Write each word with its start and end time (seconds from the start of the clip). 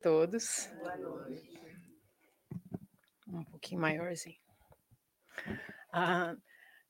todos. 0.00 0.70
Um 3.28 3.44
pouquinho 3.44 3.80
maiorzinho. 3.80 4.36
Ah, 5.92 6.34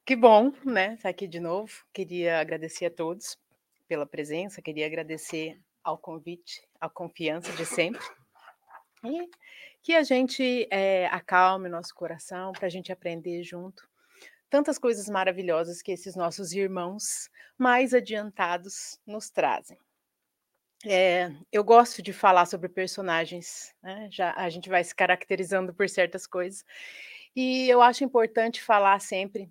que 0.04 0.16
bom, 0.16 0.52
né? 0.64 0.94
Estar 0.94 1.08
aqui 1.08 1.28
de 1.28 1.40
novo. 1.40 1.72
Queria 1.92 2.40
agradecer 2.40 2.86
a 2.86 2.90
todos 2.90 3.38
pela 3.86 4.06
presença, 4.06 4.62
queria 4.62 4.86
agradecer 4.86 5.60
ao 5.82 5.98
convite, 5.98 6.62
a 6.80 6.88
confiança 6.88 7.52
de 7.52 7.66
sempre. 7.66 8.00
E 9.04 9.28
que 9.82 9.94
a 9.94 10.02
gente 10.02 10.68
é, 10.70 11.06
acalme 11.06 11.68
nosso 11.68 11.94
coração 11.94 12.52
para 12.52 12.66
a 12.66 12.70
gente 12.70 12.92
aprender 12.92 13.42
junto 13.42 13.88
tantas 14.50 14.78
coisas 14.78 15.08
maravilhosas 15.08 15.80
que 15.80 15.92
esses 15.92 16.14
nossos 16.16 16.52
irmãos 16.52 17.30
mais 17.56 17.94
adiantados 17.94 19.00
nos 19.06 19.30
trazem. 19.30 19.78
É, 20.84 21.30
eu 21.52 21.62
gosto 21.62 22.02
de 22.02 22.12
falar 22.12 22.46
sobre 22.46 22.68
personagens, 22.68 23.74
né? 23.82 24.08
Já 24.10 24.32
a 24.34 24.48
gente 24.48 24.68
vai 24.70 24.82
se 24.82 24.94
caracterizando 24.94 25.74
por 25.74 25.88
certas 25.88 26.26
coisas, 26.26 26.64
e 27.36 27.68
eu 27.68 27.82
acho 27.82 28.02
importante 28.02 28.62
falar 28.62 28.98
sempre 29.00 29.50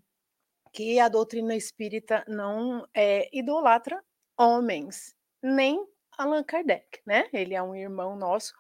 que 0.74 1.00
a 1.00 1.08
doutrina 1.08 1.56
espírita 1.56 2.24
não 2.28 2.88
é, 2.94 3.30
idolatra 3.32 4.04
homens, 4.38 5.16
nem 5.42 5.86
Allan 6.18 6.44
Kardec, 6.44 7.00
né? 7.06 7.28
Ele 7.32 7.54
é 7.54 7.62
um 7.62 7.76
irmão 7.76 8.16
nosso 8.16 8.54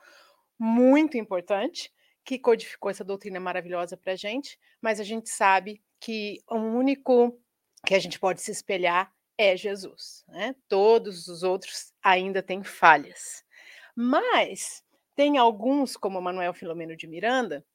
muito 0.58 1.18
importante 1.18 1.92
que 2.24 2.38
codificou 2.38 2.92
essa 2.92 3.04
doutrina 3.04 3.40
maravilhosa 3.40 3.98
para 3.98 4.14
a 4.14 4.16
gente, 4.16 4.60
mas 4.82 5.00
a 5.00 5.04
gente 5.04 5.30
sabe 5.30 5.82
que 6.00 6.40
o 6.48 6.58
único 6.58 7.40
que 7.86 7.96
a 7.96 8.00
gente 8.00 8.20
pode 8.20 8.42
se 8.42 8.52
espelhar 8.52 9.12
é 9.40 9.56
Jesus. 9.56 10.26
Né? 10.28 10.54
Todos 10.68 11.30
os 11.30 11.44
outros 11.44 11.94
ainda 12.04 12.44
têm 12.44 12.62
falhas. 12.62 13.46
Mas 13.96 14.84
tem 15.16 15.38
alguns, 15.38 15.96
como 15.96 16.22
Manuel 16.22 16.54
Filomeno 16.54 16.96
de 16.96 17.08
Miranda, 17.08 17.66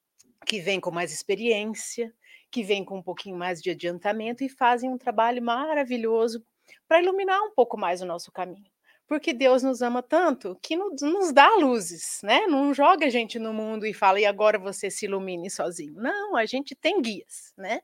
que 0.45 0.61
vêm 0.61 0.79
com 0.79 0.91
mais 0.91 1.11
experiência, 1.11 2.15
que 2.51 2.63
vêm 2.63 2.85
com 2.85 2.99
um 2.99 3.03
pouquinho 3.03 3.37
mais 3.37 3.63
de 3.63 3.71
adiantamento 3.71 4.45
e 4.45 4.49
fazem 4.49 4.91
um 4.91 4.99
trabalho 4.99 5.43
maravilhoso 5.43 6.45
para 6.87 7.01
iluminar 7.01 7.41
um 7.43 7.51
pouco 7.51 7.79
mais 7.79 8.03
o 8.03 8.07
nosso 8.07 8.31
caminho. 8.31 8.71
Porque 9.07 9.33
Deus 9.33 9.63
nos 9.63 9.81
ama 9.81 10.03
tanto 10.03 10.59
que 10.63 10.77
nos 10.77 11.33
dá 11.33 11.57
luzes, 11.57 12.21
né? 12.23 12.47
Não 12.47 12.73
joga 12.73 13.07
a 13.07 13.11
gente 13.11 13.39
no 13.39 13.53
mundo 13.53 13.87
e 13.87 13.93
fala, 13.93 14.21
e 14.21 14.27
agora 14.27 14.59
você 14.59 14.91
se 14.91 15.07
ilumine 15.07 15.51
sozinho. 15.51 15.95
Não, 15.95 16.37
a 16.37 16.47
gente 16.47 16.75
tem 16.75 17.01
guias, 17.01 17.53
né? 17.57 17.81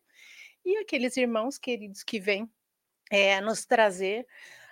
E 0.65 0.77
aqueles 0.79 1.17
irmãos 1.17 1.59
queridos 1.59 2.03
que 2.03 2.21
vêm 2.21 2.51
é, 3.11 3.41
nos 3.41 3.67
trazer 3.67 4.27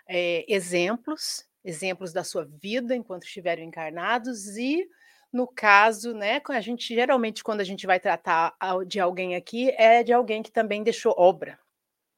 é, 0.08 0.44
exemplos, 0.48 1.46
exemplos 1.64 2.12
da 2.12 2.24
sua 2.24 2.44
vida 2.44 2.94
enquanto 2.94 3.24
estiveram 3.24 3.62
encarnados 3.62 4.56
e 4.56 4.88
no 5.30 5.46
caso, 5.46 6.14
né, 6.14 6.40
a 6.48 6.60
gente 6.60 6.94
geralmente 6.94 7.44
quando 7.44 7.60
a 7.60 7.64
gente 7.64 7.86
vai 7.86 8.00
tratar 8.00 8.56
de 8.86 8.98
alguém 8.98 9.36
aqui 9.36 9.70
é 9.76 10.02
de 10.02 10.12
alguém 10.12 10.42
que 10.42 10.50
também 10.50 10.82
deixou 10.82 11.14
obra, 11.18 11.58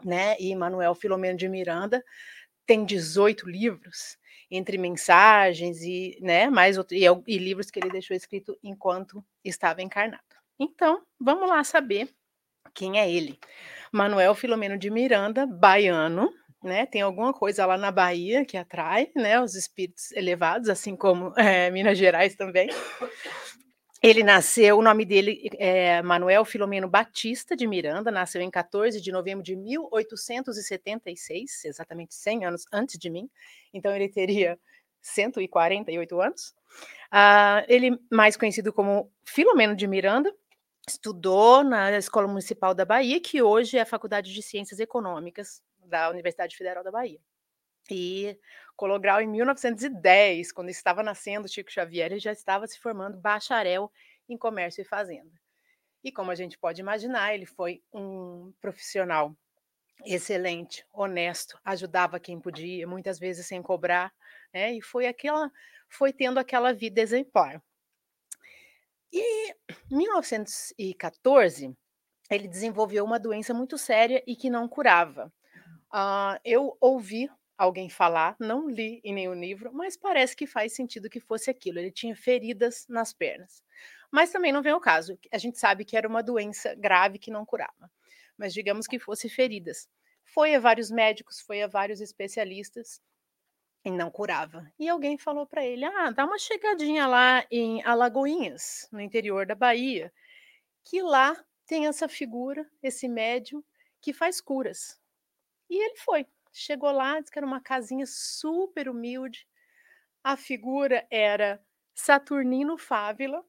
né? 0.04 0.36
E 0.38 0.54
Manuel 0.54 0.94
Filomeno 0.94 1.36
de 1.36 1.48
Miranda 1.48 2.04
tem 2.64 2.84
18 2.84 3.50
livros 3.50 4.16
entre 4.50 4.78
mensagens 4.78 5.82
e, 5.82 6.18
né, 6.20 6.48
mais 6.50 6.78
outro, 6.78 6.96
e, 6.96 7.04
e 7.26 7.38
livros 7.38 7.70
que 7.70 7.80
ele 7.80 7.90
deixou 7.90 8.16
escrito 8.16 8.56
enquanto 8.62 9.24
estava 9.44 9.82
encarnado. 9.82 10.22
Então, 10.58 11.02
vamos 11.18 11.48
lá 11.48 11.62
saber 11.64 12.08
quem 12.74 12.98
é 12.98 13.10
ele. 13.10 13.38
Manuel 13.92 14.34
Filomeno 14.34 14.78
de 14.78 14.90
Miranda, 14.90 15.46
baiano, 15.46 16.32
né? 16.62 16.86
Tem 16.86 17.02
alguma 17.02 17.32
coisa 17.32 17.66
lá 17.66 17.76
na 17.76 17.90
Bahia 17.90 18.44
que 18.44 18.56
atrai, 18.56 19.10
né? 19.16 19.40
Os 19.40 19.54
espíritos 19.54 20.12
elevados, 20.12 20.68
assim 20.68 20.96
como 20.96 21.32
é, 21.36 21.70
Minas 21.70 21.98
Gerais 21.98 22.36
também. 22.36 22.68
Ele 24.02 24.22
nasceu, 24.22 24.78
o 24.78 24.82
nome 24.82 25.04
dele 25.04 25.50
é 25.58 26.00
Manuel 26.00 26.42
Filomeno 26.46 26.88
Batista 26.88 27.54
de 27.54 27.66
Miranda, 27.66 28.10
nasceu 28.10 28.40
em 28.40 28.50
14 28.50 28.98
de 28.98 29.12
novembro 29.12 29.44
de 29.44 29.54
1876, 29.54 31.66
exatamente 31.66 32.14
100 32.14 32.46
anos 32.46 32.64
antes 32.72 32.98
de 32.98 33.10
mim, 33.10 33.28
então 33.74 33.94
ele 33.94 34.08
teria 34.08 34.58
148 35.02 36.18
anos. 36.18 36.54
Uh, 37.12 37.60
ele 37.68 37.98
mais 38.10 38.38
conhecido 38.38 38.72
como 38.72 39.12
Filomeno 39.22 39.76
de 39.76 39.86
Miranda, 39.86 40.34
estudou 40.90 41.62
na 41.62 41.96
Escola 41.96 42.26
Municipal 42.26 42.74
da 42.74 42.84
Bahia, 42.84 43.20
que 43.20 43.40
hoje 43.40 43.78
é 43.78 43.80
a 43.80 43.86
Faculdade 43.86 44.32
de 44.32 44.42
Ciências 44.42 44.80
Econômicas 44.80 45.62
da 45.78 46.10
Universidade 46.10 46.56
Federal 46.56 46.82
da 46.82 46.90
Bahia. 46.90 47.20
E 47.90 48.36
colou 48.76 48.98
grau 48.98 49.20
em 49.20 49.26
1910, 49.26 50.52
quando 50.52 50.68
estava 50.68 51.02
nascendo 51.02 51.48
Chico 51.48 51.70
Xavier, 51.70 52.10
ele 52.10 52.20
já 52.20 52.32
estava 52.32 52.66
se 52.66 52.78
formando 52.78 53.18
bacharel 53.18 53.90
em 54.28 54.36
comércio 54.36 54.82
e 54.82 54.84
fazenda. 54.84 55.30
E 56.02 56.10
como 56.10 56.30
a 56.30 56.34
gente 56.34 56.58
pode 56.58 56.80
imaginar, 56.80 57.34
ele 57.34 57.46
foi 57.46 57.82
um 57.92 58.52
profissional 58.60 59.34
excelente, 60.04 60.84
honesto, 60.92 61.58
ajudava 61.64 62.18
quem 62.18 62.40
podia, 62.40 62.86
muitas 62.86 63.18
vezes 63.18 63.46
sem 63.46 63.62
cobrar, 63.62 64.12
né? 64.52 64.72
E 64.72 64.82
foi 64.82 65.06
aquela, 65.06 65.50
foi 65.88 66.12
tendo 66.12 66.38
aquela 66.38 66.72
vida 66.72 67.00
exemplar. 67.00 67.62
E 69.12 69.50
em 69.50 69.54
1914, 69.90 71.76
ele 72.30 72.48
desenvolveu 72.48 73.04
uma 73.04 73.18
doença 73.18 73.52
muito 73.52 73.76
séria 73.76 74.22
e 74.26 74.36
que 74.36 74.48
não 74.48 74.68
curava. 74.68 75.32
Uh, 75.92 76.38
eu 76.44 76.76
ouvi 76.80 77.28
alguém 77.58 77.90
falar, 77.90 78.36
não 78.38 78.70
li 78.70 79.00
em 79.04 79.12
nenhum 79.12 79.34
livro, 79.34 79.70
mas 79.74 79.96
parece 79.96 80.34
que 80.34 80.46
faz 80.46 80.72
sentido 80.72 81.10
que 81.10 81.20
fosse 81.20 81.50
aquilo. 81.50 81.78
Ele 81.78 81.90
tinha 81.90 82.16
feridas 82.16 82.86
nas 82.88 83.12
pernas. 83.12 83.62
Mas 84.10 84.30
também 84.30 84.52
não 84.52 84.62
vem 84.62 84.72
o 84.72 84.80
caso. 84.80 85.18
A 85.32 85.38
gente 85.38 85.58
sabe 85.58 85.84
que 85.84 85.96
era 85.96 86.08
uma 86.08 86.22
doença 86.22 86.74
grave 86.74 87.18
que 87.18 87.30
não 87.30 87.44
curava. 87.44 87.90
Mas 88.38 88.54
digamos 88.54 88.86
que 88.86 88.98
fosse 88.98 89.28
feridas. 89.28 89.88
Foi 90.24 90.54
a 90.54 90.60
vários 90.60 90.90
médicos, 90.90 91.40
foi 91.40 91.62
a 91.62 91.66
vários 91.66 92.00
especialistas 92.00 93.00
e 93.84 93.90
não 93.90 94.10
curava. 94.10 94.70
E 94.78 94.88
alguém 94.88 95.18
falou 95.18 95.46
para 95.46 95.64
ele: 95.64 95.84
"Ah, 95.84 96.10
dá 96.10 96.24
uma 96.24 96.38
chegadinha 96.38 97.06
lá 97.06 97.44
em 97.50 97.82
Alagoinhas, 97.84 98.88
no 98.92 99.00
interior 99.00 99.46
da 99.46 99.54
Bahia, 99.54 100.12
que 100.84 101.02
lá 101.02 101.36
tem 101.66 101.86
essa 101.88 102.08
figura, 102.08 102.68
esse 102.82 103.08
médium 103.08 103.62
que 104.02 104.12
faz 104.12 104.40
curas". 104.40 105.00
E 105.70 105.76
ele 105.84 105.96
foi. 105.98 106.26
Chegou 106.52 106.92
lá, 106.92 107.20
disse 107.20 107.32
que 107.32 107.38
era 107.38 107.46
uma 107.46 107.60
casinha 107.62 108.06
super 108.06 108.88
humilde. 108.88 109.46
A 110.24 110.36
figura 110.36 111.06
era 111.10 111.62
Saturnino 111.94 112.78
Fávila, 112.78 113.44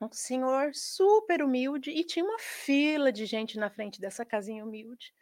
um 0.00 0.10
senhor 0.12 0.74
super 0.74 1.42
humilde, 1.42 1.90
e 1.90 2.04
tinha 2.04 2.24
uma 2.24 2.38
fila 2.38 3.12
de 3.12 3.26
gente 3.26 3.58
na 3.58 3.70
frente 3.70 4.00
dessa 4.00 4.24
casinha 4.26 4.64
humilde 4.64 5.14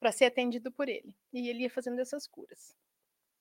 para 0.00 0.12
ser 0.12 0.26
atendido 0.26 0.72
por 0.72 0.88
ele. 0.88 1.16
E 1.32 1.48
ele 1.48 1.62
ia 1.64 1.70
fazendo 1.70 2.00
essas 2.00 2.26
curas. 2.26 2.76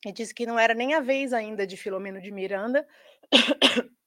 E 0.06 0.12
disse 0.12 0.34
que 0.34 0.46
não 0.46 0.60
era 0.60 0.74
nem 0.74 0.94
a 0.94 1.00
vez 1.00 1.34
ainda 1.34 1.66
de 1.66 1.76
Filomeno 1.76 2.22
de 2.22 2.32
Miranda. 2.32 2.88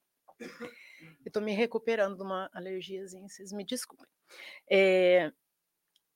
Estou 1.27 1.43
me 1.43 1.53
recuperando 1.53 2.17
de 2.17 2.23
uma 2.23 2.51
alergiazinha, 2.53 3.29
vocês 3.29 3.53
me 3.53 3.65
desculpem. 3.65 4.07
É, 4.71 5.33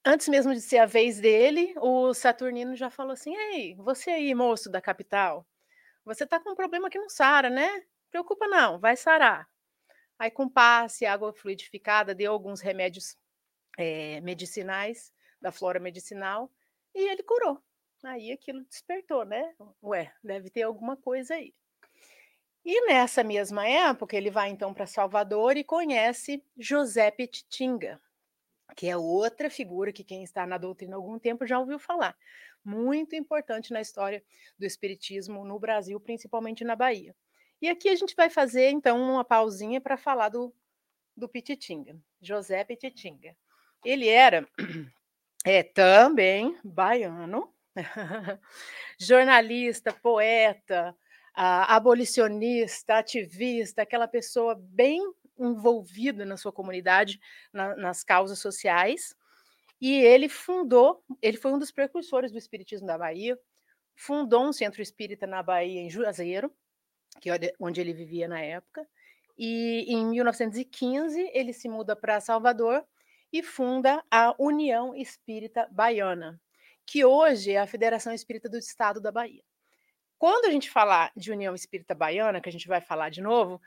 antes 0.04 0.28
mesmo 0.28 0.54
de 0.54 0.60
ser 0.60 0.78
a 0.78 0.86
vez 0.86 1.20
dele, 1.20 1.74
o 1.78 2.14
Saturnino 2.14 2.74
já 2.76 2.90
falou 2.90 3.12
assim: 3.12 3.34
Ei, 3.34 3.74
você 3.76 4.10
aí, 4.10 4.34
moço 4.34 4.70
da 4.70 4.80
capital, 4.80 5.46
você 6.04 6.24
está 6.24 6.40
com 6.40 6.50
um 6.50 6.54
problema 6.54 6.88
que 6.88 6.98
não 6.98 7.08
sara, 7.08 7.50
né? 7.50 7.84
Preocupa 8.10 8.46
não, 8.46 8.78
vai 8.78 8.96
sarar. 8.96 9.48
Aí, 10.18 10.30
com 10.30 10.48
passe, 10.48 11.04
água 11.06 11.32
fluidificada, 11.32 12.14
deu 12.14 12.32
alguns 12.32 12.60
remédios 12.60 13.16
é, 13.76 14.20
medicinais, 14.20 15.12
da 15.40 15.50
flora 15.50 15.80
medicinal, 15.80 16.50
e 16.94 17.08
ele 17.08 17.22
curou. 17.22 17.60
Aí 18.04 18.30
aquilo 18.32 18.64
despertou, 18.64 19.24
né? 19.24 19.54
Ué, 19.82 20.12
deve 20.22 20.50
ter 20.50 20.62
alguma 20.62 20.96
coisa 20.96 21.34
aí. 21.34 21.54
E 22.64 22.86
nessa 22.86 23.22
mesma 23.22 23.66
época, 23.68 24.16
ele 24.16 24.30
vai 24.30 24.48
então 24.48 24.72
para 24.72 24.86
Salvador 24.86 25.56
e 25.56 25.64
conhece 25.64 26.42
José 26.56 27.10
Petitinga, 27.10 28.00
que 28.74 28.88
é 28.88 28.96
outra 28.96 29.50
figura 29.50 29.92
que 29.92 30.02
quem 30.02 30.22
está 30.22 30.46
na 30.46 30.56
doutrina 30.56 30.96
há 30.96 30.98
algum 30.98 31.18
tempo 31.18 31.46
já 31.46 31.58
ouviu 31.58 31.78
falar. 31.78 32.16
Muito 32.64 33.14
importante 33.14 33.72
na 33.72 33.82
história 33.82 34.24
do 34.58 34.64
espiritismo 34.64 35.44
no 35.44 35.58
Brasil, 35.58 36.00
principalmente 36.00 36.64
na 36.64 36.74
Bahia. 36.74 37.14
E 37.60 37.68
aqui 37.68 37.88
a 37.88 37.96
gente 37.96 38.16
vai 38.16 38.30
fazer 38.30 38.70
então 38.70 39.00
uma 39.00 39.24
pausinha 39.24 39.80
para 39.80 39.96
falar 39.96 40.30
do, 40.30 40.54
do 41.16 41.28
Petitinga, 41.28 41.96
José 42.20 42.64
Petitinga. 42.64 43.36
Ele 43.84 44.08
era 44.08 44.48
é, 45.44 45.62
também 45.62 46.58
baiano, 46.64 47.53
jornalista, 48.98 49.92
poeta, 49.92 50.96
abolicionista, 51.34 52.98
ativista, 52.98 53.82
aquela 53.82 54.06
pessoa 54.06 54.54
bem 54.54 55.00
envolvida 55.38 56.24
na 56.24 56.36
sua 56.36 56.52
comunidade, 56.52 57.20
na, 57.52 57.74
nas 57.76 58.04
causas 58.04 58.38
sociais. 58.38 59.16
E 59.80 59.92
ele 59.92 60.28
fundou, 60.28 61.02
ele 61.20 61.36
foi 61.36 61.52
um 61.52 61.58
dos 61.58 61.72
precursores 61.72 62.30
do 62.30 62.38
Espiritismo 62.38 62.86
da 62.86 62.96
Bahia, 62.96 63.38
fundou 63.94 64.46
um 64.46 64.52
centro 64.52 64.80
espírita 64.80 65.26
na 65.26 65.42
Bahia, 65.42 65.80
em 65.80 65.90
Juazeiro, 65.90 66.52
que 67.20 67.30
é 67.30 67.52
onde 67.60 67.80
ele 67.80 67.92
vivia 67.92 68.26
na 68.28 68.40
época, 68.40 68.86
e 69.36 69.84
em 69.88 70.06
1915 70.06 71.30
ele 71.32 71.52
se 71.52 71.68
muda 71.68 71.96
para 71.96 72.20
Salvador 72.20 72.84
e 73.32 73.42
funda 73.42 74.02
a 74.10 74.34
União 74.38 74.94
Espírita 74.94 75.68
Baiana, 75.70 76.40
que 76.86 77.04
hoje 77.04 77.52
é 77.52 77.58
a 77.58 77.66
Federação 77.66 78.12
Espírita 78.12 78.48
do 78.48 78.58
Estado 78.58 79.00
da 79.00 79.10
Bahia. 79.10 79.42
Quando 80.18 80.46
a 80.46 80.50
gente 80.50 80.70
falar 80.70 81.12
de 81.16 81.32
União 81.32 81.54
Espírita 81.54 81.94
Baiana, 81.94 82.40
que 82.40 82.48
a 82.48 82.52
gente 82.52 82.68
vai 82.68 82.80
falar 82.80 83.10
de 83.10 83.20
novo, 83.20 83.60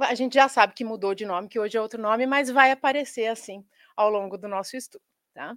a 0.00 0.14
gente 0.14 0.34
já 0.34 0.48
sabe 0.48 0.74
que 0.74 0.84
mudou 0.84 1.14
de 1.14 1.24
nome, 1.24 1.48
que 1.48 1.58
hoje 1.58 1.76
é 1.76 1.80
outro 1.80 2.00
nome, 2.00 2.26
mas 2.26 2.50
vai 2.50 2.70
aparecer 2.70 3.26
assim 3.26 3.64
ao 3.96 4.10
longo 4.10 4.36
do 4.36 4.48
nosso 4.48 4.76
estudo, 4.76 5.02
tá? 5.32 5.56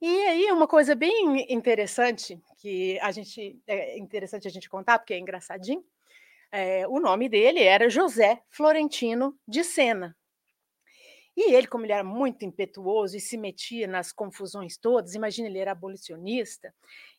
E 0.00 0.22
aí 0.24 0.50
uma 0.50 0.66
coisa 0.66 0.94
bem 0.94 1.46
interessante 1.48 2.42
que 2.58 2.98
a 3.00 3.12
gente 3.12 3.62
é 3.66 3.96
interessante 3.96 4.48
a 4.48 4.50
gente 4.50 4.68
contar 4.68 4.98
porque 4.98 5.14
é 5.14 5.18
engraçadinho. 5.18 5.84
É, 6.50 6.86
o 6.88 6.98
nome 7.00 7.28
dele 7.28 7.62
era 7.62 7.88
José 7.88 8.42
Florentino 8.50 9.38
de 9.46 9.62
Sena. 9.64 10.16
E 11.36 11.54
ele, 11.54 11.66
como 11.66 11.84
ele 11.86 11.92
era 11.92 12.04
muito 12.04 12.44
impetuoso 12.44 13.16
e 13.16 13.20
se 13.20 13.38
metia 13.38 13.86
nas 13.86 14.12
confusões 14.12 14.76
todas, 14.76 15.14
imagina, 15.14 15.48
ele 15.48 15.58
era 15.58 15.72
abolicionista, 15.72 16.74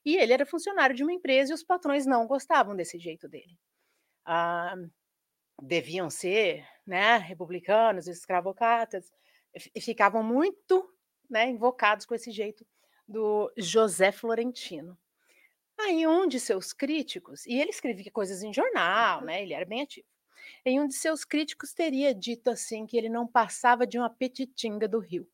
e 0.06 0.18
ele 0.18 0.34
era 0.34 0.46
funcionário 0.46 0.96
de 0.96 1.04
uma 1.04 1.14
empresa 1.14 1.52
e 1.52 1.56
os 1.56 1.64
patrões 1.64 2.06
não 2.06 2.28
gostavam 2.28 2.76
desse 2.76 3.00
jeito 3.00 3.28
dele. 3.28 3.58
Ah, 4.26 4.76
deviam 5.62 6.10
ser 6.10 6.66
né, 6.86 7.18
republicanos, 7.18 8.08
escravocratas, 8.08 9.12
e 9.76 9.82
ficavam 9.82 10.24
muito 10.24 10.90
né, 11.30 11.50
invocados 11.50 12.06
com 12.06 12.16
esse 12.16 12.32
jeito 12.32 12.66
do 13.08 13.52
José 13.58 14.12
Florentino. 14.12 14.98
Aí 15.80 16.08
um 16.08 16.28
de 16.28 16.40
seus 16.40 16.74
críticos, 16.74 17.46
e 17.46 17.60
ele 17.60 17.72
escrevia 17.72 18.12
coisas 18.12 18.44
em 18.44 18.54
jornal, 18.54 19.22
né, 19.24 19.42
ele 19.44 19.54
era 19.54 19.66
bem 19.66 19.82
ativo, 19.82 20.08
em 20.66 20.80
um 20.82 20.88
de 20.88 20.94
seus 20.96 21.26
críticos 21.26 21.74
teria 21.74 22.14
dito 22.14 22.50
assim 22.50 22.86
que 22.86 22.98
ele 22.98 23.10
não 23.10 23.28
passava 23.28 23.86
de 23.88 23.98
uma 23.98 24.10
petitinga 24.10 24.88
do 24.88 25.00
rio. 25.00 25.28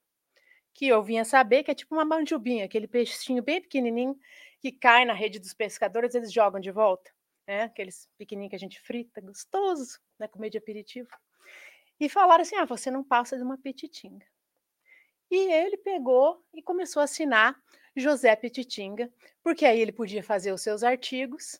Que 0.73 0.87
eu 0.87 1.03
vinha 1.03 1.25
saber 1.25 1.63
que 1.63 1.71
é 1.71 1.75
tipo 1.75 1.95
uma 1.95 2.05
manjubinha, 2.05 2.65
aquele 2.65 2.87
peixinho 2.87 3.43
bem 3.43 3.61
pequenininho 3.61 4.17
que 4.61 4.71
cai 4.71 5.05
na 5.05 5.13
rede 5.13 5.39
dos 5.39 5.53
pescadores, 5.53 6.15
eles 6.15 6.31
jogam 6.31 6.59
de 6.59 6.71
volta, 6.71 7.11
né? 7.47 7.63
Aqueles 7.63 8.09
pequenininhos 8.17 8.51
que 8.51 8.55
a 8.55 8.59
gente 8.59 8.79
frita, 8.81 9.21
gostoso, 9.21 9.99
né, 10.19 10.27
comer 10.27 10.49
de 10.49 10.57
aperitivo. 10.57 11.09
E 11.99 12.09
falaram 12.09 12.41
assim: 12.43 12.55
"Ah, 12.57 12.65
você 12.65 12.91
não 12.91 13.03
passa 13.03 13.37
de 13.37 13.43
uma 13.43 13.57
petitinga". 13.57 14.25
E 15.31 15.51
ele 15.51 15.77
pegou 15.77 16.43
e 16.53 16.61
começou 16.61 17.01
a 17.01 17.03
assinar 17.03 17.55
José 17.95 18.35
Petitinga, 18.35 19.11
porque 19.43 19.65
aí 19.65 19.79
ele 19.79 19.91
podia 19.91 20.23
fazer 20.23 20.51
os 20.51 20.61
seus 20.61 20.83
artigos 20.83 21.59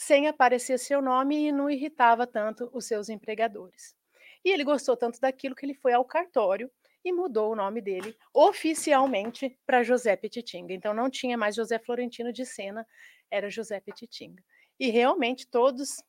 sem 0.00 0.26
aparecer 0.26 0.78
seu 0.78 1.02
nome 1.02 1.48
e 1.48 1.52
não 1.52 1.68
irritava 1.68 2.26
tanto 2.26 2.70
os 2.72 2.86
seus 2.86 3.10
empregadores. 3.10 3.94
E 4.42 4.50
ele 4.50 4.64
gostou 4.64 4.96
tanto 4.96 5.20
daquilo 5.20 5.54
que 5.54 5.66
ele 5.66 5.74
foi 5.74 5.92
ao 5.92 6.06
cartório 6.06 6.70
e 7.04 7.12
mudou 7.12 7.52
o 7.52 7.54
nome 7.54 7.82
dele 7.82 8.16
oficialmente 8.32 9.58
para 9.66 9.82
José 9.82 10.16
Petitinga. 10.16 10.72
Então 10.72 10.94
não 10.94 11.10
tinha 11.10 11.36
mais 11.36 11.54
José 11.54 11.78
Florentino 11.78 12.32
de 12.32 12.46
Sena, 12.46 12.86
era 13.30 13.50
José 13.50 13.78
Petitinga. 13.78 14.42
E 14.78 14.88
realmente 14.88 15.46
todos 15.46 16.02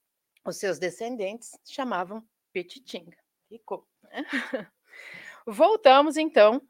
os 0.45 0.55
seus 0.55 0.79
descendentes 0.79 1.51
chamavam 1.65 2.25
Petitinga. 2.53 3.17
Ficou. 3.49 3.85
Né? 4.03 4.25
Voltamos 5.45 6.15
então 6.15 6.61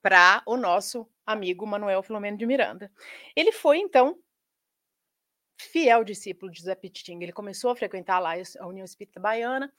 para 0.00 0.40
o 0.46 0.56
nosso 0.56 1.08
amigo 1.26 1.66
Manuel 1.66 2.04
Filomeno 2.04 2.38
de 2.38 2.46
Miranda. 2.46 2.88
Ele 3.34 3.50
foi 3.50 3.78
então 3.78 4.16
fiel 5.62 6.04
discípulo 6.04 6.50
de 6.50 6.58
José. 6.58 6.78
Ele 7.08 7.32
começou 7.32 7.70
a 7.70 7.76
frequentar 7.76 8.18
lá 8.18 8.32
a 8.58 8.66
União 8.66 8.84
Espírita 8.84 9.20
Baiana, 9.20 9.72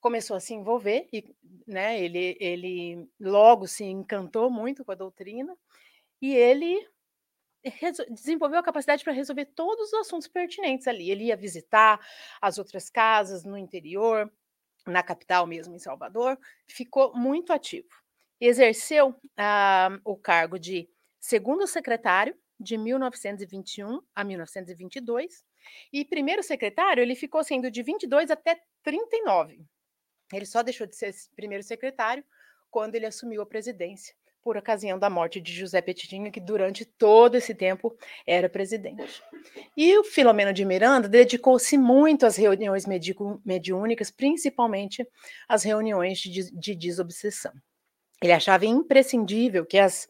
começou 0.00 0.36
a 0.36 0.40
se 0.40 0.54
envolver 0.54 1.08
e, 1.12 1.34
né, 1.66 2.00
ele, 2.00 2.36
ele 2.40 3.08
logo 3.20 3.66
se 3.66 3.84
encantou 3.84 4.50
muito 4.50 4.84
com 4.84 4.92
a 4.92 4.94
doutrina 4.94 5.56
e 6.20 6.34
ele 6.34 6.86
desenvolveu 8.10 8.60
a 8.60 8.62
capacidade 8.62 9.02
para 9.02 9.12
resolver 9.12 9.46
todos 9.46 9.92
os 9.92 9.94
assuntos 9.94 10.28
pertinentes 10.28 10.86
ali. 10.86 11.10
Ele 11.10 11.24
ia 11.24 11.36
visitar 11.36 12.00
as 12.40 12.58
outras 12.58 12.88
casas 12.88 13.44
no 13.44 13.58
interior, 13.58 14.30
na 14.86 15.02
capital 15.02 15.46
mesmo, 15.46 15.74
em 15.74 15.78
Salvador, 15.78 16.38
ficou 16.66 17.14
muito 17.14 17.52
ativo. 17.52 17.88
Exerceu 18.40 19.14
ah, 19.36 19.98
o 20.04 20.16
cargo 20.16 20.58
de 20.58 20.88
segundo 21.18 21.66
secretário 21.66 22.36
de 22.58 22.76
1921 22.76 24.00
a 24.14 24.24
1922. 24.24 25.44
E 25.92 26.04
primeiro 26.04 26.42
secretário, 26.42 27.02
ele 27.02 27.14
ficou 27.14 27.42
sendo 27.44 27.70
de 27.70 27.82
22 27.82 28.30
até 28.30 28.60
39. 28.82 29.60
Ele 30.32 30.46
só 30.46 30.62
deixou 30.62 30.86
de 30.86 30.96
ser 30.96 31.14
primeiro 31.34 31.62
secretário 31.62 32.24
quando 32.70 32.94
ele 32.94 33.06
assumiu 33.06 33.40
a 33.40 33.46
presidência, 33.46 34.14
por 34.42 34.56
ocasião 34.56 34.98
da 34.98 35.08
morte 35.08 35.40
de 35.40 35.52
José 35.52 35.80
Petitinha, 35.80 36.30
que 36.30 36.40
durante 36.40 36.84
todo 36.84 37.36
esse 37.36 37.54
tempo 37.54 37.96
era 38.26 38.48
presidente. 38.48 39.22
E 39.76 39.96
o 39.98 40.04
Filomeno 40.04 40.52
de 40.52 40.64
Miranda 40.64 41.08
dedicou-se 41.08 41.78
muito 41.78 42.26
às 42.26 42.36
reuniões 42.36 42.84
mediúnicas, 43.44 44.10
principalmente 44.10 45.06
às 45.48 45.62
reuniões 45.62 46.18
de, 46.18 46.50
de 46.50 46.74
desobsessão. 46.74 47.52
Ele 48.22 48.32
achava 48.32 48.66
imprescindível 48.66 49.64
que 49.64 49.78
as 49.78 50.08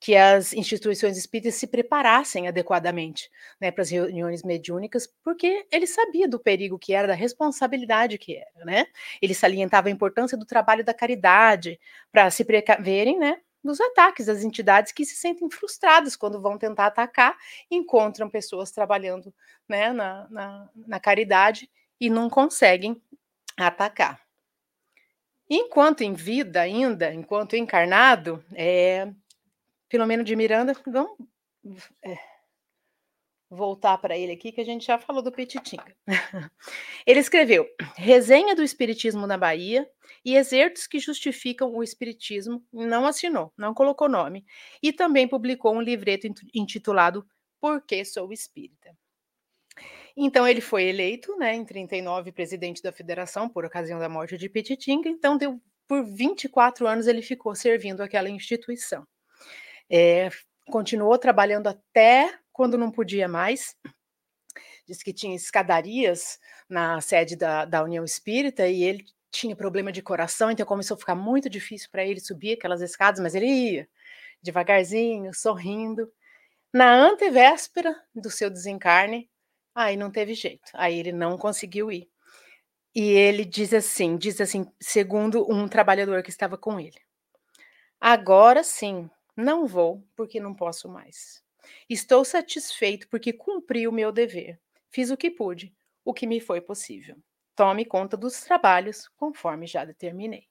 que 0.00 0.14
as 0.14 0.52
instituições 0.52 1.16
espíritas 1.16 1.56
se 1.56 1.66
preparassem 1.66 2.46
adequadamente 2.46 3.28
né, 3.60 3.70
para 3.70 3.82
as 3.82 3.90
reuniões 3.90 4.42
mediúnicas, 4.42 5.08
porque 5.24 5.66
ele 5.72 5.86
sabia 5.86 6.28
do 6.28 6.38
perigo 6.38 6.78
que 6.78 6.92
era, 6.92 7.08
da 7.08 7.14
responsabilidade 7.14 8.16
que 8.16 8.36
era, 8.36 8.64
né? 8.64 8.86
Ele 9.20 9.34
salientava 9.34 9.88
a 9.88 9.90
importância 9.90 10.38
do 10.38 10.46
trabalho 10.46 10.84
da 10.84 10.94
caridade 10.94 11.80
para 12.12 12.30
se 12.30 12.44
precaverem, 12.44 13.18
né, 13.18 13.40
dos 13.62 13.80
ataques 13.80 14.26
das 14.26 14.44
entidades 14.44 14.92
que 14.92 15.04
se 15.04 15.16
sentem 15.16 15.50
frustradas 15.50 16.14
quando 16.14 16.40
vão 16.40 16.56
tentar 16.56 16.86
atacar, 16.86 17.36
encontram 17.70 18.30
pessoas 18.30 18.70
trabalhando 18.70 19.34
né, 19.68 19.92
na, 19.92 20.28
na, 20.30 20.70
na 20.86 21.00
caridade 21.00 21.68
e 22.00 22.08
não 22.08 22.30
conseguem 22.30 23.02
atacar. 23.56 24.20
Enquanto 25.50 26.02
em 26.02 26.12
vida 26.12 26.60
ainda, 26.60 27.12
enquanto 27.12 27.56
encarnado, 27.56 28.44
é, 28.54 29.10
Filomeno 29.90 30.22
de 30.22 30.36
Miranda, 30.36 30.74
vamos 30.86 31.16
é, 32.04 32.18
voltar 33.50 33.96
para 33.98 34.16
ele 34.16 34.32
aqui, 34.32 34.52
que 34.52 34.60
a 34.60 34.64
gente 34.64 34.86
já 34.86 34.98
falou 34.98 35.22
do 35.22 35.32
Petitinga. 35.32 35.96
ele 37.06 37.20
escreveu 37.20 37.66
Resenha 37.96 38.54
do 38.54 38.62
Espiritismo 38.62 39.26
na 39.26 39.38
Bahia 39.38 39.88
e 40.24 40.36
exertos 40.36 40.86
que 40.86 40.98
justificam 40.98 41.74
o 41.74 41.82
Espiritismo, 41.82 42.64
não 42.72 43.06
assinou, 43.06 43.52
não 43.56 43.72
colocou 43.72 44.08
nome, 44.08 44.44
e 44.82 44.92
também 44.92 45.26
publicou 45.26 45.74
um 45.74 45.80
livreto 45.80 46.28
intitulado 46.54 47.26
Por 47.60 47.82
que 47.82 48.04
Sou 48.04 48.32
Espírita. 48.32 48.94
Então 50.16 50.46
ele 50.46 50.60
foi 50.60 50.84
eleito, 50.84 51.36
né, 51.36 51.54
em 51.54 51.64
39, 51.64 52.32
presidente 52.32 52.82
da 52.82 52.92
federação 52.92 53.48
por 53.48 53.64
ocasião 53.64 54.00
da 54.00 54.08
morte 54.08 54.36
de 54.36 54.48
Petitinga, 54.48 55.08
então 55.08 55.38
deu, 55.38 55.60
por 55.86 56.04
24 56.04 56.86
anos 56.86 57.06
ele 57.06 57.22
ficou 57.22 57.54
servindo 57.54 58.02
aquela 58.02 58.28
instituição. 58.28 59.06
É, 59.90 60.28
continuou 60.70 61.16
trabalhando 61.18 61.68
até 61.68 62.38
quando 62.52 62.78
não 62.78 62.90
podia 62.90 63.28
mais. 63.28 63.76
Diz 64.86 65.02
que 65.02 65.12
tinha 65.12 65.36
escadarias 65.36 66.38
na 66.68 67.00
sede 67.00 67.36
da, 67.36 67.64
da 67.64 67.82
União 67.82 68.04
Espírita 68.04 68.66
e 68.66 68.82
ele 68.82 69.04
tinha 69.30 69.54
problema 69.54 69.92
de 69.92 70.02
coração, 70.02 70.50
então 70.50 70.64
começou 70.64 70.94
a 70.94 70.98
ficar 70.98 71.14
muito 71.14 71.50
difícil 71.50 71.88
para 71.90 72.04
ele 72.04 72.20
subir 72.20 72.54
aquelas 72.54 72.80
escadas, 72.80 73.20
mas 73.20 73.34
ele 73.34 73.46
ia 73.46 73.88
devagarzinho, 74.42 75.34
sorrindo. 75.34 76.10
Na 76.72 76.92
antevéspera 76.94 77.94
do 78.14 78.30
seu 78.30 78.50
desencarne, 78.50 79.28
aí 79.74 79.96
não 79.96 80.10
teve 80.10 80.34
jeito, 80.34 80.70
aí 80.74 80.98
ele 80.98 81.12
não 81.12 81.38
conseguiu 81.38 81.90
ir. 81.90 82.08
E 82.94 83.02
ele 83.02 83.44
diz 83.44 83.72
assim, 83.72 84.16
diz 84.16 84.40
assim, 84.40 84.66
segundo 84.80 85.46
um 85.50 85.68
trabalhador 85.68 86.22
que 86.22 86.30
estava 86.30 86.56
com 86.58 86.80
ele. 86.80 86.98
Agora 88.00 88.62
sim, 88.62 89.08
não 89.38 89.68
vou 89.68 90.04
porque 90.16 90.40
não 90.40 90.52
posso 90.52 90.88
mais. 90.88 91.44
Estou 91.88 92.24
satisfeito 92.24 93.08
porque 93.08 93.32
cumpri 93.32 93.86
o 93.86 93.92
meu 93.92 94.10
dever. 94.10 94.60
Fiz 94.90 95.12
o 95.12 95.16
que 95.16 95.30
pude, 95.30 95.72
o 96.04 96.12
que 96.12 96.26
me 96.26 96.40
foi 96.40 96.60
possível. 96.60 97.16
Tome 97.54 97.84
conta 97.84 98.16
dos 98.16 98.40
trabalhos 98.40 99.06
conforme 99.16 99.64
já 99.64 99.84
determinei. 99.84 100.48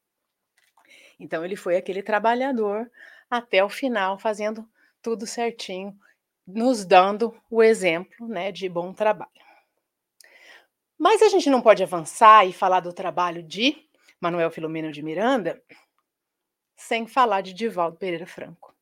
Então 1.20 1.44
ele 1.44 1.58
foi 1.58 1.76
aquele 1.76 2.02
trabalhador 2.02 2.90
até 3.30 3.62
o 3.62 3.68
final, 3.68 4.18
fazendo 4.18 4.66
tudo 5.02 5.28
certinho, 5.28 5.98
nos 6.46 6.86
dando 6.86 7.38
o 7.50 7.62
exemplo, 7.62 8.26
né, 8.26 8.54
de 8.54 8.70
bom 8.70 8.94
trabalho. 8.94 9.32
Mas 10.98 11.22
a 11.22 11.28
gente 11.28 11.50
não 11.50 11.62
pode 11.62 11.84
avançar 11.84 12.48
e 12.48 12.54
falar 12.54 12.80
do 12.80 12.94
trabalho 12.94 13.44
de 13.44 13.86
Manuel 14.20 14.50
Filomeno 14.50 14.94
de 14.94 15.04
Miranda 15.04 15.62
sem 16.78 17.06
falar 17.06 17.42
de 17.42 17.54
Divaldo 17.54 17.98
Pereira 17.98 18.26
Franco 18.26 18.77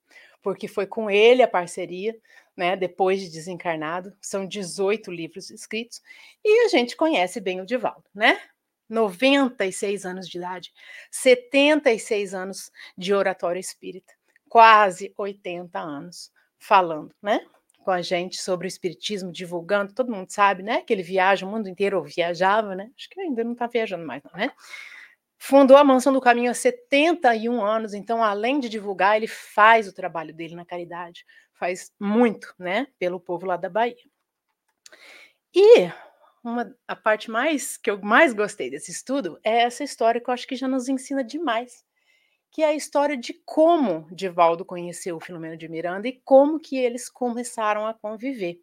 porque 0.46 0.68
foi 0.68 0.86
com 0.86 1.10
ele 1.10 1.42
a 1.42 1.48
parceria, 1.48 2.16
né, 2.56 2.78
depois 2.78 3.20
de 3.20 3.32
desencarnado, 3.32 4.16
são 4.22 4.46
18 4.46 5.12
livros 5.12 5.50
escritos, 5.50 6.04
e 6.44 6.66
a 6.66 6.70
gente 6.70 6.96
conhece 6.96 7.42
bem 7.42 7.62
o 7.62 7.66
Divaldo, 7.66 8.04
né? 8.14 8.40
96 8.88 10.06
anos 10.06 10.30
de 10.30 10.38
idade, 10.38 10.72
76 11.10 12.36
anos 12.36 12.72
de 12.96 13.12
oratório 13.12 13.60
espírita, 13.60 14.14
quase 14.48 15.12
80 15.18 15.80
anos 15.80 16.32
falando, 16.60 17.12
né? 17.24 17.44
Com 17.80 17.90
a 17.90 18.04
gente 18.04 18.40
sobre 18.40 18.68
o 18.68 18.70
espiritismo, 18.70 19.32
divulgando, 19.32 19.96
todo 19.96 20.14
mundo 20.14 20.30
sabe, 20.30 20.62
né? 20.62 20.82
Que 20.82 20.94
ele 20.94 21.02
viaja 21.02 21.44
o 21.44 21.50
mundo 21.50 21.68
inteiro, 21.68 21.98
ou 21.98 22.04
viajava, 22.04 22.76
né? 22.76 22.92
Acho 22.96 23.10
que 23.10 23.20
ainda 23.20 23.44
não 23.44 23.54
está 23.54 23.66
viajando 23.66 24.06
mais, 24.06 24.22
não, 24.22 24.40
né? 24.40 24.52
Fundou 25.38 25.78
a 25.78 25.84
Mansão 25.84 26.14
do 26.14 26.22
Caminho 26.22 26.52
há 26.52 26.54
71 26.54 27.64
anos, 27.64 27.94
então, 27.94 28.24
além 28.24 28.60
de 28.60 28.70
divulgar, 28.70 29.18
ele 29.18 29.28
faz 29.28 29.88
o 29.88 29.94
trabalho 29.94 30.34
dele 30.34 30.56
na 30.56 30.66
caridade, 30.66 31.26
faz 31.54 31.92
muito, 32.00 32.54
né, 32.58 32.88
pelo 32.98 33.20
povo 33.20 33.46
lá 33.46 33.58
da 33.58 33.70
Bahia. 33.70 33.96
E 35.54 35.90
uma, 36.44 36.76
a 36.88 36.96
parte 36.96 37.32
mais 37.32 37.78
que 37.78 37.90
eu 37.90 38.00
mais 38.02 38.34
gostei 38.34 38.70
desse 38.70 38.92
estudo 38.92 39.40
é 39.44 39.62
essa 39.62 39.84
história 39.84 40.22
que 40.22 40.30
eu 40.30 40.34
acho 40.34 40.48
que 40.48 40.56
já 40.56 40.68
nos 40.68 40.88
ensina 40.88 41.24
demais, 41.24 41.84
que 42.52 42.62
é 42.62 42.68
a 42.68 42.74
história 42.76 43.18
de 43.18 43.34
como 43.46 44.08
Divaldo 44.12 44.64
conheceu 44.64 45.18
o 45.18 45.20
Filomeno 45.20 45.58
de 45.58 45.68
Miranda 45.68 46.08
e 46.08 46.22
como 46.24 46.60
que 46.60 46.78
eles 46.78 47.10
começaram 47.10 47.88
a 47.88 47.94
conviver. 47.94 48.60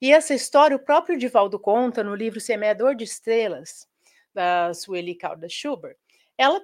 E 0.00 0.12
essa 0.12 0.32
história 0.32 0.76
o 0.76 0.84
próprio 0.84 1.18
Divaldo 1.18 1.58
conta 1.58 2.04
no 2.04 2.14
livro 2.14 2.40
Semeador 2.40 2.94
de 2.94 3.04
Estrelas, 3.04 3.87
da 4.38 4.72
Sueli 4.72 5.16
Caldas 5.16 5.52
Schubert. 5.52 5.96
Ela 6.36 6.62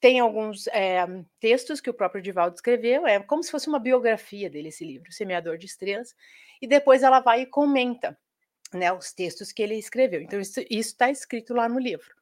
tem 0.00 0.20
alguns 0.20 0.68
é, 0.68 1.04
textos 1.40 1.80
que 1.80 1.90
o 1.90 1.94
próprio 1.94 2.22
Divaldo 2.22 2.54
escreveu, 2.54 3.08
é 3.08 3.18
como 3.18 3.42
se 3.42 3.50
fosse 3.50 3.66
uma 3.66 3.80
biografia 3.80 4.48
dele, 4.48 4.68
esse 4.68 4.84
livro, 4.84 5.10
Semeador 5.10 5.58
de 5.58 5.66
Estrelas, 5.66 6.14
e 6.62 6.66
depois 6.68 7.02
ela 7.02 7.18
vai 7.18 7.40
e 7.40 7.46
comenta 7.46 8.16
né, 8.72 8.92
os 8.92 9.12
textos 9.12 9.50
que 9.50 9.60
ele 9.60 9.74
escreveu. 9.74 10.22
Então, 10.22 10.38
isso 10.38 10.60
está 10.70 11.10
escrito 11.10 11.52
lá 11.52 11.68
no 11.68 11.80
livro. 11.80 12.14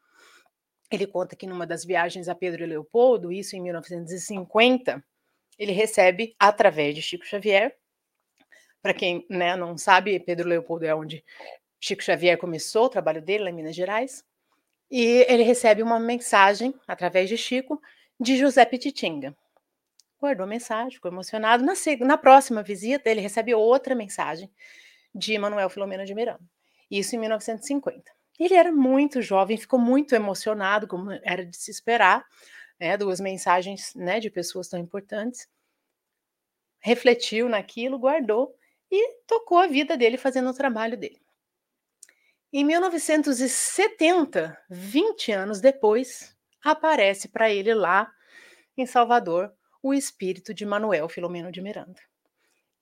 Ele 0.91 1.07
conta 1.07 1.37
que 1.37 1.47
numa 1.47 1.67
das 1.67 1.85
viagens 1.85 2.27
a 2.27 2.35
Pedro 2.35 2.63
e 2.63 2.67
Leopoldo, 2.67 3.31
isso 3.31 3.55
em 3.55 3.61
1950, 3.61 5.05
ele 5.59 5.73
recebe, 5.73 6.35
através 6.39 6.95
de 6.95 7.03
Chico 7.03 7.27
Xavier, 7.27 7.77
para 8.81 8.95
quem 8.95 9.27
né, 9.29 9.57
não 9.57 9.77
sabe, 9.77 10.19
Pedro 10.21 10.49
Leopoldo 10.49 10.87
é 10.87 10.95
onde 10.95 11.23
Chico 11.79 12.03
Xavier 12.03 12.39
começou 12.39 12.87
o 12.87 12.89
trabalho 12.89 13.21
dele, 13.21 13.45
lá 13.45 13.51
em 13.51 13.53
Minas 13.53 13.77
Gerais, 13.77 14.25
e 14.91 15.25
ele 15.29 15.43
recebe 15.43 15.83
uma 15.83 15.99
mensagem, 15.99 16.75
através 16.87 17.29
de 17.29 17.37
Chico, 17.37 17.81
de 18.19 18.37
José 18.37 18.65
Petitinga. 18.65 19.37
Guardou 20.21 20.45
a 20.45 20.49
mensagem, 20.49 20.93
ficou 20.93 21.11
emocionado. 21.11 21.65
Na, 21.65 21.75
na 22.01 22.17
próxima 22.17 22.63
visita, 22.63 23.11
ele 23.11 23.21
recebe 23.21 23.55
outra 23.55 23.95
mensagem 23.95 24.51
de 25.15 25.37
Manuel 25.39 25.69
Filomeno 25.69 26.05
de 26.05 26.15
Miranda. 26.15 26.41
Isso 26.91 27.17
em 27.17 27.19
1950. 27.19 28.13
Ele 28.39 28.55
era 28.55 28.71
muito 28.71 29.21
jovem, 29.21 29.57
ficou 29.57 29.79
muito 29.79 30.15
emocionado, 30.15 30.87
como 30.87 31.11
era 31.23 31.45
de 31.45 31.57
se 31.57 31.71
esperar, 31.71 32.25
né, 32.79 32.97
duas 32.97 33.19
mensagens 33.19 33.95
né, 33.95 34.21
de 34.21 34.31
pessoas 34.31 34.69
tão 34.69 34.79
importantes. 34.79 35.49
Refletiu 36.81 37.49
naquilo, 37.49 37.99
guardou 37.99 38.55
e 38.91 39.15
tocou 39.27 39.59
a 39.59 39.67
vida 39.67 39.97
dele 39.97 40.17
fazendo 40.17 40.51
o 40.51 40.55
trabalho 40.55 40.97
dele. 40.97 41.21
Em 42.59 42.65
1970, 42.65 44.59
20 44.71 45.31
anos 45.31 45.61
depois, 45.61 46.35
aparece 46.65 47.29
para 47.29 47.51
ele 47.51 47.75
lá 47.75 48.11
em 48.79 48.87
Salvador 48.87 49.53
o 49.83 49.93
espírito 49.93 50.55
de 50.55 50.65
Manuel 50.65 51.07
Filomeno 51.07 51.53
de 51.53 51.61
Miranda 51.61 52.01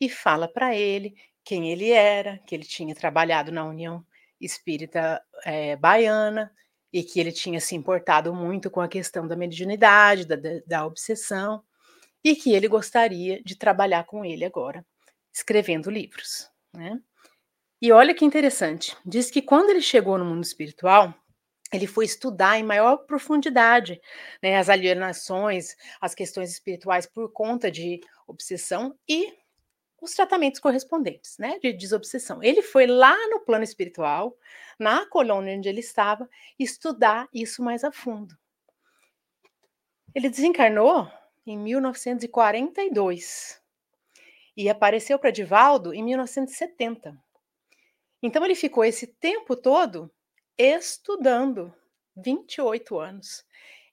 e 0.01 0.09
fala 0.09 0.47
para 0.47 0.77
ele 0.77 1.17
quem 1.43 1.73
ele 1.73 1.91
era, 1.91 2.39
que 2.47 2.55
ele 2.55 2.63
tinha 2.63 2.95
trabalhado 2.95 3.51
na 3.51 3.65
União 3.65 4.07
Espírita 4.41 5.21
é, 5.45 5.75
Baiana 5.75 6.55
e 6.93 7.03
que 7.03 7.19
ele 7.19 7.33
tinha 7.33 7.59
se 7.59 7.75
importado 7.75 8.33
muito 8.33 8.71
com 8.71 8.81
a 8.81 8.87
questão 8.87 9.27
da 9.27 9.35
mediunidade, 9.35 10.25
da, 10.25 10.37
da, 10.65 10.87
obsessão, 10.87 11.65
e 12.23 12.37
que 12.37 12.55
ele 12.55 12.69
gostaria 12.69 13.43
de 13.43 13.57
trabalhar 13.57 14.05
com 14.05 14.25
ele 14.25 14.45
agora, 14.45 14.87
escrevendo 15.33 15.91
livros. 15.91 16.49
Né? 16.73 17.03
E 17.85 17.93
olha 17.93 18.15
que 18.15 18.25
interessante, 18.25 18.97
diz 19.05 19.31
que 19.31 19.43
quando 19.43 19.69
ele 19.69 19.83
chegou 19.83 20.17
no 20.17 20.25
mundo 20.25 20.43
espiritual, 20.43 21.13
ele 21.71 21.87
foi 21.87 22.07
estudar 22.07 22.59
em 22.59 22.63
maior 22.63 22.97
profundidade 22.97 24.01
né, 24.43 24.57
as 24.57 24.71
alienações, 24.71 25.77
as 26.01 26.15
questões 26.15 26.51
espirituais 26.51 27.05
por 27.05 27.31
conta 27.31 27.71
de 27.71 28.01
obsessão 28.27 28.99
e 29.07 29.37
os 30.01 30.15
tratamentos 30.15 30.61
correspondentes, 30.61 31.37
né, 31.37 31.59
de 31.59 31.75
desobsessão. 31.75 32.43
Ele 32.43 32.63
foi 32.63 32.87
lá 32.87 33.15
no 33.29 33.41
plano 33.41 33.65
espiritual, 33.65 34.35
na 34.79 35.05
colônia 35.05 35.55
onde 35.55 35.69
ele 35.69 35.81
estava, 35.81 36.27
estudar 36.59 37.29
isso 37.35 37.63
mais 37.63 37.85
a 37.85 37.93
fundo. 37.93 38.35
Ele 40.15 40.31
desencarnou 40.31 41.07
em 41.47 41.59
1942 41.59 43.61
e 44.57 44.71
apareceu 44.71 45.19
para 45.19 45.31
Divaldo 45.31 45.93
em 45.93 46.03
1970. 46.03 47.23
Então 48.27 48.43
ele 48.43 48.55
ficou 48.55 48.83
esse 48.83 49.07
tempo 49.07 49.55
todo 49.55 50.11
estudando, 50.57 51.75
28 52.17 52.99
anos, 52.99 53.45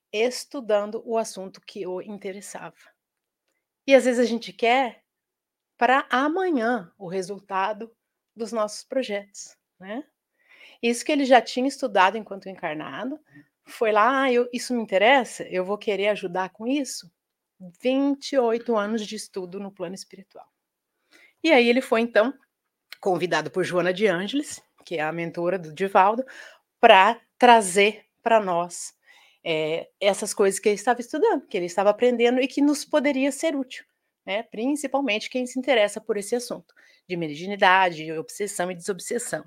estudando 0.10 1.04
o 1.06 1.18
assunto 1.18 1.60
que 1.60 1.86
o 1.86 2.02
interessava. 2.02 2.78
E 3.86 3.94
às 3.94 4.06
vezes 4.06 4.22
a 4.22 4.24
gente 4.26 4.54
quer 4.54 5.04
para 5.78 6.08
amanhã 6.10 6.94
o 6.98 7.10
resultado 7.10 7.94
dos 8.34 8.54
nossos 8.54 8.86
projetos, 8.86 9.58
né? 9.78 10.02
Isso 10.82 11.04
que 11.04 11.12
ele 11.12 11.26
já 11.26 11.42
tinha 11.42 11.68
estudado 11.68 12.18
enquanto 12.18 12.48
encarnado, 12.48 13.20
foi 13.66 13.92
lá, 13.92 14.22
ah, 14.22 14.32
eu, 14.32 14.48
isso 14.54 14.74
me 14.74 14.82
interessa, 14.82 15.44
eu 15.50 15.66
vou 15.66 15.78
querer 15.78 16.08
ajudar 16.08 16.52
com 16.52 16.66
isso. 16.66 17.12
28 17.82 18.78
anos 18.78 19.06
de 19.06 19.18
estudo 19.18 19.60
no 19.60 19.74
plano 19.74 19.94
espiritual. 19.94 20.50
E 21.44 21.52
aí 21.52 21.68
ele 21.68 21.82
foi 21.82 22.00
então 22.00 22.34
convidado 23.02 23.52
por 23.52 23.66
Joana 23.66 23.94
de 23.94 24.08
Ângeles, 24.08 24.62
que 24.86 24.96
é 24.96 25.02
a 25.02 25.12
mentora 25.12 25.60
do 25.60 25.74
Divaldo, 25.74 26.24
para 26.80 27.20
trazer 27.38 28.06
para 28.24 28.40
nós 28.40 28.94
é, 29.44 29.90
essas 30.00 30.34
coisas 30.34 30.60
que 30.60 30.70
ele 30.70 30.76
estava 30.76 31.02
estudando, 31.02 31.46
que 31.48 31.58
ele 31.58 31.66
estava 31.66 31.90
aprendendo 31.90 32.40
e 32.40 32.48
que 32.48 32.62
nos 32.62 32.86
poderia 32.86 33.32
ser 33.32 33.56
útil 33.56 33.84
né? 34.26 34.44
principalmente 34.44 35.30
quem 35.30 35.46
se 35.46 35.60
interessa 35.60 36.00
por 36.00 36.18
esse 36.18 36.36
assunto 36.36 36.74
de 37.08 37.18
mediunidade, 37.18 38.12
obsessão 38.14 38.72
e 38.72 38.76
desobsessão. 38.76 39.44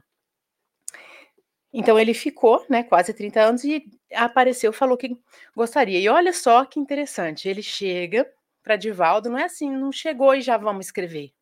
Então 1.73 1.99
ele 1.99 2.15
ficou, 2.15 2.65
né, 2.69 2.85
quase 2.85 3.13
30 3.13 3.41
anos 3.41 3.65
e 3.65 3.85
apareceu, 4.13 4.73
falou 4.73 4.97
que 4.97 5.17
gostaria. 5.57 5.99
E 5.99 6.09
olha 6.09 6.33
só 6.33 6.65
que 6.65 6.79
interessante, 6.79 7.49
ele 7.49 7.63
chega 7.63 8.31
para 8.63 8.77
Divaldo, 8.77 9.29
não 9.29 9.39
é 9.39 9.45
assim, 9.45 9.71
não 9.71 9.91
chegou 9.91 10.35
e 10.35 10.41
já 10.41 10.57
vamos 10.57 10.87
escrever. 10.87 11.33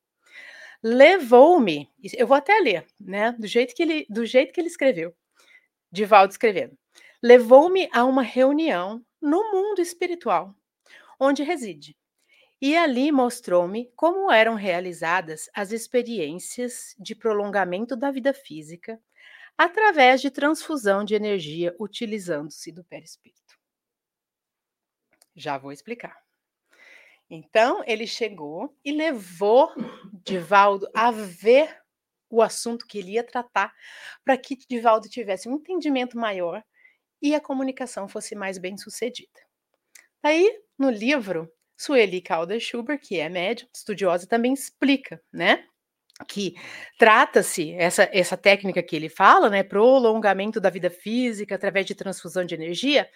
Levou-me, 0.82 1.88
eu 2.14 2.26
vou 2.26 2.36
até 2.36 2.58
ler, 2.58 2.86
né, 3.00 3.32
do 3.32 3.46
jeito 3.46 3.74
que 3.74 3.82
ele, 3.82 4.06
do 4.10 4.26
jeito 4.26 4.52
que 4.52 4.60
ele 4.60 4.68
escreveu. 4.68 5.14
Divaldo 5.92 6.32
escrevendo. 6.32 6.76
Levou-me 7.22 7.88
a 7.92 8.04
uma 8.04 8.22
reunião 8.22 9.04
no 9.20 9.52
mundo 9.52 9.80
espiritual, 9.80 10.54
onde 11.20 11.42
reside 11.42 11.96
e 12.62 12.76
ali 12.76 13.10
mostrou-me 13.10 13.90
como 13.96 14.30
eram 14.30 14.54
realizadas 14.54 15.50
as 15.52 15.72
experiências 15.72 16.94
de 16.96 17.12
prolongamento 17.12 17.96
da 17.96 18.12
vida 18.12 18.32
física 18.32 19.02
através 19.58 20.20
de 20.20 20.30
transfusão 20.30 21.04
de 21.04 21.16
energia 21.16 21.74
utilizando-se 21.76 22.70
do 22.70 22.84
perispírito. 22.84 23.58
Já 25.34 25.58
vou 25.58 25.72
explicar. 25.72 26.21
Então, 27.34 27.82
ele 27.86 28.06
chegou 28.06 28.76
e 28.84 28.92
levou 28.92 29.72
Divaldo 30.22 30.86
a 30.94 31.10
ver 31.10 31.74
o 32.28 32.42
assunto 32.42 32.86
que 32.86 32.98
ele 32.98 33.12
ia 33.12 33.24
tratar, 33.24 33.72
para 34.22 34.36
que 34.36 34.54
Divaldo 34.68 35.08
tivesse 35.08 35.48
um 35.48 35.54
entendimento 35.54 36.18
maior 36.18 36.62
e 37.22 37.34
a 37.34 37.40
comunicação 37.40 38.06
fosse 38.06 38.34
mais 38.34 38.58
bem 38.58 38.76
sucedida. 38.76 39.40
Aí, 40.22 40.60
no 40.78 40.90
livro, 40.90 41.50
Sueli 41.74 42.20
Calder 42.20 42.60
Schubert, 42.60 43.00
que 43.00 43.18
é 43.18 43.30
médium, 43.30 43.66
estudiosa, 43.74 44.26
também 44.26 44.52
explica, 44.52 45.18
né? 45.32 45.64
Que 46.28 46.54
trata-se, 46.98 47.72
essa, 47.72 48.10
essa 48.12 48.36
técnica 48.36 48.82
que 48.82 48.94
ele 48.94 49.08
fala, 49.08 49.48
né? 49.48 49.62
Prolongamento 49.62 50.60
da 50.60 50.68
vida 50.68 50.90
física 50.90 51.54
através 51.54 51.86
de 51.86 51.94
transfusão 51.94 52.44
de 52.44 52.54
energia, 52.54 53.08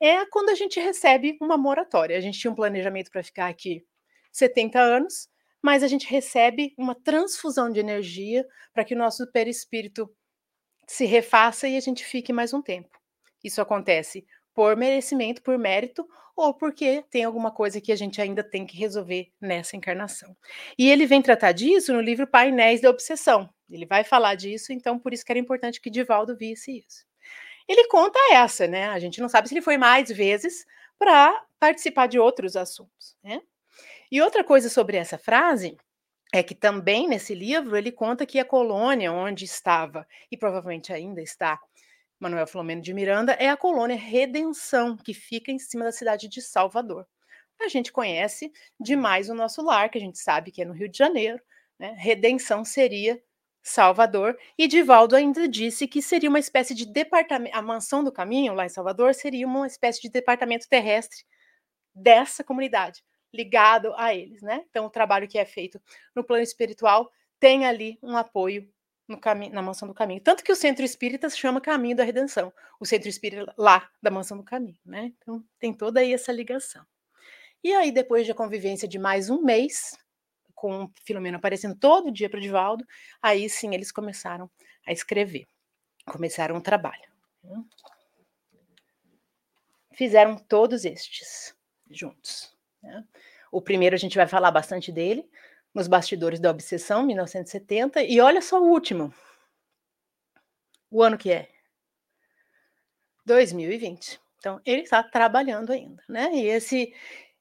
é 0.00 0.26
quando 0.26 0.50
a 0.50 0.54
gente 0.54 0.78
recebe 0.80 1.36
uma 1.40 1.56
moratória. 1.56 2.16
A 2.16 2.20
gente 2.20 2.38
tinha 2.38 2.50
um 2.50 2.54
planejamento 2.54 3.10
para 3.10 3.22
ficar 3.22 3.48
aqui 3.48 3.84
70 4.32 4.78
anos, 4.78 5.28
mas 5.62 5.82
a 5.82 5.88
gente 5.88 6.06
recebe 6.06 6.74
uma 6.78 6.94
transfusão 6.94 7.70
de 7.70 7.80
energia 7.80 8.46
para 8.72 8.84
que 8.84 8.94
o 8.94 8.98
nosso 8.98 9.30
perispírito 9.32 10.08
se 10.86 11.04
refaça 11.04 11.66
e 11.66 11.76
a 11.76 11.80
gente 11.80 12.04
fique 12.04 12.32
mais 12.32 12.52
um 12.52 12.62
tempo. 12.62 12.90
Isso 13.42 13.60
acontece 13.60 14.26
por 14.54 14.76
merecimento, 14.76 15.42
por 15.42 15.58
mérito, 15.58 16.06
ou 16.36 16.54
porque 16.54 17.04
tem 17.10 17.24
alguma 17.24 17.50
coisa 17.50 17.80
que 17.80 17.90
a 17.90 17.96
gente 17.96 18.20
ainda 18.20 18.42
tem 18.42 18.66
que 18.66 18.76
resolver 18.76 19.32
nessa 19.40 19.76
encarnação. 19.76 20.36
E 20.78 20.88
ele 20.88 21.06
vem 21.06 21.22
tratar 21.22 21.52
disso 21.52 21.92
no 21.92 22.00
livro 22.00 22.26
Painéis 22.26 22.80
da 22.80 22.90
Obsessão. 22.90 23.48
Ele 23.68 23.86
vai 23.86 24.04
falar 24.04 24.34
disso, 24.34 24.72
então 24.72 24.98
por 24.98 25.12
isso 25.12 25.24
que 25.24 25.32
era 25.32 25.38
importante 25.38 25.80
que 25.80 25.90
Divaldo 25.90 26.36
visse 26.36 26.78
isso. 26.78 27.06
Ele 27.68 27.88
conta 27.88 28.18
essa, 28.32 28.66
né? 28.66 28.88
A 28.88 28.98
gente 28.98 29.20
não 29.20 29.28
sabe 29.28 29.48
se 29.48 29.54
ele 29.54 29.62
foi 29.62 29.76
mais 29.76 30.08
vezes 30.08 30.66
para 30.98 31.44
participar 31.58 32.06
de 32.06 32.18
outros 32.18 32.56
assuntos, 32.56 33.16
né? 33.22 33.42
E 34.10 34.22
outra 34.22 34.44
coisa 34.44 34.68
sobre 34.68 34.96
essa 34.96 35.18
frase 35.18 35.76
é 36.32 36.42
que 36.42 36.54
também 36.54 37.08
nesse 37.08 37.34
livro 37.34 37.76
ele 37.76 37.90
conta 37.90 38.26
que 38.26 38.38
a 38.38 38.44
colônia 38.44 39.12
onde 39.12 39.44
estava 39.44 40.06
e 40.30 40.36
provavelmente 40.36 40.92
ainda 40.92 41.20
está 41.22 41.60
Manuel 42.18 42.46
Filomeno 42.46 42.80
de 42.80 42.94
Miranda 42.94 43.32
é 43.32 43.48
a 43.48 43.56
colônia 43.56 43.96
Redenção, 43.96 44.96
que 44.96 45.12
fica 45.12 45.52
em 45.52 45.58
cima 45.58 45.84
da 45.84 45.92
cidade 45.92 46.28
de 46.28 46.40
Salvador. 46.40 47.06
A 47.60 47.68
gente 47.68 47.92
conhece 47.92 48.52
demais 48.78 49.28
o 49.28 49.34
nosso 49.34 49.62
lar, 49.62 49.90
que 49.90 49.98
a 49.98 50.00
gente 50.00 50.18
sabe 50.18 50.50
que 50.50 50.62
é 50.62 50.64
no 50.64 50.72
Rio 50.72 50.88
de 50.88 50.96
Janeiro, 50.96 51.40
né? 51.78 51.94
Redenção 51.98 52.64
seria 52.64 53.22
Salvador, 53.68 54.38
e 54.56 54.68
Divaldo 54.68 55.16
ainda 55.16 55.48
disse 55.48 55.88
que 55.88 56.00
seria 56.00 56.28
uma 56.28 56.38
espécie 56.38 56.72
de 56.72 56.86
departamento, 56.86 57.56
a 57.56 57.60
mansão 57.60 58.04
do 58.04 58.12
caminho 58.12 58.54
lá 58.54 58.64
em 58.64 58.68
Salvador 58.68 59.12
seria 59.12 59.44
uma 59.44 59.66
espécie 59.66 60.00
de 60.00 60.08
departamento 60.08 60.68
terrestre 60.68 61.24
dessa 61.92 62.44
comunidade, 62.44 63.02
ligado 63.34 63.92
a 63.96 64.14
eles, 64.14 64.40
né? 64.40 64.64
Então 64.70 64.86
o 64.86 64.90
trabalho 64.90 65.26
que 65.26 65.36
é 65.36 65.44
feito 65.44 65.82
no 66.14 66.22
plano 66.22 66.44
espiritual 66.44 67.10
tem 67.40 67.66
ali 67.66 67.98
um 68.00 68.16
apoio 68.16 68.70
no 69.08 69.18
caminho, 69.18 69.52
na 69.52 69.62
mansão 69.62 69.88
do 69.88 69.94
caminho. 69.94 70.20
Tanto 70.20 70.44
que 70.44 70.52
o 70.52 70.56
centro 70.56 70.84
espírita 70.84 71.28
se 71.28 71.36
chama 71.36 71.60
Caminho 71.60 71.96
da 71.96 72.04
Redenção, 72.04 72.52
o 72.78 72.86
centro 72.86 73.08
espírita 73.08 73.52
lá 73.58 73.90
da 74.00 74.12
mansão 74.12 74.36
do 74.36 74.44
caminho, 74.44 74.78
né? 74.84 75.12
Então 75.18 75.42
tem 75.58 75.74
toda 75.74 75.98
aí 75.98 76.12
essa 76.12 76.30
ligação. 76.30 76.86
E 77.64 77.74
aí, 77.74 77.90
depois 77.90 78.28
da 78.28 78.34
convivência 78.34 78.86
de 78.86 78.96
mais 78.96 79.28
um 79.28 79.42
mês, 79.42 79.98
com 80.56 80.90
Filomeno 81.04 81.36
aparecendo 81.36 81.76
todo 81.76 82.10
dia 82.10 82.28
para 82.28 82.38
o 82.38 82.42
Divaldo, 82.42 82.84
aí 83.22 83.48
sim 83.48 83.74
eles 83.74 83.92
começaram 83.92 84.50
a 84.84 84.92
escrever, 84.92 85.46
começaram 86.06 86.56
o 86.56 86.60
trabalho. 86.60 87.04
Né? 87.44 87.62
Fizeram 89.92 90.36
todos 90.36 90.84
estes 90.84 91.54
juntos. 91.88 92.56
Né? 92.82 93.04
O 93.52 93.60
primeiro 93.62 93.94
a 93.94 93.98
gente 93.98 94.16
vai 94.16 94.26
falar 94.26 94.50
bastante 94.50 94.90
dele, 94.90 95.30
nos 95.72 95.86
bastidores 95.86 96.40
da 96.40 96.50
obsessão, 96.50 97.04
1970, 97.04 98.02
e 98.02 98.18
olha 98.18 98.40
só 98.40 98.60
o 98.60 98.68
último. 98.68 99.14
O 100.90 101.02
ano 101.02 101.18
que 101.18 101.30
é? 101.30 101.50
2020. 103.26 104.20
Então, 104.38 104.60
ele 104.64 104.82
está 104.82 105.02
trabalhando 105.02 105.72
ainda, 105.72 106.02
né? 106.08 106.30
E 106.32 106.46
esse 106.46 106.94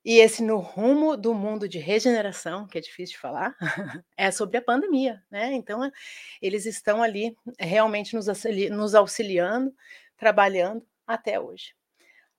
e 0.05 0.19
esse 0.19 0.43
No 0.43 0.59
Rumo 0.59 1.17
do 1.17 1.33
Mundo 1.33 1.67
de 1.67 1.79
Regeneração, 1.79 2.67
que 2.67 2.77
é 2.77 2.81
difícil 2.81 3.15
de 3.15 3.19
falar, 3.19 3.55
é 4.15 4.29
sobre 4.29 4.57
a 4.57 4.61
pandemia, 4.61 5.23
né? 5.31 5.53
Então, 5.53 5.91
eles 6.39 6.67
estão 6.67 7.01
ali 7.01 7.35
realmente 7.59 8.15
nos, 8.15 8.27
nos 8.71 8.93
auxiliando, 8.95 9.73
trabalhando 10.15 10.85
até 11.07 11.39
hoje. 11.39 11.73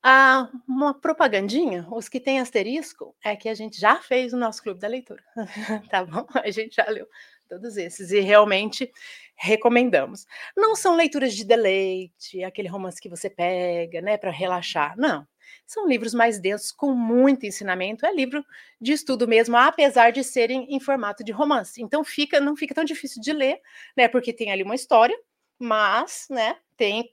Ah, 0.02 0.48
uma 0.68 0.94
propagandinha, 0.94 1.84
os 1.90 2.08
que 2.08 2.20
têm 2.20 2.38
asterisco, 2.38 3.16
é 3.24 3.34
que 3.34 3.48
a 3.48 3.54
gente 3.54 3.80
já 3.80 3.96
fez 3.96 4.32
o 4.32 4.36
nosso 4.36 4.62
clube 4.62 4.78
da 4.78 4.86
leitura, 4.86 5.22
tá 5.90 6.04
bom? 6.04 6.24
A 6.34 6.50
gente 6.52 6.76
já 6.76 6.84
leu 6.88 7.08
todos 7.48 7.76
esses 7.76 8.12
e 8.12 8.20
realmente 8.20 8.90
recomendamos. 9.34 10.24
Não 10.56 10.76
são 10.76 10.94
leituras 10.94 11.34
de 11.34 11.44
deleite, 11.44 12.44
aquele 12.44 12.68
romance 12.68 13.00
que 13.00 13.08
você 13.08 13.28
pega, 13.28 14.00
né, 14.00 14.16
para 14.16 14.30
relaxar. 14.30 14.96
Não. 14.96 15.26
São 15.66 15.86
livros 15.86 16.14
mais 16.14 16.38
densos, 16.38 16.72
com 16.72 16.92
muito 16.92 17.46
ensinamento. 17.46 18.06
É 18.06 18.12
livro 18.12 18.44
de 18.80 18.92
estudo 18.92 19.26
mesmo, 19.26 19.56
apesar 19.56 20.10
de 20.10 20.22
serem 20.22 20.66
em 20.74 20.80
formato 20.80 21.24
de 21.24 21.32
romance. 21.32 21.82
Então 21.82 22.04
fica, 22.04 22.40
não 22.40 22.56
fica 22.56 22.74
tão 22.74 22.84
difícil 22.84 23.20
de 23.20 23.32
ler, 23.32 23.60
né? 23.96 24.08
Porque 24.08 24.32
tem 24.32 24.52
ali 24.52 24.62
uma 24.62 24.74
história, 24.74 25.18
mas, 25.58 26.26
né? 26.30 26.56
Tem 26.76 27.10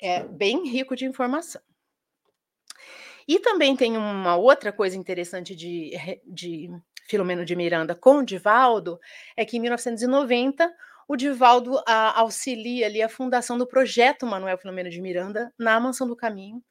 é 0.00 0.22
bem 0.22 0.68
rico 0.68 0.94
de 0.94 1.04
informação. 1.06 1.62
E 3.26 3.38
também 3.38 3.74
tem 3.74 3.96
uma 3.96 4.36
outra 4.36 4.70
coisa 4.72 4.96
interessante 4.96 5.56
de, 5.56 5.92
de 6.26 6.70
Filomeno 7.08 7.44
de 7.44 7.56
Miranda 7.56 7.94
com 7.94 8.18
o 8.18 8.24
Divaldo, 8.24 9.00
é 9.36 9.44
que 9.44 9.56
em 9.56 9.60
1990 9.60 10.70
o 11.08 11.16
Divaldo 11.16 11.82
a, 11.86 12.20
auxilia 12.20 12.86
ali 12.86 13.02
a 13.02 13.08
fundação 13.08 13.56
do 13.56 13.66
projeto 13.66 14.26
Manuel 14.26 14.58
Filomeno 14.58 14.90
de 14.90 15.00
Miranda 15.00 15.52
na 15.58 15.78
Mansão 15.80 16.06
do 16.06 16.16
Caminho, 16.16 16.62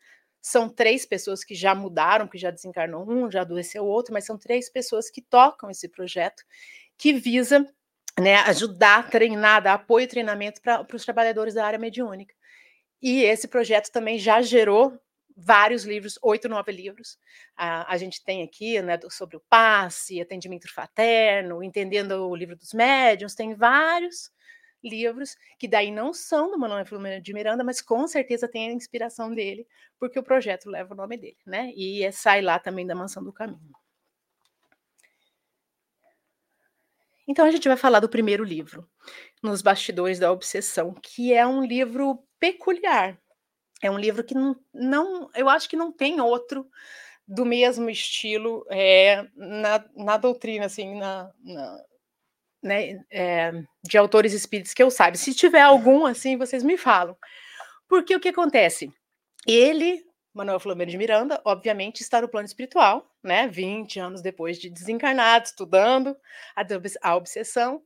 são 0.43 0.67
três 0.67 1.05
pessoas 1.05 1.41
que 1.41 1.55
já 1.55 1.73
mudaram, 1.73 2.27
que 2.27 2.37
já 2.37 2.51
desencarnou 2.51 3.09
um, 3.09 3.31
já 3.31 3.41
adoeceu 3.41 3.85
outro, 3.85 4.13
mas 4.13 4.25
são 4.25 4.37
três 4.37 4.69
pessoas 4.69 5.09
que 5.09 5.21
tocam 5.21 5.69
esse 5.69 5.87
projeto 5.87 6.43
que 6.97 7.13
visa 7.13 7.65
né, 8.19 8.35
ajudar, 8.41 9.09
treinar, 9.09 9.63
dar 9.63 9.75
apoio 9.75 10.03
e 10.03 10.07
treinamento 10.07 10.61
para 10.61 10.85
os 10.93 11.05
trabalhadores 11.05 11.53
da 11.53 11.65
área 11.65 11.79
mediúnica. 11.79 12.35
E 13.01 13.23
esse 13.23 13.47
projeto 13.47 13.89
também 13.89 14.19
já 14.19 14.41
gerou 14.41 14.99
vários 15.35 15.85
livros, 15.85 16.19
oito, 16.21 16.49
nove 16.49 16.73
livros. 16.73 17.17
a 17.55 17.95
gente 17.97 18.21
tem 18.21 18.43
aqui 18.43 18.81
né, 18.81 18.99
sobre 19.09 19.37
o 19.37 19.43
passe, 19.49 20.19
atendimento 20.19 20.69
fraterno, 20.69 21.63
entendendo 21.63 22.29
o 22.29 22.35
livro 22.35 22.57
dos 22.57 22.73
médiuns, 22.73 23.33
tem 23.33 23.55
vários 23.55 24.29
livros, 24.83 25.35
que 25.57 25.67
daí 25.67 25.91
não 25.91 26.13
são 26.13 26.51
do 26.51 26.59
Manuel 26.59 26.85
Filomeno 26.85 27.21
de 27.21 27.33
Miranda, 27.33 27.63
mas 27.63 27.81
com 27.81 28.07
certeza 28.07 28.47
tem 28.47 28.69
a 28.69 28.73
inspiração 28.73 29.33
dele, 29.33 29.67
porque 29.99 30.19
o 30.19 30.23
projeto 30.23 30.69
leva 30.69 30.93
o 30.93 30.97
nome 30.97 31.17
dele, 31.17 31.37
né? 31.45 31.71
E 31.75 32.03
é, 32.03 32.11
sai 32.11 32.41
lá 32.41 32.59
também 32.59 32.85
da 32.85 32.95
Mansão 32.95 33.23
do 33.23 33.31
Caminho. 33.31 33.73
Então 37.27 37.45
a 37.45 37.51
gente 37.51 37.67
vai 37.67 37.77
falar 37.77 38.01
do 38.01 38.09
primeiro 38.09 38.43
livro, 38.43 38.87
Nos 39.41 39.61
Bastidores 39.61 40.19
da 40.19 40.31
Obsessão, 40.31 40.93
que 40.93 41.33
é 41.33 41.47
um 41.47 41.63
livro 41.63 42.21
peculiar. 42.39 43.17
É 43.81 43.89
um 43.89 43.97
livro 43.97 44.23
que 44.23 44.33
não, 44.33 44.55
não 44.73 45.29
eu 45.33 45.47
acho 45.47 45.69
que 45.69 45.75
não 45.75 45.91
tem 45.91 46.19
outro 46.19 46.69
do 47.27 47.45
mesmo 47.45 47.89
estilo 47.89 48.65
é, 48.69 49.25
na, 49.35 49.85
na 49.95 50.17
doutrina, 50.17 50.65
assim, 50.65 50.95
na, 50.95 51.31
na 51.41 51.83
né, 52.63 53.03
é, 53.11 53.51
de 53.83 53.97
autores 53.97 54.33
espíritos 54.33 54.73
que 54.73 54.81
eu 54.81 54.89
saiba. 54.89 55.17
Se 55.17 55.33
tiver 55.35 55.61
algum 55.61 56.05
assim, 56.05 56.37
vocês 56.37 56.63
me 56.63 56.77
falam. 56.77 57.15
Porque 57.87 58.15
o 58.15 58.19
que 58.19 58.29
acontece? 58.29 58.91
Ele, 59.45 60.03
Manuel 60.33 60.59
Flamengo 60.59 60.89
de 60.89 60.97
Miranda, 60.97 61.41
obviamente 61.45 62.01
está 62.01 62.21
no 62.21 62.29
plano 62.29 62.45
espiritual, 62.45 63.11
né? 63.21 63.47
20 63.47 63.99
anos 63.99 64.21
depois 64.21 64.57
de 64.57 64.69
desencarnado, 64.69 65.45
estudando 65.45 66.15
a 67.01 67.15
obsessão. 67.15 67.83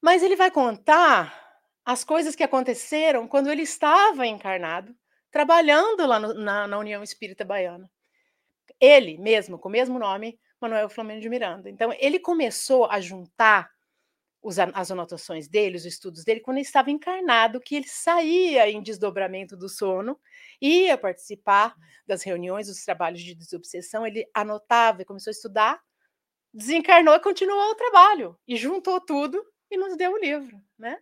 Mas 0.00 0.22
ele 0.22 0.36
vai 0.36 0.50
contar 0.50 1.48
as 1.84 2.04
coisas 2.04 2.36
que 2.36 2.44
aconteceram 2.44 3.26
quando 3.26 3.50
ele 3.50 3.62
estava 3.62 4.26
encarnado, 4.26 4.94
trabalhando 5.30 6.06
lá 6.06 6.20
no, 6.20 6.34
na, 6.34 6.68
na 6.68 6.78
União 6.78 7.02
Espírita 7.02 7.44
Baiana. 7.44 7.90
Ele 8.78 9.16
mesmo, 9.18 9.58
com 9.58 9.68
o 9.68 9.72
mesmo 9.72 9.98
nome, 9.98 10.38
Manuel 10.60 10.88
Flamengo 10.88 11.20
de 11.20 11.28
Miranda. 11.28 11.70
Então, 11.70 11.92
ele 11.98 12.18
começou 12.18 12.86
a 12.86 13.00
juntar 13.00 13.70
os, 14.42 14.58
as 14.58 14.90
anotações 14.90 15.48
dele, 15.48 15.76
os 15.76 15.84
estudos 15.84 16.24
dele, 16.24 16.40
quando 16.40 16.58
ele 16.58 16.66
estava 16.66 16.90
encarnado, 16.90 17.60
que 17.60 17.74
ele 17.76 17.88
saía 17.88 18.68
em 18.68 18.82
desdobramento 18.82 19.56
do 19.56 19.68
sono, 19.68 20.18
ia 20.60 20.96
participar 20.96 21.74
das 22.06 22.22
reuniões, 22.22 22.68
dos 22.68 22.84
trabalhos 22.84 23.20
de 23.22 23.34
desobsessão, 23.34 24.06
ele 24.06 24.26
anotava 24.34 25.02
e 25.02 25.04
começou 25.04 25.30
a 25.30 25.32
estudar, 25.32 25.80
desencarnou 26.52 27.14
e 27.14 27.20
continuou 27.20 27.70
o 27.72 27.74
trabalho, 27.74 28.38
e 28.46 28.56
juntou 28.56 29.00
tudo 29.00 29.44
e 29.70 29.76
nos 29.76 29.96
deu 29.96 30.12
o 30.12 30.18
livro, 30.18 30.60
né? 30.78 30.98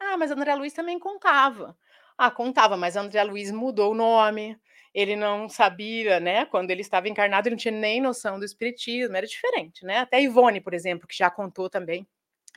Ah, 0.00 0.16
mas 0.16 0.30
André 0.30 0.54
Luiz 0.54 0.72
também 0.72 0.98
contava. 0.98 1.76
Ah, 2.18 2.30
contava, 2.30 2.76
mas 2.76 2.96
André 2.96 3.22
Luiz 3.24 3.50
mudou 3.50 3.92
o 3.92 3.94
nome, 3.94 4.58
ele 4.94 5.16
não 5.16 5.48
sabia, 5.48 6.20
né? 6.20 6.46
Quando 6.46 6.70
ele 6.70 6.80
estava 6.80 7.08
encarnado, 7.08 7.48
ele 7.48 7.56
não 7.56 7.60
tinha 7.60 7.72
nem 7.72 8.00
noção 8.00 8.38
do 8.38 8.44
espiritismo, 8.44 9.16
era 9.16 9.26
diferente, 9.26 9.84
né? 9.84 9.98
Até 9.98 10.22
Ivone, 10.22 10.60
por 10.60 10.72
exemplo, 10.72 11.08
que 11.08 11.16
já 11.16 11.30
contou 11.30 11.68
também, 11.68 12.06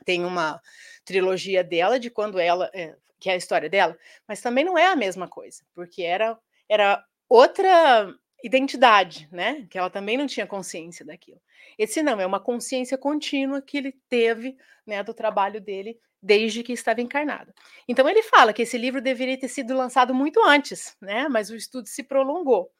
tem 0.04 0.24
uma 0.24 0.60
trilogia 1.04 1.64
dela 1.64 1.98
de 1.98 2.10
quando 2.10 2.38
ela, 2.38 2.70
é, 2.72 2.94
que 3.18 3.28
é 3.28 3.32
a 3.32 3.36
história 3.36 3.68
dela, 3.68 3.98
mas 4.26 4.40
também 4.40 4.64
não 4.64 4.78
é 4.78 4.86
a 4.86 4.96
mesma 4.96 5.26
coisa, 5.26 5.64
porque 5.74 6.02
era, 6.02 6.38
era 6.68 7.04
outra 7.28 8.14
identidade, 8.42 9.28
né? 9.32 9.66
Que 9.70 9.78
ela 9.78 9.90
também 9.90 10.16
não 10.16 10.26
tinha 10.26 10.46
consciência 10.46 11.04
daquilo. 11.04 11.40
Esse 11.78 12.02
não, 12.02 12.20
é 12.20 12.26
uma 12.26 12.40
consciência 12.40 12.96
contínua 12.96 13.60
que 13.60 13.76
ele 13.76 13.92
teve, 14.08 14.56
né, 14.86 15.02
do 15.02 15.12
trabalho 15.12 15.60
dele 15.60 15.98
desde 16.20 16.62
que 16.62 16.72
estava 16.72 17.00
encarnado. 17.00 17.52
Então 17.86 18.08
ele 18.08 18.22
fala 18.22 18.52
que 18.52 18.62
esse 18.62 18.76
livro 18.76 19.00
deveria 19.00 19.38
ter 19.38 19.48
sido 19.48 19.76
lançado 19.76 20.14
muito 20.14 20.42
antes, 20.44 20.96
né? 21.00 21.28
Mas 21.28 21.50
o 21.50 21.56
estudo 21.56 21.86
se 21.86 22.02
prolongou. 22.02 22.72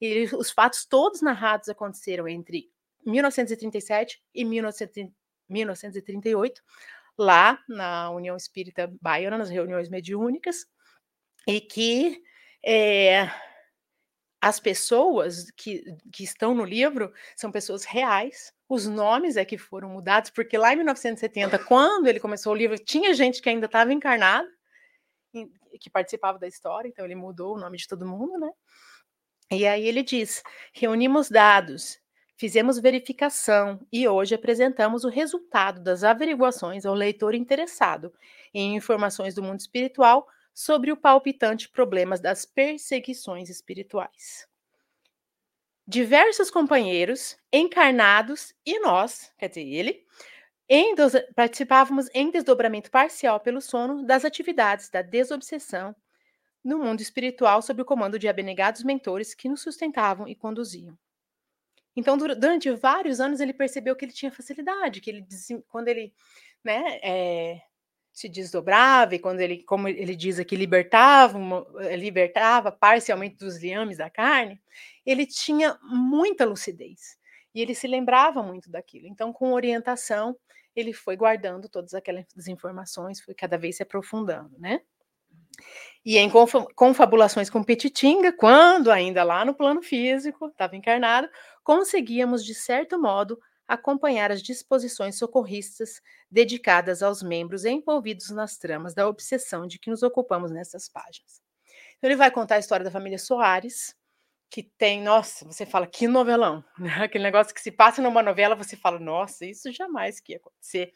E 0.00 0.24
os 0.34 0.50
fatos 0.50 0.86
todos 0.86 1.22
narrados 1.22 1.68
aconteceram 1.68 2.28
entre 2.28 2.70
1937 3.04 4.22
e 4.34 4.44
1938, 4.44 6.62
lá 7.18 7.62
na 7.68 8.10
União 8.10 8.36
Espírita 8.36 8.92
Baiana, 9.00 9.38
nas 9.38 9.48
reuniões 9.48 9.88
mediúnicas, 9.88 10.66
e 11.46 11.60
que 11.60 12.20
é, 12.64 13.30
as 14.46 14.60
pessoas 14.60 15.50
que, 15.50 15.82
que 16.12 16.22
estão 16.22 16.54
no 16.54 16.64
livro 16.64 17.12
são 17.34 17.50
pessoas 17.50 17.84
reais, 17.84 18.52
os 18.68 18.86
nomes 18.86 19.36
é 19.36 19.44
que 19.44 19.58
foram 19.58 19.88
mudados, 19.88 20.30
porque 20.30 20.56
lá 20.56 20.72
em 20.72 20.76
1970, 20.76 21.58
quando 21.64 22.06
ele 22.06 22.20
começou 22.20 22.52
o 22.52 22.56
livro, 22.56 22.78
tinha 22.78 23.12
gente 23.12 23.42
que 23.42 23.48
ainda 23.48 23.66
estava 23.66 23.92
encarnada, 23.92 24.48
que 25.80 25.90
participava 25.90 26.38
da 26.38 26.46
história, 26.46 26.88
então 26.88 27.04
ele 27.04 27.16
mudou 27.16 27.56
o 27.56 27.58
nome 27.58 27.76
de 27.76 27.88
todo 27.88 28.06
mundo, 28.06 28.38
né? 28.38 28.50
E 29.50 29.66
aí 29.66 29.84
ele 29.84 30.04
diz: 30.04 30.44
reunimos 30.72 31.28
dados, 31.28 31.98
fizemos 32.36 32.78
verificação 32.78 33.84
e 33.92 34.06
hoje 34.06 34.36
apresentamos 34.36 35.02
o 35.02 35.08
resultado 35.08 35.82
das 35.82 36.04
averiguações 36.04 36.86
ao 36.86 36.94
leitor 36.94 37.34
interessado 37.34 38.14
em 38.54 38.76
informações 38.76 39.34
do 39.34 39.42
mundo 39.42 39.58
espiritual 39.58 40.24
sobre 40.56 40.90
o 40.90 40.96
palpitante 40.96 41.68
problema 41.68 42.16
das 42.16 42.46
perseguições 42.46 43.50
espirituais. 43.50 44.48
Diversos 45.86 46.50
companheiros, 46.50 47.36
encarnados 47.52 48.54
e 48.64 48.80
nós, 48.80 49.30
quer 49.36 49.50
dizer, 49.50 49.66
ele, 49.66 50.06
em 50.66 50.94
participávamos 51.34 52.08
em 52.14 52.30
desdobramento 52.30 52.90
parcial 52.90 53.38
pelo 53.38 53.60
sono 53.60 54.02
das 54.02 54.24
atividades 54.24 54.88
da 54.88 55.02
desobsessão 55.02 55.94
no 56.64 56.78
mundo 56.78 57.02
espiritual 57.02 57.60
sob 57.60 57.82
o 57.82 57.84
comando 57.84 58.18
de 58.18 58.26
abnegados 58.26 58.82
mentores 58.82 59.34
que 59.34 59.50
nos 59.50 59.60
sustentavam 59.60 60.26
e 60.26 60.34
conduziam. 60.34 60.98
Então, 61.94 62.16
durante 62.16 62.70
vários 62.70 63.20
anos, 63.20 63.40
ele 63.40 63.52
percebeu 63.52 63.94
que 63.94 64.06
ele 64.06 64.12
tinha 64.12 64.32
facilidade, 64.32 65.02
que 65.02 65.10
ele, 65.10 65.26
quando 65.68 65.88
ele 65.88 66.14
né, 66.64 66.98
é, 67.02 67.60
se 68.16 68.30
desdobrava 68.30 69.14
e 69.14 69.18
quando 69.18 69.40
ele, 69.40 69.62
como 69.62 69.86
ele 69.88 70.16
diz 70.16 70.38
aqui, 70.38 70.56
libertava, 70.56 71.38
libertava 71.98 72.72
parcialmente 72.72 73.36
dos 73.36 73.58
liames 73.58 73.98
da 73.98 74.08
carne, 74.08 74.58
ele 75.04 75.26
tinha 75.26 75.78
muita 75.82 76.46
lucidez 76.46 77.18
e 77.54 77.60
ele 77.60 77.74
se 77.74 77.86
lembrava 77.86 78.42
muito 78.42 78.70
daquilo. 78.70 79.06
Então, 79.06 79.34
com 79.34 79.52
orientação, 79.52 80.34
ele 80.74 80.94
foi 80.94 81.14
guardando 81.14 81.68
todas 81.68 81.92
aquelas 81.92 82.24
informações, 82.48 83.20
foi 83.20 83.34
cada 83.34 83.58
vez 83.58 83.76
se 83.76 83.82
aprofundando, 83.82 84.58
né? 84.58 84.80
E 86.02 86.16
em 86.16 86.30
confabulações 86.74 87.50
com 87.50 87.62
Petitinga, 87.62 88.32
quando 88.32 88.90
ainda 88.90 89.22
lá 89.24 89.44
no 89.44 89.52
plano 89.52 89.82
físico, 89.82 90.46
estava 90.46 90.74
encarnado, 90.74 91.28
conseguíamos, 91.62 92.42
de 92.42 92.54
certo 92.54 92.98
modo, 92.98 93.38
acompanhar 93.66 94.30
as 94.30 94.42
disposições 94.42 95.18
socorristas 95.18 96.00
dedicadas 96.30 97.02
aos 97.02 97.22
membros 97.22 97.64
envolvidos 97.64 98.30
nas 98.30 98.56
tramas 98.56 98.94
da 98.94 99.08
obsessão 99.08 99.66
de 99.66 99.78
que 99.78 99.90
nos 99.90 100.02
ocupamos 100.02 100.50
nessas 100.50 100.88
páginas. 100.88 101.42
Então, 101.96 102.08
ele 102.08 102.16
vai 102.16 102.30
contar 102.30 102.56
a 102.56 102.58
história 102.58 102.84
da 102.84 102.90
família 102.90 103.18
Soares, 103.18 103.96
que 104.50 104.62
tem, 104.62 105.02
nossa, 105.02 105.44
você 105.44 105.66
fala, 105.66 105.86
que 105.86 106.06
novelão, 106.06 106.64
né? 106.78 106.88
aquele 107.04 107.24
negócio 107.24 107.54
que 107.54 107.60
se 107.60 107.72
passa 107.72 108.00
numa 108.00 108.22
novela, 108.22 108.54
você 108.54 108.76
fala, 108.76 108.98
nossa, 108.98 109.44
isso 109.44 109.72
jamais 109.72 110.20
que 110.20 110.32
ia 110.32 110.38
acontecer. 110.38 110.92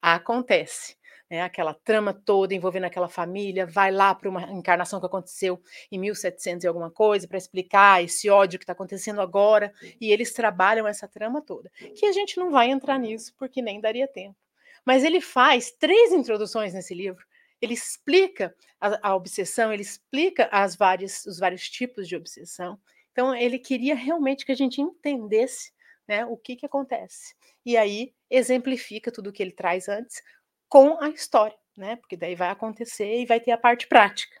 Acontece 0.00 0.96
né, 1.30 1.42
aquela 1.42 1.72
trama 1.72 2.12
toda 2.12 2.54
envolvendo 2.54 2.84
aquela 2.84 3.08
família, 3.08 3.64
vai 3.64 3.92
lá 3.92 4.12
para 4.14 4.28
uma 4.28 4.42
encarnação 4.50 4.98
que 4.98 5.06
aconteceu 5.06 5.62
em 5.90 5.98
1700 5.98 6.64
e 6.64 6.66
alguma 6.66 6.90
coisa 6.90 7.28
para 7.28 7.38
explicar 7.38 8.02
esse 8.02 8.28
ódio 8.28 8.58
que 8.58 8.64
está 8.64 8.72
acontecendo 8.72 9.20
agora, 9.20 9.72
e 10.00 10.10
eles 10.10 10.32
trabalham 10.32 10.88
essa 10.88 11.06
trama 11.06 11.40
toda. 11.40 11.70
Que 11.94 12.06
a 12.06 12.12
gente 12.12 12.36
não 12.36 12.50
vai 12.50 12.70
entrar 12.70 12.98
nisso 12.98 13.32
porque 13.38 13.62
nem 13.62 13.80
daria 13.80 14.08
tempo. 14.08 14.36
Mas 14.84 15.04
ele 15.04 15.20
faz 15.20 15.70
três 15.70 16.12
introduções 16.12 16.74
nesse 16.74 16.94
livro. 16.94 17.24
Ele 17.60 17.74
explica 17.74 18.54
a, 18.80 19.10
a 19.10 19.14
obsessão, 19.14 19.72
ele 19.72 19.82
explica 19.82 20.48
as 20.50 20.74
várias, 20.74 21.24
os 21.26 21.38
vários 21.38 21.68
tipos 21.68 22.08
de 22.08 22.16
obsessão. 22.16 22.80
Então, 23.12 23.34
ele 23.34 23.58
queria 23.58 23.94
realmente 23.94 24.44
que 24.46 24.52
a 24.52 24.56
gente 24.56 24.80
entendesse 24.80 25.72
né, 26.08 26.24
o 26.24 26.36
que, 26.36 26.56
que 26.56 26.66
acontece. 26.66 27.34
E 27.64 27.76
aí 27.76 28.12
exemplifica 28.28 29.12
tudo 29.12 29.28
o 29.28 29.32
que 29.32 29.42
ele 29.42 29.52
traz 29.52 29.88
antes 29.88 30.22
com 30.70 31.02
a 31.02 31.10
história, 31.10 31.58
né? 31.76 31.96
Porque 31.96 32.16
daí 32.16 32.34
vai 32.34 32.48
acontecer 32.48 33.20
e 33.20 33.26
vai 33.26 33.40
ter 33.40 33.50
a 33.50 33.58
parte 33.58 33.86
prática. 33.88 34.40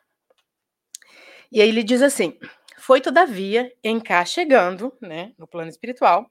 E 1.52 1.60
aí 1.60 1.68
ele 1.68 1.82
diz 1.82 2.00
assim: 2.00 2.38
foi 2.78 3.00
todavia 3.00 3.70
em 3.82 4.00
cá 4.00 4.24
chegando, 4.24 4.96
né, 5.02 5.34
no 5.36 5.46
plano 5.46 5.68
espiritual, 5.68 6.30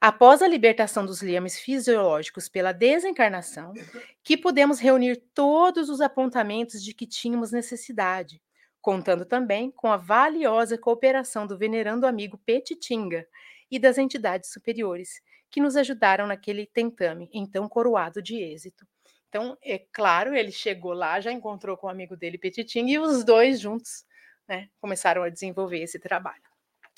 após 0.00 0.40
a 0.40 0.48
libertação 0.48 1.04
dos 1.04 1.20
liames 1.20 1.58
fisiológicos 1.58 2.48
pela 2.48 2.70
desencarnação, 2.72 3.74
que 4.22 4.36
pudemos 4.36 4.78
reunir 4.78 5.16
todos 5.34 5.90
os 5.90 6.00
apontamentos 6.00 6.82
de 6.82 6.94
que 6.94 7.06
tínhamos 7.06 7.50
necessidade, 7.50 8.40
contando 8.80 9.24
também 9.24 9.70
com 9.70 9.90
a 9.90 9.96
valiosa 9.96 10.78
cooperação 10.78 11.46
do 11.46 11.58
venerando 11.58 12.06
amigo 12.06 12.38
Petitinga 12.38 13.26
e 13.68 13.78
das 13.78 13.98
entidades 13.98 14.52
superiores, 14.52 15.20
que 15.50 15.60
nos 15.60 15.76
ajudaram 15.76 16.26
naquele 16.26 16.66
tentame, 16.66 17.28
então 17.32 17.68
coroado 17.68 18.22
de 18.22 18.36
êxito, 18.36 18.86
então, 19.28 19.56
é 19.62 19.78
claro, 19.78 20.34
ele 20.34 20.52
chegou 20.52 20.92
lá, 20.92 21.20
já 21.20 21.32
encontrou 21.32 21.76
com 21.76 21.86
o 21.86 21.90
amigo 21.90 22.16
dele, 22.16 22.38
Petitinga, 22.38 22.90
e 22.90 22.98
os 22.98 23.24
dois 23.24 23.60
juntos 23.60 24.04
né, 24.48 24.68
começaram 24.80 25.22
a 25.22 25.28
desenvolver 25.28 25.80
esse 25.80 25.98
trabalho. 25.98 26.42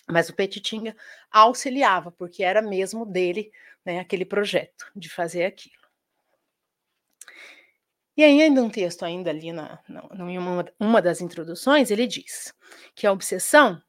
Mas 0.07 0.29
o 0.29 0.35
Petitinga 0.35 0.97
auxiliava, 1.31 2.11
porque 2.11 2.43
era 2.43 2.63
mesmo 2.63 3.05
dele 3.05 3.51
né, 3.85 4.01
aquele 4.01 4.25
projeto 4.25 4.91
de 4.95 5.09
fazer 5.09 5.45
aquilo. 5.45 5.77
E 8.17 8.25
aí, 8.25 8.41
em 8.43 8.59
um 8.59 8.69
texto 8.69 9.05
ainda 9.05 9.31
ali, 9.31 9.53
na, 9.53 9.79
na, 9.89 10.31
em 10.31 10.39
uma, 10.39 10.67
uma 10.79 11.01
das 11.01 11.21
introduções, 11.21 11.91
ele 11.91 12.07
diz 12.07 12.53
que 12.95 13.07
a 13.07 13.13
obsessão, 13.13 13.81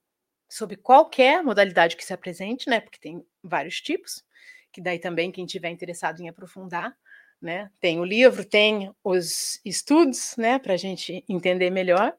sob 0.47 0.75
qualquer 0.77 1.43
modalidade 1.43 1.95
que 1.95 2.05
se 2.05 2.13
apresente, 2.13 2.69
né, 2.69 2.79
porque 2.79 2.99
tem 2.99 3.25
vários 3.43 3.81
tipos, 3.81 4.23
que 4.71 4.81
daí 4.81 4.99
também 4.99 5.31
quem 5.31 5.45
tiver 5.45 5.69
interessado 5.69 6.21
em 6.21 6.29
aprofundar, 6.29 6.95
né? 7.41 7.71
Tem 7.79 7.99
o 7.99 8.03
livro, 8.03 8.43
tem 8.43 8.93
os 9.03 9.59
estudos, 9.63 10.35
né, 10.37 10.59
para 10.59 10.73
a 10.73 10.77
gente 10.77 11.23
entender 11.27 11.69
melhor. 11.69 12.15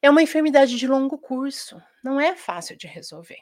É 0.00 0.10
uma 0.10 0.22
enfermidade 0.22 0.76
de 0.76 0.86
longo 0.86 1.18
curso, 1.18 1.80
não 2.02 2.20
é 2.20 2.36
fácil 2.36 2.76
de 2.76 2.86
resolver. 2.86 3.40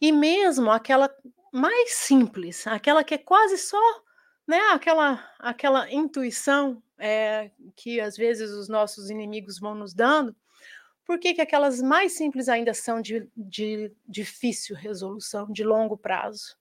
E 0.00 0.12
mesmo 0.12 0.70
aquela 0.70 1.14
mais 1.52 1.94
simples, 1.94 2.66
aquela 2.66 3.04
que 3.04 3.14
é 3.14 3.18
quase 3.18 3.58
só, 3.58 4.02
né, 4.46 4.58
aquela, 4.72 5.28
aquela 5.38 5.92
intuição 5.92 6.82
é, 6.98 7.50
que 7.76 8.00
às 8.00 8.16
vezes 8.16 8.50
os 8.50 8.68
nossos 8.68 9.10
inimigos 9.10 9.58
vão 9.58 9.74
nos 9.74 9.94
dando, 9.94 10.34
por 11.04 11.18
que, 11.18 11.34
que 11.34 11.40
aquelas 11.40 11.82
mais 11.82 12.12
simples 12.12 12.48
ainda 12.48 12.72
são 12.72 13.02
de, 13.02 13.28
de 13.36 13.92
difícil 14.06 14.76
resolução, 14.76 15.50
de 15.50 15.64
longo 15.64 15.96
prazo? 15.96 16.56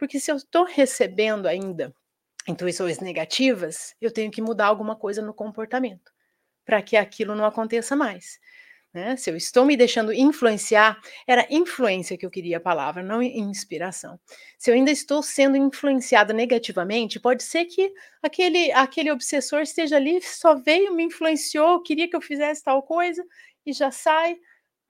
Porque 0.00 0.18
se 0.18 0.32
eu 0.32 0.36
estou 0.36 0.64
recebendo 0.64 1.46
ainda 1.46 1.94
intuições 2.48 3.00
negativas, 3.00 3.94
eu 4.00 4.10
tenho 4.10 4.30
que 4.30 4.40
mudar 4.40 4.68
alguma 4.68 4.96
coisa 4.96 5.20
no 5.20 5.34
comportamento 5.34 6.10
para 6.64 6.80
que 6.80 6.96
aquilo 6.96 7.34
não 7.34 7.44
aconteça 7.44 7.94
mais. 7.94 8.40
Né? 8.94 9.14
Se 9.16 9.30
eu 9.30 9.36
estou 9.36 9.62
me 9.66 9.76
deixando 9.76 10.10
influenciar, 10.10 10.98
era 11.26 11.46
influência 11.50 12.16
que 12.16 12.24
eu 12.24 12.30
queria 12.30 12.56
a 12.56 12.60
palavra, 12.60 13.02
não 13.02 13.22
inspiração. 13.22 14.18
Se 14.56 14.70
eu 14.70 14.74
ainda 14.74 14.90
estou 14.90 15.22
sendo 15.22 15.54
influenciada 15.54 16.32
negativamente, 16.32 17.20
pode 17.20 17.42
ser 17.42 17.66
que 17.66 17.92
aquele, 18.22 18.72
aquele 18.72 19.10
obsessor 19.10 19.60
esteja 19.60 19.96
ali, 19.96 20.22
só 20.22 20.54
veio, 20.54 20.94
me 20.94 21.04
influenciou, 21.04 21.82
queria 21.82 22.08
que 22.08 22.16
eu 22.16 22.22
fizesse 22.22 22.64
tal 22.64 22.82
coisa 22.82 23.22
e 23.66 23.72
já 23.74 23.90
sai, 23.90 24.38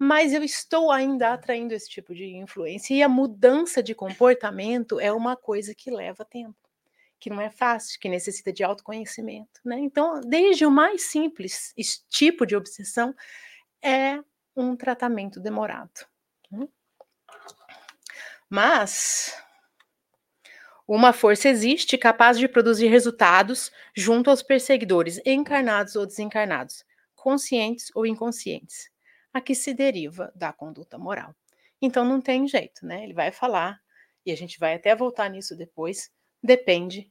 mas 0.02 0.32
eu 0.32 0.42
estou 0.42 0.90
ainda 0.90 1.34
atraindo 1.34 1.74
esse 1.74 1.86
tipo 1.86 2.14
de 2.14 2.24
influência. 2.24 2.94
E 2.94 3.02
a 3.02 3.08
mudança 3.08 3.82
de 3.82 3.94
comportamento 3.94 4.98
é 4.98 5.12
uma 5.12 5.36
coisa 5.36 5.74
que 5.74 5.90
leva 5.90 6.24
tempo, 6.24 6.56
que 7.18 7.28
não 7.28 7.38
é 7.38 7.50
fácil, 7.50 8.00
que 8.00 8.08
necessita 8.08 8.50
de 8.50 8.64
autoconhecimento. 8.64 9.60
Né? 9.62 9.78
Então, 9.80 10.18
desde 10.22 10.64
o 10.64 10.70
mais 10.70 11.02
simples 11.02 11.74
tipo 12.08 12.46
de 12.46 12.56
obsessão, 12.56 13.14
é 13.82 14.18
um 14.56 14.74
tratamento 14.74 15.38
demorado. 15.38 16.06
Né? 16.50 16.66
Mas 18.48 19.36
uma 20.88 21.12
força 21.12 21.46
existe 21.46 21.98
capaz 21.98 22.38
de 22.38 22.48
produzir 22.48 22.86
resultados 22.86 23.70
junto 23.94 24.30
aos 24.30 24.42
perseguidores, 24.42 25.20
encarnados 25.26 25.94
ou 25.94 26.06
desencarnados, 26.06 26.86
conscientes 27.14 27.90
ou 27.94 28.06
inconscientes 28.06 28.90
a 29.32 29.40
que 29.40 29.54
se 29.54 29.72
deriva 29.72 30.32
da 30.34 30.52
conduta 30.52 30.98
moral. 30.98 31.34
Então 31.80 32.04
não 32.04 32.20
tem 32.20 32.46
jeito, 32.46 32.84
né? 32.84 33.04
Ele 33.04 33.14
vai 33.14 33.30
falar, 33.30 33.80
e 34.24 34.32
a 34.32 34.36
gente 34.36 34.58
vai 34.58 34.74
até 34.74 34.94
voltar 34.94 35.28
nisso 35.30 35.56
depois, 35.56 36.10
depende 36.42 37.10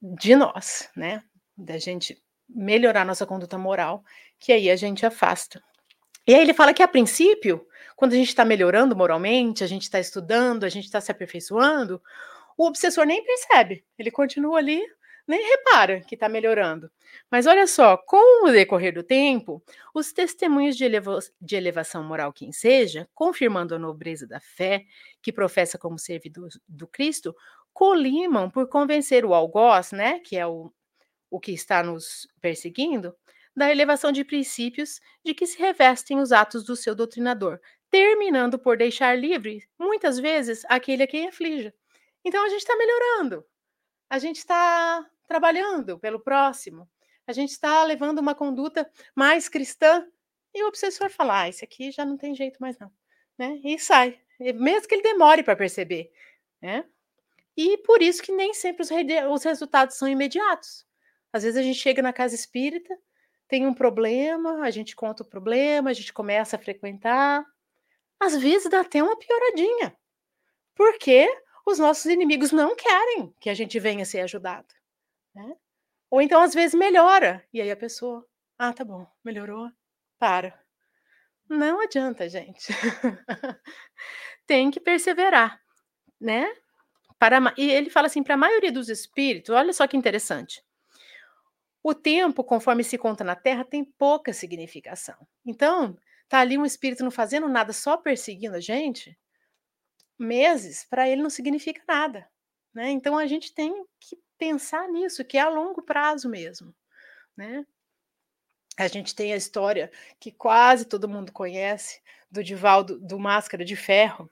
de 0.00 0.36
nós, 0.36 0.88
né? 0.96 1.22
Da 1.56 1.78
gente 1.78 2.22
melhorar 2.48 3.04
nossa 3.04 3.26
conduta 3.26 3.58
moral, 3.58 4.04
que 4.38 4.52
aí 4.52 4.70
a 4.70 4.76
gente 4.76 5.04
afasta. 5.04 5.62
E 6.26 6.34
aí 6.34 6.40
ele 6.40 6.54
fala 6.54 6.74
que 6.74 6.82
a 6.82 6.88
princípio, 6.88 7.66
quando 7.96 8.12
a 8.12 8.16
gente 8.16 8.28
está 8.28 8.44
melhorando 8.44 8.96
moralmente, 8.96 9.64
a 9.64 9.66
gente 9.66 9.82
está 9.82 9.98
estudando, 9.98 10.64
a 10.64 10.68
gente 10.68 10.84
está 10.84 11.00
se 11.00 11.10
aperfeiçoando, 11.10 12.00
o 12.56 12.66
obsessor 12.66 13.04
nem 13.04 13.24
percebe, 13.24 13.84
ele 13.98 14.10
continua 14.10 14.58
ali 14.58 14.82
nem 15.26 15.42
repara 15.42 16.00
que 16.00 16.14
está 16.14 16.28
melhorando. 16.28 16.90
Mas 17.30 17.46
olha 17.46 17.66
só, 17.66 17.96
com 17.96 18.46
o 18.46 18.52
decorrer 18.52 18.92
do 18.92 19.02
tempo, 19.02 19.62
os 19.94 20.12
testemunhos 20.12 20.76
de, 20.76 20.86
de 21.40 21.56
elevação 21.56 22.02
moral 22.02 22.32
quem 22.32 22.52
seja, 22.52 23.08
confirmando 23.14 23.74
a 23.74 23.78
nobreza 23.78 24.26
da 24.26 24.40
fé 24.40 24.84
que 25.22 25.32
professa 25.32 25.78
como 25.78 25.98
servidor 25.98 26.48
do 26.68 26.86
Cristo, 26.86 27.34
colimam 27.72 28.50
por 28.50 28.68
convencer 28.68 29.24
o 29.24 29.34
algoz, 29.34 29.92
né, 29.92 30.18
que 30.20 30.36
é 30.36 30.46
o, 30.46 30.72
o 31.30 31.38
que 31.40 31.52
está 31.52 31.82
nos 31.82 32.28
perseguindo, 32.40 33.14
da 33.54 33.70
elevação 33.70 34.12
de 34.12 34.24
princípios 34.24 35.00
de 35.24 35.34
que 35.34 35.46
se 35.46 35.58
revestem 35.58 36.18
os 36.18 36.32
atos 36.32 36.64
do 36.64 36.76
seu 36.76 36.94
doutrinador, 36.94 37.60
terminando 37.90 38.58
por 38.58 38.76
deixar 38.76 39.18
livre, 39.18 39.66
muitas 39.78 40.18
vezes, 40.18 40.64
aquele 40.68 41.02
a 41.02 41.06
quem 41.06 41.28
aflige. 41.28 41.72
Então 42.24 42.44
a 42.44 42.48
gente 42.48 42.60
está 42.60 42.76
melhorando, 42.76 43.44
a 44.10 44.18
gente 44.18 44.38
está 44.38 45.08
trabalhando 45.28 45.98
pelo 45.98 46.18
próximo, 46.18 46.90
a 47.26 47.32
gente 47.32 47.50
está 47.50 47.84
levando 47.84 48.18
uma 48.18 48.34
conduta 48.34 48.90
mais 49.14 49.48
cristã 49.48 50.04
e 50.52 50.64
o 50.64 50.66
obsessor 50.66 51.08
fala: 51.08 51.42
ah, 51.42 51.48
esse 51.48 51.64
aqui 51.64 51.92
já 51.92 52.04
não 52.04 52.16
tem 52.16 52.34
jeito 52.34 52.58
mais 52.60 52.76
não, 52.78 52.90
né? 53.38 53.60
E 53.62 53.78
sai, 53.78 54.20
mesmo 54.40 54.88
que 54.88 54.94
ele 54.96 55.02
demore 55.02 55.44
para 55.44 55.54
perceber, 55.54 56.10
né? 56.60 56.84
E 57.56 57.78
por 57.78 58.02
isso 58.02 58.22
que 58.22 58.32
nem 58.32 58.52
sempre 58.52 58.82
os, 58.82 58.90
os 59.30 59.44
resultados 59.44 59.96
são 59.96 60.08
imediatos. 60.08 60.84
Às 61.32 61.44
vezes 61.44 61.56
a 61.56 61.62
gente 61.62 61.78
chega 61.78 62.02
na 62.02 62.12
casa 62.12 62.34
espírita, 62.34 62.96
tem 63.46 63.66
um 63.66 63.74
problema, 63.74 64.62
a 64.62 64.70
gente 64.70 64.96
conta 64.96 65.22
o 65.22 65.26
problema, 65.26 65.90
a 65.90 65.92
gente 65.92 66.12
começa 66.12 66.56
a 66.56 66.58
frequentar. 66.58 67.44
Às 68.18 68.36
vezes 68.36 68.70
dá 68.70 68.80
até 68.80 69.02
uma 69.02 69.16
pioradinha, 69.16 69.96
porque 70.74 71.28
os 71.70 71.78
nossos 71.78 72.06
inimigos 72.06 72.52
não 72.52 72.74
querem 72.76 73.34
que 73.40 73.48
a 73.48 73.54
gente 73.54 73.78
venha 73.78 74.04
ser 74.04 74.20
ajudado. 74.20 74.74
Né? 75.34 75.56
Ou 76.10 76.20
então, 76.20 76.40
às 76.42 76.54
vezes, 76.54 76.74
melhora. 76.74 77.44
E 77.52 77.60
aí 77.60 77.70
a 77.70 77.76
pessoa, 77.76 78.26
ah, 78.58 78.72
tá 78.72 78.84
bom, 78.84 79.06
melhorou, 79.24 79.70
para. 80.18 80.58
Não 81.48 81.80
adianta, 81.80 82.28
gente. 82.28 82.72
Tem 84.46 84.70
que 84.70 84.80
perseverar, 84.80 85.60
né? 86.20 86.52
Para, 87.18 87.54
e 87.56 87.70
ele 87.70 87.90
fala 87.90 88.06
assim, 88.06 88.22
para 88.22 88.34
a 88.34 88.38
maioria 88.38 88.72
dos 88.72 88.88
espíritos, 88.88 89.54
olha 89.54 89.72
só 89.72 89.86
que 89.86 89.96
interessante. 89.96 90.62
O 91.82 91.94
tempo, 91.94 92.44
conforme 92.44 92.84
se 92.84 92.98
conta 92.98 93.24
na 93.24 93.34
Terra, 93.34 93.64
tem 93.64 93.84
pouca 93.84 94.32
significação. 94.32 95.16
Então, 95.44 95.96
tá 96.28 96.38
ali 96.38 96.58
um 96.58 96.66
espírito 96.66 97.02
não 97.02 97.10
fazendo 97.10 97.48
nada, 97.48 97.72
só 97.72 97.96
perseguindo 97.96 98.56
a 98.56 98.60
gente, 98.60 99.18
meses, 100.20 100.86
para 100.88 101.08
ele 101.08 101.22
não 101.22 101.30
significa 101.30 101.82
nada. 101.88 102.28
Né? 102.74 102.90
Então, 102.90 103.18
a 103.18 103.26
gente 103.26 103.52
tem 103.52 103.84
que 103.98 104.18
pensar 104.38 104.88
nisso, 104.88 105.24
que 105.24 105.36
é 105.36 105.40
a 105.40 105.48
longo 105.48 105.82
prazo 105.82 106.28
mesmo. 106.28 106.74
Né? 107.36 107.64
A 108.76 108.88
gente 108.88 109.14
tem 109.14 109.32
a 109.32 109.36
história 109.36 109.90
que 110.18 110.30
quase 110.30 110.84
todo 110.84 111.08
mundo 111.08 111.32
conhece 111.32 112.00
do 112.30 112.42
Divaldo 112.44 112.98
do 113.00 113.18
Máscara 113.18 113.64
de 113.64 113.76
Ferro, 113.76 114.30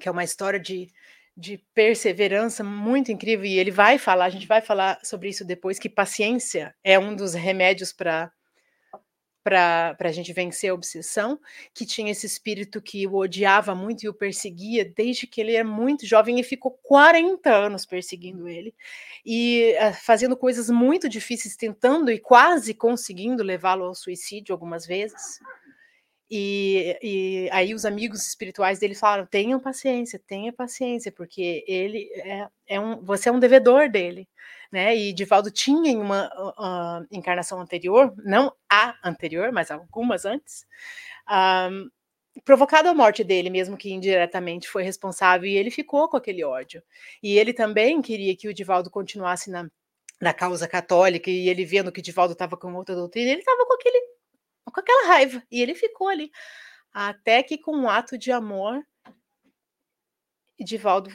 que 0.00 0.08
é 0.08 0.12
uma 0.12 0.24
história 0.24 0.58
de 0.58 0.92
de 1.38 1.56
perseverança 1.72 2.64
muito 2.64 3.12
incrível, 3.12 3.46
e 3.46 3.60
ele 3.60 3.70
vai 3.70 3.96
falar, 3.96 4.24
a 4.24 4.30
gente 4.30 4.48
vai 4.48 4.60
falar 4.60 4.98
sobre 5.04 5.28
isso 5.28 5.44
depois, 5.44 5.78
que 5.78 5.88
paciência 5.88 6.74
é 6.82 6.98
um 6.98 7.14
dos 7.14 7.32
remédios 7.32 7.92
para 7.92 8.32
para 9.48 10.08
a 10.08 10.12
gente 10.12 10.30
vencer 10.32 10.70
a 10.70 10.74
obsessão, 10.74 11.40
que 11.72 11.86
tinha 11.86 12.10
esse 12.10 12.26
espírito 12.26 12.82
que 12.82 13.06
o 13.06 13.16
odiava 13.16 13.74
muito 13.74 14.04
e 14.04 14.08
o 14.08 14.12
perseguia 14.12 14.84
desde 14.84 15.26
que 15.26 15.40
ele 15.40 15.54
era 15.54 15.66
muito 15.66 16.06
jovem 16.06 16.38
e 16.38 16.42
ficou 16.42 16.72
40 16.82 17.50
anos 17.50 17.86
perseguindo 17.86 18.46
ele 18.46 18.74
e 19.24 19.74
uh, 19.80 19.94
fazendo 20.04 20.36
coisas 20.36 20.68
muito 20.68 21.08
difíceis, 21.08 21.56
tentando 21.56 22.10
e 22.10 22.18
quase 22.18 22.74
conseguindo 22.74 23.42
levá-lo 23.42 23.84
ao 23.84 23.94
suicídio 23.94 24.52
algumas 24.52 24.86
vezes. 24.86 25.40
E, 26.30 26.98
e, 27.02 27.48
aí 27.50 27.74
os 27.74 27.86
amigos 27.86 28.26
espirituais 28.26 28.78
dele 28.78 28.94
falaram: 28.94 29.26
tenham 29.26 29.58
paciência, 29.58 30.20
tenha 30.26 30.52
paciência, 30.52 31.10
porque 31.10 31.64
ele 31.66 32.10
é, 32.16 32.48
é 32.66 32.80
um, 32.80 33.02
você 33.02 33.30
é 33.30 33.32
um 33.32 33.38
devedor 33.38 33.88
dele, 33.88 34.28
né? 34.70 34.94
E 34.94 35.12
Divaldo 35.12 35.50
tinha 35.50 35.90
em 35.90 35.96
uma 35.96 36.28
uh, 36.28 37.06
encarnação 37.10 37.60
anterior, 37.60 38.14
não 38.18 38.52
a 38.70 38.94
anterior, 39.02 39.50
mas 39.52 39.70
algumas 39.70 40.26
antes, 40.26 40.66
um, 41.70 41.88
provocado 42.44 42.88
a 42.88 42.94
morte 42.94 43.24
dele, 43.24 43.50
mesmo 43.50 43.76
que 43.76 43.90
indiretamente 43.90 44.68
foi 44.68 44.82
responsável, 44.82 45.48
e 45.48 45.56
ele 45.56 45.70
ficou 45.70 46.08
com 46.08 46.16
aquele 46.16 46.44
ódio. 46.44 46.82
E 47.22 47.38
ele 47.38 47.52
também 47.52 48.02
queria 48.02 48.36
que 48.36 48.48
o 48.48 48.54
Divaldo 48.54 48.90
continuasse 48.90 49.50
na, 49.50 49.68
na 50.20 50.34
causa 50.34 50.68
católica, 50.68 51.30
e 51.30 51.48
ele 51.48 51.64
vendo 51.64 51.92
que 51.92 52.02
Divaldo 52.02 52.34
estava 52.34 52.56
com 52.56 52.74
outra 52.74 52.94
doutrina, 52.94 53.30
ele 53.30 53.40
estava 53.40 53.64
com 54.70 54.80
aquela 54.80 55.08
raiva. 55.08 55.42
E 55.50 55.60
ele 55.60 55.74
ficou 55.74 56.08
ali. 56.08 56.30
Até 56.92 57.42
que, 57.42 57.58
com 57.58 57.76
um 57.76 57.88
ato 57.88 58.18
de 58.18 58.32
amor, 58.32 58.84
Divaldo 60.58 61.10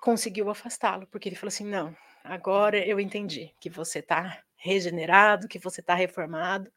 conseguiu 0.00 0.50
afastá-lo, 0.50 1.06
porque 1.06 1.28
ele 1.28 1.36
falou 1.36 1.48
assim: 1.48 1.66
não, 1.66 1.96
agora 2.24 2.78
eu 2.78 2.98
entendi 2.98 3.54
que 3.60 3.70
você 3.70 4.00
está 4.00 4.42
regenerado, 4.56 5.46
que 5.46 5.58
você 5.58 5.80
está 5.80 5.94
reformado, 5.94 6.72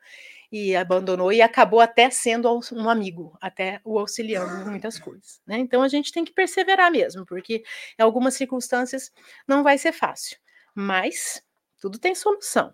e 0.52 0.76
abandonou 0.76 1.32
e 1.32 1.42
acabou 1.42 1.80
até 1.80 2.10
sendo 2.10 2.48
um 2.74 2.90
amigo, 2.90 3.38
até 3.42 3.80
o 3.84 3.98
auxiliando 3.98 4.62
em 4.62 4.70
muitas 4.70 5.00
coisas. 5.00 5.42
Né? 5.48 5.58
Então 5.58 5.82
a 5.82 5.88
gente 5.88 6.12
tem 6.12 6.26
que 6.26 6.34
perseverar 6.34 6.92
mesmo, 6.92 7.26
porque 7.26 7.64
em 7.98 8.04
algumas 8.04 8.36
circunstâncias 8.36 9.12
não 9.48 9.64
vai 9.64 9.78
ser 9.78 9.94
fácil, 9.94 10.38
mas 10.76 11.42
tudo 11.80 11.98
tem 11.98 12.14
solução. 12.14 12.74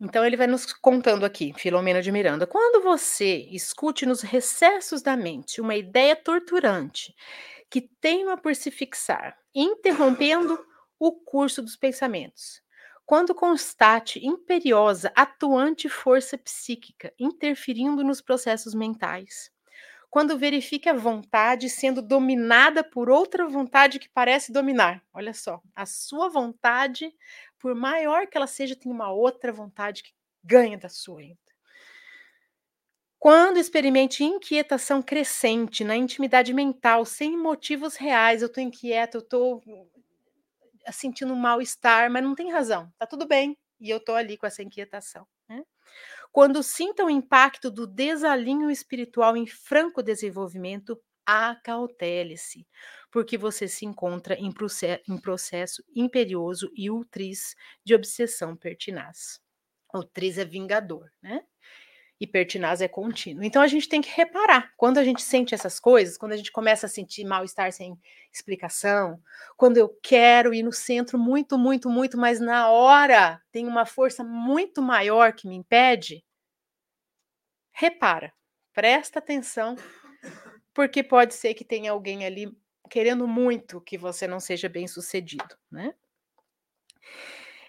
Então 0.00 0.24
ele 0.24 0.36
vai 0.36 0.46
nos 0.46 0.72
contando 0.72 1.26
aqui, 1.26 1.52
Filomena 1.56 2.00
de 2.00 2.10
Miranda, 2.10 2.46
quando 2.46 2.82
você 2.82 3.46
escute 3.50 4.06
nos 4.06 4.22
recessos 4.22 5.02
da 5.02 5.16
mente 5.16 5.60
uma 5.60 5.76
ideia 5.76 6.16
torturante 6.16 7.14
que 7.70 7.82
teima 7.82 8.36
por 8.36 8.54
se 8.54 8.70
fixar, 8.70 9.36
interrompendo 9.54 10.58
o 10.98 11.12
curso 11.12 11.62
dos 11.62 11.76
pensamentos, 11.76 12.62
quando 13.06 13.34
constate 13.34 14.24
imperiosa, 14.26 15.12
atuante 15.16 15.88
força 15.88 16.38
psíquica 16.38 17.12
interferindo 17.18 18.02
nos 18.04 18.20
processos 18.20 18.74
mentais, 18.74 19.50
quando 20.10 20.38
verifique 20.38 20.88
a 20.88 20.94
vontade 20.94 21.68
sendo 21.70 22.02
dominada 22.02 22.82
por 22.82 23.08
outra 23.08 23.46
vontade 23.48 23.98
que 23.98 24.08
parece 24.08 24.52
dominar. 24.52 25.02
Olha 25.14 25.32
só, 25.32 25.60
a 25.74 25.86
sua 25.86 26.28
vontade 26.28 27.12
por 27.60 27.74
maior 27.74 28.26
que 28.26 28.36
ela 28.36 28.46
seja, 28.46 28.74
tem 28.74 28.90
uma 28.90 29.12
outra 29.12 29.52
vontade 29.52 30.02
que 30.02 30.12
ganha 30.42 30.78
da 30.78 30.88
sua. 30.88 31.22
Quando 33.18 33.58
experimente 33.58 34.24
inquietação 34.24 35.02
crescente 35.02 35.84
na 35.84 35.94
intimidade 35.94 36.54
mental, 36.54 37.04
sem 37.04 37.36
motivos 37.36 37.94
reais, 37.96 38.40
eu 38.40 38.46
estou 38.46 38.62
inquieta, 38.62 39.18
eu 39.18 39.20
estou 39.20 39.62
eh, 40.86 40.92
sentindo 40.92 41.34
um 41.34 41.36
mal-estar, 41.36 42.10
mas 42.10 42.22
não 42.22 42.34
tem 42.34 42.50
razão, 42.50 42.90
tá 42.98 43.06
tudo 43.06 43.26
bem, 43.26 43.58
e 43.78 43.90
eu 43.90 43.98
estou 43.98 44.14
ali 44.14 44.38
com 44.38 44.46
essa 44.46 44.62
inquietação. 44.62 45.26
Né? 45.46 45.62
Quando 46.32 46.62
sinta 46.62 47.04
o 47.04 47.10
impacto 47.10 47.70
do 47.70 47.86
desalinho 47.86 48.70
espiritual 48.70 49.36
em 49.36 49.46
franco 49.46 50.02
desenvolvimento, 50.02 50.98
acautele-se, 51.26 52.66
porque 53.10 53.36
você 53.36 53.66
se 53.66 53.84
encontra 53.84 54.34
em, 54.34 54.52
em 55.08 55.18
processo 55.18 55.84
imperioso 55.94 56.70
e 56.74 56.90
ultriz 56.90 57.54
de 57.84 57.94
obsessão 57.94 58.56
pertinaz. 58.56 59.40
Ultriz 59.92 60.38
é 60.38 60.44
vingador, 60.44 61.10
né? 61.20 61.42
E 62.20 62.26
pertinaz 62.26 62.82
é 62.82 62.86
contínuo. 62.86 63.42
Então 63.42 63.62
a 63.62 63.66
gente 63.66 63.88
tem 63.88 64.00
que 64.02 64.10
reparar 64.10 64.72
quando 64.76 64.98
a 64.98 65.04
gente 65.04 65.22
sente 65.22 65.54
essas 65.54 65.80
coisas, 65.80 66.18
quando 66.18 66.32
a 66.32 66.36
gente 66.36 66.52
começa 66.52 66.86
a 66.86 66.88
sentir 66.88 67.24
mal-estar 67.24 67.72
sem 67.72 67.98
explicação, 68.32 69.20
quando 69.56 69.78
eu 69.78 69.88
quero 70.02 70.52
ir 70.52 70.62
no 70.62 70.72
centro 70.72 71.18
muito, 71.18 71.58
muito, 71.58 71.88
muito, 71.88 72.18
mas 72.18 72.38
na 72.38 72.70
hora 72.70 73.40
tem 73.50 73.66
uma 73.66 73.86
força 73.86 74.22
muito 74.22 74.82
maior 74.82 75.32
que 75.32 75.48
me 75.48 75.56
impede. 75.56 76.22
Repara, 77.72 78.32
presta 78.74 79.18
atenção, 79.18 79.74
porque 80.74 81.02
pode 81.02 81.34
ser 81.34 81.54
que 81.54 81.64
tenha 81.64 81.90
alguém 81.90 82.26
ali 82.26 82.54
querendo 82.90 83.26
muito 83.26 83.80
que 83.80 83.96
você 83.96 84.26
não 84.26 84.40
seja 84.40 84.68
bem 84.68 84.86
sucedido, 84.88 85.56
né? 85.70 85.94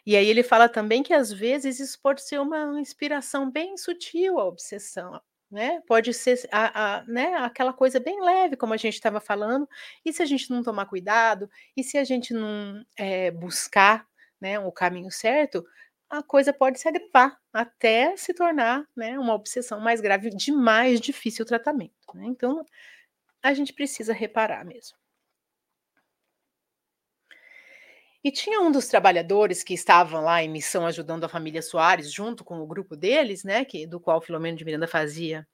E 0.06 0.16
aí 0.18 0.28
ele 0.28 0.44
fala 0.44 0.68
também 0.68 1.04
que 1.04 1.14
às 1.14 1.32
vezes 1.32 1.80
isso 1.80 2.00
pode 2.02 2.24
ser 2.24 2.40
uma 2.40 2.80
inspiração 2.80 3.50
bem 3.52 3.78
sutil, 3.78 4.40
a 4.40 4.46
obsessão, 4.46 5.22
né? 5.50 5.82
Pode 5.88 6.14
ser 6.14 6.40
a, 6.52 6.98
a, 6.98 7.04
né, 7.06 7.36
aquela 7.36 7.72
coisa 7.72 8.00
bem 8.00 8.20
leve, 8.20 8.58
como 8.58 8.74
a 8.74 8.78
gente 8.78 8.96
estava 8.96 9.20
falando. 9.20 9.68
E 10.04 10.12
se 10.12 10.24
a 10.24 10.26
gente 10.26 10.50
não 10.50 10.64
tomar 10.64 10.88
cuidado, 10.88 11.50
e 11.78 11.84
se 11.84 11.98
a 11.98 12.04
gente 12.04 12.34
não 12.34 12.84
é, 12.98 13.30
buscar 13.32 14.08
né, 14.40 14.60
o 14.60 14.72
caminho 14.72 15.12
certo, 15.12 15.64
a 16.10 16.24
coisa 16.24 16.52
pode 16.52 16.80
se 16.80 16.88
agravar 16.88 17.40
até 17.54 18.18
se 18.18 18.34
tornar 18.34 18.86
né, 18.96 19.18
uma 19.20 19.34
obsessão 19.36 19.80
mais 19.80 20.02
grave, 20.02 20.30
de 20.32 20.52
mais 20.52 21.00
difícil 21.00 21.46
tratamento. 21.46 21.94
Né? 22.16 22.26
Então, 22.26 22.66
a 23.44 23.54
gente 23.54 23.74
precisa 23.74 24.14
reparar 24.14 24.66
mesmo. 24.66 25.01
E 28.24 28.32
tinha 28.32 28.62
um 28.62 28.72
dos 28.72 28.88
trabalhadores 28.88 29.64
que 29.64 29.74
estavam 29.74 30.22
lá 30.24 30.44
em 30.44 30.50
missão 30.50 30.86
ajudando 30.86 31.24
a 31.24 31.30
família 31.30 31.62
Soares, 31.62 32.12
junto 32.12 32.44
com 32.44 32.60
o 32.60 32.68
grupo 32.68 32.96
deles, 32.96 33.44
né, 33.44 33.66
que, 33.66 33.88
do 33.88 34.00
qual 34.00 34.22
Filomeno 34.22 34.58
de 34.58 34.66
Miranda 34.66 34.88
fazia 34.88 35.48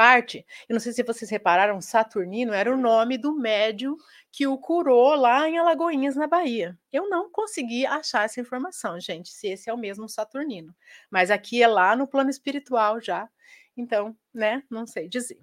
parte, 0.00 0.46
eu 0.66 0.72
não 0.72 0.80
sei 0.80 0.94
se 0.94 1.02
vocês 1.02 1.30
repararam, 1.30 1.78
Saturnino 1.78 2.54
era 2.54 2.72
o 2.72 2.76
nome 2.76 3.18
do 3.18 3.34
médium 3.34 3.96
que 4.32 4.46
o 4.46 4.56
curou 4.56 5.14
lá 5.14 5.46
em 5.46 5.58
Alagoinhas, 5.58 6.16
na 6.16 6.26
Bahia. 6.26 6.78
Eu 6.90 7.10
não 7.10 7.30
consegui 7.30 7.84
achar 7.84 8.24
essa 8.24 8.40
informação, 8.40 8.98
gente, 8.98 9.28
se 9.28 9.48
esse 9.48 9.68
é 9.68 9.74
o 9.74 9.76
mesmo 9.76 10.08
Saturnino. 10.08 10.74
Mas 11.10 11.30
aqui 11.30 11.62
é 11.62 11.68
lá 11.68 11.94
no 11.94 12.06
plano 12.06 12.30
espiritual 12.30 12.98
já. 12.98 13.28
Então, 13.76 14.16
né, 14.32 14.62
não 14.70 14.86
sei 14.86 15.06
dizer. 15.06 15.38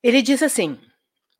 Ele 0.00 0.22
diz 0.22 0.40
assim: 0.40 0.78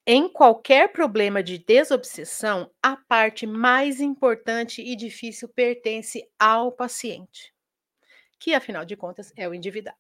em 0.06 0.28
qualquer 0.28 0.92
problema 0.92 1.42
de 1.42 1.58
desobsessão, 1.58 2.70
a 2.82 2.96
parte 2.96 3.46
mais 3.46 4.00
importante 4.00 4.82
e 4.82 4.96
difícil 4.96 5.48
pertence 5.48 6.28
ao 6.38 6.72
paciente, 6.72 7.54
que 8.38 8.54
afinal 8.54 8.84
de 8.84 8.96
contas 8.96 9.32
é 9.36 9.48
o 9.48 9.54
endividado. 9.54 9.96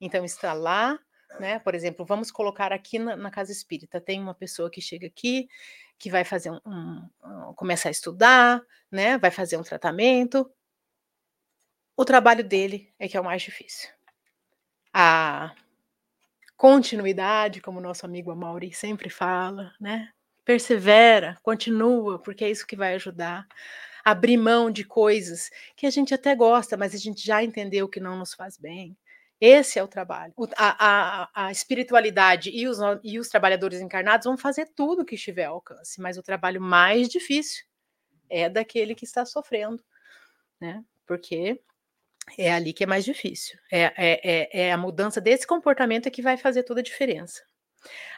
Então 0.00 0.24
está 0.24 0.52
lá, 0.52 0.98
né? 1.40 1.58
Por 1.58 1.74
exemplo, 1.74 2.04
vamos 2.04 2.30
colocar 2.30 2.72
aqui 2.72 2.98
na, 2.98 3.16
na 3.16 3.30
casa 3.30 3.50
espírita, 3.50 4.00
tem 4.00 4.20
uma 4.20 4.34
pessoa 4.34 4.70
que 4.70 4.80
chega 4.80 5.06
aqui, 5.06 5.48
que 5.98 6.10
vai 6.10 6.24
fazer 6.24 6.50
um, 6.50 6.60
um, 6.64 7.10
um 7.24 7.54
começar 7.54 7.88
a 7.88 7.92
estudar, 7.92 8.62
né? 8.90 9.18
Vai 9.18 9.30
fazer 9.30 9.56
um 9.56 9.62
tratamento. 9.62 10.48
O 11.96 12.04
trabalho 12.04 12.44
dele 12.44 12.92
é 12.98 13.08
que 13.08 13.16
é 13.16 13.20
o 13.20 13.24
mais 13.24 13.42
difícil. 13.42 13.88
A 14.92 15.54
continuidade, 16.56 17.60
como 17.60 17.80
nosso 17.80 18.06
amigo 18.06 18.30
Amaury 18.30 18.72
sempre 18.72 19.10
fala, 19.10 19.72
né? 19.80 20.10
Persevera, 20.44 21.38
continua, 21.42 22.18
porque 22.18 22.44
é 22.44 22.50
isso 22.50 22.66
que 22.66 22.76
vai 22.76 22.94
ajudar. 22.94 23.46
Abrir 24.04 24.36
mão 24.36 24.70
de 24.70 24.84
coisas 24.84 25.50
que 25.74 25.86
a 25.86 25.90
gente 25.90 26.12
até 26.12 26.34
gosta, 26.34 26.76
mas 26.76 26.94
a 26.94 26.98
gente 26.98 27.24
já 27.24 27.42
entendeu 27.42 27.88
que 27.88 28.00
não 28.00 28.18
nos 28.18 28.34
faz 28.34 28.58
bem. 28.58 28.96
Esse 29.40 29.78
é 29.78 29.82
o 29.82 29.88
trabalho. 29.88 30.32
O, 30.36 30.44
a, 30.56 31.24
a, 31.26 31.46
a, 31.46 31.52
espiritualidade 31.52 32.50
e 32.50 32.68
os, 32.68 32.78
e 33.02 33.18
os 33.18 33.28
trabalhadores 33.28 33.80
encarnados 33.80 34.24
vão 34.26 34.36
fazer 34.36 34.70
tudo 34.74 35.04
que 35.04 35.16
estiver 35.16 35.44
ao 35.44 35.56
alcance, 35.56 36.00
mas 36.00 36.16
o 36.16 36.22
trabalho 36.22 36.60
mais 36.60 37.08
difícil 37.08 37.64
é 38.28 38.48
daquele 38.48 38.94
que 38.94 39.04
está 39.04 39.24
sofrendo, 39.24 39.82
né? 40.60 40.84
Porque 41.06 41.60
é 42.38 42.52
ali 42.52 42.72
que 42.72 42.84
é 42.84 42.86
mais 42.86 43.04
difícil. 43.04 43.58
É, 43.70 43.82
é, 43.96 44.20
é, 44.24 44.66
é 44.68 44.72
a 44.72 44.78
mudança 44.78 45.20
desse 45.20 45.46
comportamento 45.46 46.10
que 46.10 46.22
vai 46.22 46.36
fazer 46.36 46.62
toda 46.62 46.80
a 46.80 46.82
diferença. 46.82 47.42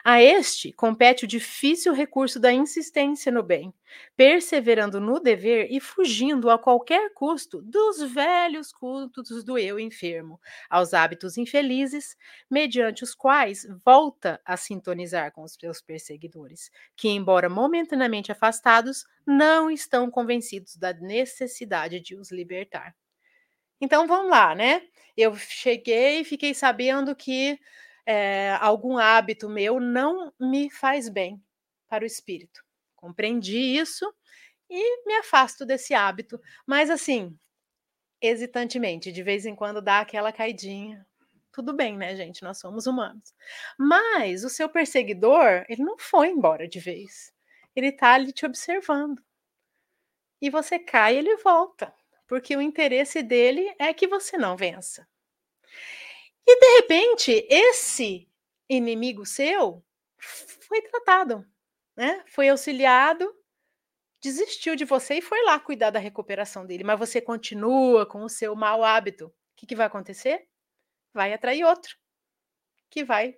A 0.03 0.21
este 0.21 0.71
compete 0.71 1.25
o 1.25 1.27
difícil 1.27 1.93
recurso 1.93 2.39
da 2.39 2.53
insistência 2.53 3.31
no 3.31 3.43
bem, 3.43 3.73
perseverando 4.15 4.99
no 5.01 5.19
dever 5.19 5.67
e 5.69 5.79
fugindo 5.79 6.49
a 6.49 6.57
qualquer 6.57 7.13
custo 7.13 7.61
dos 7.61 8.01
velhos 8.13 8.71
cultos 8.71 9.43
do 9.43 9.57
eu 9.57 9.79
enfermo, 9.79 10.39
aos 10.69 10.93
hábitos 10.93 11.37
infelizes, 11.37 12.15
mediante 12.49 13.03
os 13.03 13.13
quais 13.13 13.67
volta 13.83 14.39
a 14.45 14.55
sintonizar 14.55 15.31
com 15.33 15.43
os 15.43 15.53
seus 15.53 15.81
perseguidores, 15.81 16.71
que, 16.95 17.09
embora 17.09 17.49
momentaneamente 17.49 18.31
afastados, 18.31 19.05
não 19.25 19.69
estão 19.69 20.09
convencidos 20.09 20.77
da 20.77 20.93
necessidade 20.93 21.99
de 21.99 22.15
os 22.15 22.31
libertar. 22.31 22.95
Então 23.79 24.07
vamos 24.07 24.31
lá, 24.31 24.55
né? 24.55 24.81
Eu 25.15 25.35
cheguei 25.35 26.21
e 26.21 26.25
fiquei 26.25 26.53
sabendo 26.53 27.15
que 27.15 27.59
é, 28.05 28.57
algum 28.61 28.97
hábito 28.97 29.49
meu 29.49 29.79
não 29.79 30.33
me 30.39 30.69
faz 30.69 31.09
bem 31.09 31.41
para 31.87 32.03
o 32.03 32.07
espírito. 32.07 32.63
Compreendi 32.95 33.57
isso 33.57 34.11
e 34.69 35.05
me 35.07 35.15
afasto 35.15 35.65
desse 35.65 35.93
hábito. 35.93 36.39
Mas 36.65 36.89
assim, 36.89 37.37
hesitantemente, 38.21 39.11
de 39.11 39.23
vez 39.23 39.45
em 39.45 39.55
quando 39.55 39.81
dá 39.81 39.99
aquela 39.99 40.31
caidinha. 40.31 41.05
Tudo 41.51 41.73
bem, 41.73 41.97
né, 41.97 42.15
gente? 42.15 42.43
Nós 42.43 42.59
somos 42.59 42.87
humanos. 42.87 43.33
Mas 43.77 44.43
o 44.43 44.49
seu 44.49 44.69
perseguidor, 44.69 45.65
ele 45.69 45.83
não 45.83 45.97
foi 45.97 46.29
embora 46.29 46.67
de 46.67 46.79
vez. 46.79 47.33
Ele 47.75 47.87
está 47.87 48.13
ali 48.13 48.31
te 48.31 48.45
observando. 48.45 49.21
E 50.41 50.49
você 50.49 50.79
cai 50.79 51.15
ele 51.17 51.35
volta 51.37 51.93
porque 52.27 52.55
o 52.55 52.61
interesse 52.61 53.23
dele 53.23 53.73
é 53.79 53.93
que 53.93 54.07
você 54.07 54.37
não 54.37 54.55
vença. 54.55 55.07
E 56.45 56.59
de 56.59 56.75
repente, 56.77 57.47
esse 57.49 58.29
inimigo 58.69 59.25
seu 59.25 59.83
foi 60.17 60.81
tratado, 60.81 61.45
né? 61.95 62.23
Foi 62.27 62.49
auxiliado, 62.49 63.33
desistiu 64.21 64.75
de 64.75 64.85
você 64.85 65.15
e 65.15 65.21
foi 65.21 65.43
lá 65.43 65.59
cuidar 65.59 65.89
da 65.89 65.99
recuperação 65.99 66.65
dele, 66.65 66.83
mas 66.83 66.99
você 66.99 67.21
continua 67.21 68.05
com 68.05 68.23
o 68.23 68.29
seu 68.29 68.55
mau 68.55 68.83
hábito. 68.83 69.27
O 69.27 69.33
que, 69.55 69.65
que 69.65 69.75
vai 69.75 69.87
acontecer? 69.87 70.47
Vai 71.13 71.33
atrair 71.33 71.63
outro 71.63 71.97
que 72.89 73.03
vai 73.03 73.37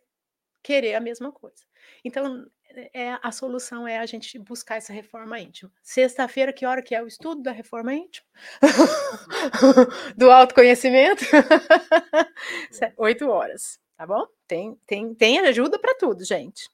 querer 0.61 0.95
a 0.95 0.99
mesma 0.99 1.31
coisa. 1.31 1.63
Então, 2.03 2.49
é, 2.93 3.17
a 3.21 3.31
solução 3.31 3.87
é 3.87 3.97
a 3.99 4.05
gente 4.05 4.37
buscar 4.37 4.75
essa 4.77 4.93
reforma 4.93 5.39
íntima. 5.39 5.71
Sexta-feira, 5.81 6.53
que 6.53 6.65
hora 6.65 6.81
que 6.81 6.93
é 6.93 7.01
o 7.01 7.07
estudo 7.07 7.41
da 7.41 7.51
reforma 7.51 7.93
íntima? 7.93 8.25
Do 10.15 10.31
autoconhecimento? 10.31 11.23
Oito 12.97 13.27
horas, 13.29 13.79
tá 13.97 14.05
bom? 14.05 14.25
Tem, 14.47 14.77
tem, 14.85 15.13
tem 15.15 15.39
ajuda 15.39 15.79
para 15.79 15.95
tudo, 15.95 16.23
gente. 16.23 16.69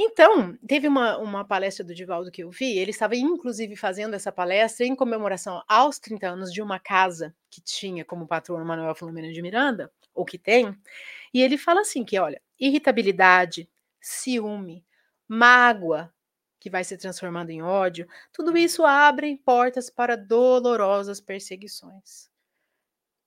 Então, 0.00 0.56
teve 0.64 0.86
uma, 0.86 1.18
uma 1.18 1.44
palestra 1.44 1.84
do 1.84 1.92
Divaldo 1.92 2.30
que 2.30 2.44
eu 2.44 2.50
vi, 2.50 2.78
ele 2.78 2.92
estava 2.92 3.16
inclusive 3.16 3.74
fazendo 3.74 4.14
essa 4.14 4.30
palestra 4.30 4.86
em 4.86 4.94
comemoração 4.94 5.60
aos 5.66 5.98
30 5.98 6.28
anos 6.28 6.52
de 6.52 6.62
uma 6.62 6.78
casa 6.78 7.34
que 7.50 7.60
tinha 7.60 8.04
como 8.04 8.28
patrono 8.28 8.64
Manuel 8.64 8.94
Filomena 8.94 9.32
de 9.32 9.42
Miranda, 9.42 9.90
ou 10.14 10.24
que 10.24 10.38
tem, 10.38 10.72
e 11.34 11.42
ele 11.42 11.58
fala 11.58 11.80
assim 11.80 12.04
que, 12.04 12.16
olha, 12.16 12.40
irritabilidade, 12.60 13.68
ciúme, 14.00 14.84
mágoa, 15.26 16.12
que 16.60 16.70
vai 16.70 16.84
se 16.84 16.96
transformando 16.96 17.50
em 17.50 17.62
ódio, 17.62 18.06
tudo 18.32 18.56
isso 18.56 18.84
abre 18.84 19.36
portas 19.44 19.90
para 19.90 20.16
dolorosas 20.16 21.20
perseguições. 21.20 22.28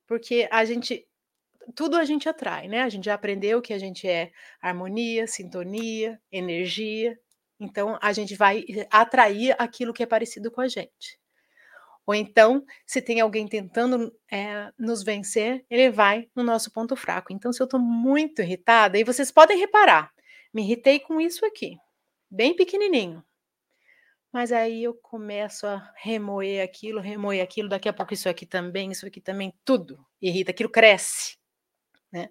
Porque 0.08 0.48
a 0.52 0.66
gente 0.66 1.08
tudo 1.76 1.96
a 1.96 2.04
gente 2.04 2.28
atrai, 2.28 2.68
né? 2.68 2.82
A 2.82 2.90
gente 2.90 3.06
já 3.06 3.14
aprendeu 3.14 3.62
que 3.62 3.74
a 3.74 3.80
gente 3.80 4.08
é 4.08 4.32
harmonia, 4.62 5.28
sintonia, 5.28 6.20
energia. 6.32 7.18
Então 7.60 7.98
a 8.02 8.12
gente 8.12 8.36
vai 8.36 8.66
atrair 8.90 9.56
aquilo 9.60 9.94
que 9.94 10.04
é 10.04 10.08
parecido 10.08 10.52
com 10.52 10.62
a 10.62 10.68
gente. 10.68 11.20
Ou 12.06 12.16
então, 12.16 12.66
se 12.86 13.02
tem 13.02 13.22
alguém 13.22 13.48
tentando 13.48 14.12
é, 14.30 14.72
nos 14.78 15.04
vencer, 15.04 15.64
ele 15.70 15.92
vai 15.92 16.28
no 16.36 16.44
nosso 16.44 16.72
ponto 16.72 16.96
fraco. 16.96 17.32
Então, 17.32 17.54
se 17.54 17.62
eu 17.62 17.66
estou 17.66 17.80
muito 17.80 18.42
irritada, 18.42 18.98
e 18.98 19.04
vocês 19.04 19.32
podem 19.32 19.58
reparar, 19.60 20.12
me 20.54 20.64
irritei 20.64 21.00
com 21.00 21.20
isso 21.20 21.46
aqui, 21.46 21.78
bem 22.30 22.56
pequenininho. 22.56 23.24
Mas 24.32 24.52
aí 24.52 24.84
eu 24.84 24.94
começo 24.94 25.68
a 25.68 25.92
remoer 25.98 26.64
aquilo, 26.64 27.02
remoer 27.02 27.44
aquilo, 27.44 27.68
daqui 27.68 27.90
a 27.90 27.94
pouco 27.94 28.14
isso 28.14 28.30
aqui 28.30 28.46
também, 28.46 28.92
isso 28.92 29.06
aqui 29.06 29.20
também, 29.20 29.54
tudo 29.66 30.06
irrita, 30.22 30.52
aquilo 30.52 30.70
cresce, 30.70 31.38
né? 32.12 32.30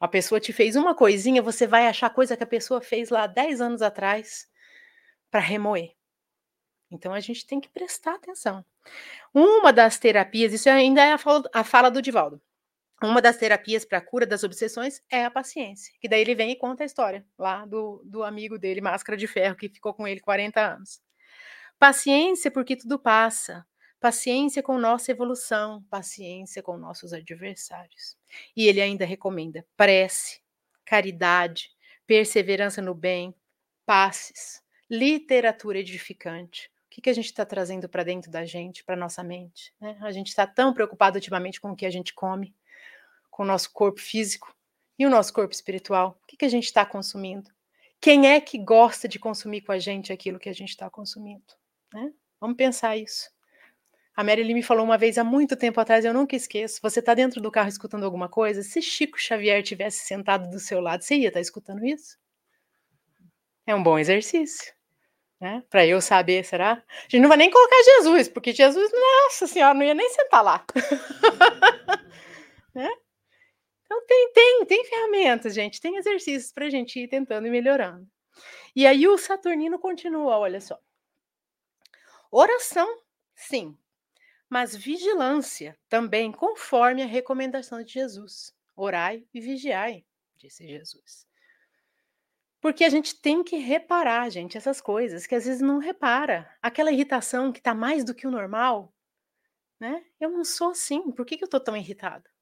A 0.00 0.08
pessoa 0.08 0.40
te 0.40 0.52
fez 0.52 0.76
uma 0.76 0.94
coisinha, 0.94 1.40
você 1.40 1.66
vai 1.66 1.86
achar 1.86 2.10
coisa 2.10 2.36
que 2.36 2.42
a 2.42 2.46
pessoa 2.46 2.80
fez 2.80 3.10
lá 3.10 3.26
10 3.26 3.60
anos 3.60 3.80
atrás 3.80 4.48
para 5.30 5.40
remoer. 5.40 5.92
Então 6.90 7.12
a 7.14 7.20
gente 7.20 7.46
tem 7.46 7.60
que 7.60 7.68
prestar 7.68 8.14
atenção. 8.14 8.64
Uma 9.32 9.72
das 9.72 9.98
terapias, 9.98 10.52
isso 10.52 10.68
ainda 10.68 11.02
é 11.02 11.12
a 11.12 11.18
fala, 11.18 11.42
a 11.52 11.64
fala 11.64 11.90
do 11.90 12.02
Divaldo. 12.02 12.40
Uma 13.04 13.20
das 13.20 13.36
terapias 13.36 13.84
para 13.84 13.98
a 13.98 14.00
cura 14.00 14.26
das 14.26 14.42
obsessões 14.44 15.02
é 15.10 15.24
a 15.24 15.30
paciência. 15.30 15.92
Que 16.00 16.08
daí 16.08 16.22
ele 16.22 16.34
vem 16.34 16.52
e 16.52 16.56
conta 16.56 16.84
a 16.84 16.86
história 16.86 17.24
lá 17.38 17.66
do, 17.66 18.02
do 18.04 18.22
amigo 18.22 18.58
dele, 18.58 18.80
Máscara 18.80 19.16
de 19.16 19.26
Ferro, 19.26 19.56
que 19.56 19.68
ficou 19.68 19.92
com 19.92 20.08
ele 20.08 20.20
40 20.20 20.60
anos. 20.60 21.02
Paciência 21.78 22.50
porque 22.50 22.74
tudo 22.74 22.98
passa. 22.98 23.66
Paciência 24.00 24.62
com 24.62 24.78
nossa 24.78 25.10
evolução, 25.10 25.82
paciência 25.90 26.62
com 26.62 26.78
nossos 26.78 27.12
adversários. 27.12 28.16
E 28.56 28.66
ele 28.66 28.80
ainda 28.80 29.04
recomenda 29.04 29.66
prece, 29.76 30.40
caridade, 30.84 31.70
perseverança 32.06 32.80
no 32.80 32.94
bem, 32.94 33.34
passes, 33.84 34.62
literatura 34.90 35.78
edificante. 35.78 36.70
O 36.86 36.90
que, 36.90 37.00
que 37.02 37.10
a 37.10 37.14
gente 37.14 37.26
está 37.26 37.44
trazendo 37.44 37.88
para 37.88 38.04
dentro 38.04 38.30
da 38.30 38.44
gente, 38.44 38.84
para 38.84 38.96
nossa 38.96 39.22
mente? 39.22 39.74
Né? 39.80 39.98
A 40.00 40.12
gente 40.12 40.28
está 40.28 40.46
tão 40.46 40.72
preocupado 40.72 41.16
ultimamente 41.16 41.60
com 41.60 41.70
o 41.70 41.76
que 41.76 41.86
a 41.86 41.90
gente 41.90 42.14
come, 42.14 42.54
com 43.34 43.42
o 43.42 43.46
nosso 43.46 43.72
corpo 43.72 44.00
físico 44.00 44.54
e 44.96 45.04
o 45.04 45.10
nosso 45.10 45.32
corpo 45.32 45.52
espiritual. 45.52 46.16
O 46.22 46.26
que, 46.28 46.36
que 46.36 46.44
a 46.44 46.48
gente 46.48 46.66
está 46.66 46.86
consumindo? 46.86 47.50
Quem 48.00 48.30
é 48.30 48.40
que 48.40 48.56
gosta 48.56 49.08
de 49.08 49.18
consumir 49.18 49.62
com 49.62 49.72
a 49.72 49.78
gente 49.78 50.12
aquilo 50.12 50.38
que 50.38 50.48
a 50.48 50.52
gente 50.52 50.68
está 50.68 50.88
consumindo? 50.88 51.42
Né? 51.92 52.12
Vamos 52.40 52.56
pensar 52.56 52.96
isso. 52.96 53.28
A 54.14 54.22
Marilyn 54.22 54.54
me 54.54 54.62
falou 54.62 54.84
uma 54.84 54.96
vez 54.96 55.18
há 55.18 55.24
muito 55.24 55.56
tempo 55.56 55.80
atrás, 55.80 56.04
eu 56.04 56.14
nunca 56.14 56.36
esqueço. 56.36 56.78
Você 56.80 57.00
está 57.00 57.12
dentro 57.12 57.40
do 57.40 57.50
carro 57.50 57.68
escutando 57.68 58.04
alguma 58.04 58.28
coisa? 58.28 58.62
Se 58.62 58.80
Chico 58.80 59.20
Xavier 59.20 59.64
tivesse 59.64 60.06
sentado 60.06 60.48
do 60.48 60.60
seu 60.60 60.80
lado, 60.80 61.02
você 61.02 61.16
ia 61.16 61.26
estar 61.26 61.38
tá 61.38 61.42
escutando 61.42 61.84
isso? 61.84 62.16
É 63.66 63.74
um 63.74 63.82
bom 63.82 63.98
exercício. 63.98 64.72
Né? 65.40 65.64
Para 65.68 65.84
eu 65.84 66.00
saber, 66.00 66.44
será? 66.44 66.74
A 66.74 67.08
gente 67.08 67.20
não 67.20 67.28
vai 67.28 67.36
nem 67.36 67.50
colocar 67.50 67.82
Jesus, 67.82 68.28
porque 68.28 68.52
Jesus, 68.52 68.92
nossa 68.92 69.48
senhora, 69.48 69.74
não 69.74 69.82
ia 69.82 69.92
nem 69.94 70.08
sentar 70.10 70.44
lá. 70.44 70.64
né? 72.72 72.88
Então 73.94 74.06
tem, 74.06 74.32
tem, 74.32 74.64
tem 74.66 74.84
ferramentas, 74.84 75.54
gente, 75.54 75.80
tem 75.80 75.96
exercícios 75.96 76.50
para 76.50 76.66
a 76.66 76.70
gente 76.70 76.98
ir 76.98 77.06
tentando 77.06 77.46
e 77.46 77.50
melhorando. 77.50 78.08
E 78.74 78.86
aí 78.86 79.06
o 79.06 79.16
Saturnino 79.16 79.78
continua, 79.78 80.36
olha 80.36 80.60
só. 80.60 80.80
Oração, 82.30 82.88
sim, 83.36 83.76
mas 84.50 84.74
vigilância 84.74 85.78
também, 85.88 86.32
conforme 86.32 87.02
a 87.02 87.06
recomendação 87.06 87.84
de 87.84 87.92
Jesus. 87.92 88.52
Orai 88.74 89.24
e 89.32 89.40
vigiai, 89.40 90.04
disse 90.36 90.66
Jesus. 90.66 91.24
Porque 92.60 92.82
a 92.82 92.90
gente 92.90 93.20
tem 93.20 93.44
que 93.44 93.56
reparar, 93.58 94.28
gente, 94.28 94.56
essas 94.56 94.80
coisas 94.80 95.24
que 95.24 95.36
às 95.36 95.44
vezes 95.44 95.60
não 95.60 95.78
repara. 95.78 96.52
Aquela 96.60 96.90
irritação 96.90 97.52
que 97.52 97.60
está 97.60 97.74
mais 97.74 98.02
do 98.02 98.14
que 98.14 98.26
o 98.26 98.30
normal, 98.30 98.92
né? 99.78 100.04
Eu 100.18 100.30
não 100.30 100.44
sou 100.44 100.70
assim, 100.70 101.12
por 101.12 101.24
que, 101.24 101.36
que 101.36 101.44
eu 101.44 101.46
estou 101.46 101.60
tão 101.60 101.76
irritada? 101.76 102.33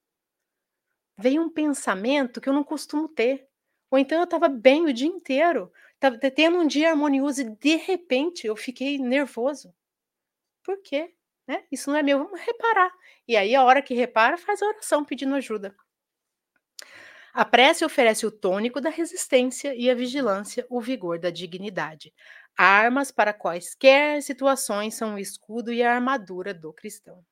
Veio 1.17 1.43
um 1.43 1.51
pensamento 1.51 2.41
que 2.41 2.49
eu 2.49 2.53
não 2.53 2.65
costumo 2.65 3.09
ter. 3.09 3.47
Ou 3.91 3.99
então 3.99 4.19
eu 4.19 4.25
estava 4.25 4.49
bem 4.49 4.87
o 4.87 4.93
dia 4.93 5.09
inteiro, 5.09 5.73
estava 5.95 6.19
tendo 6.19 6.59
um 6.59 6.67
dia 6.67 6.91
harmonioso 6.91 7.43
e 7.43 7.51
de 7.51 7.77
repente 7.77 8.47
eu 8.47 8.57
fiquei 8.57 8.99
nervoso. 8.99 9.75
Por 10.65 10.81
quê? 10.83 11.15
Né? 11.47 11.65
Isso 11.71 11.91
não 11.91 11.99
é 11.99 12.03
meu, 12.03 12.19
vamos 12.19 12.41
reparar. 12.41 12.93
E 13.29 13.37
aí, 13.37 13.55
a 13.55 13.65
hora 13.65 13.83
que 13.83 13.95
repara, 13.95 14.39
faz 14.39 14.63
a 14.63 14.67
oração 14.67 15.05
pedindo 15.05 15.35
ajuda. 15.35 15.75
A 17.35 17.45
prece 17.45 17.85
oferece 17.85 18.27
o 18.27 18.31
tônico 18.31 18.81
da 18.81 18.91
resistência 18.91 19.75
e 19.75 19.91
a 19.91 19.95
vigilância 19.95 20.67
o 20.69 20.81
vigor 20.81 21.19
da 21.19 21.31
dignidade. 21.31 22.13
Armas 22.57 23.11
para 23.11 23.33
quaisquer 23.33 24.23
situações 24.23 24.95
são 24.95 25.15
o 25.15 25.19
escudo 25.19 25.73
e 25.73 25.83
a 25.83 25.95
armadura 25.95 26.53
do 26.53 26.73
cristão. 26.73 27.25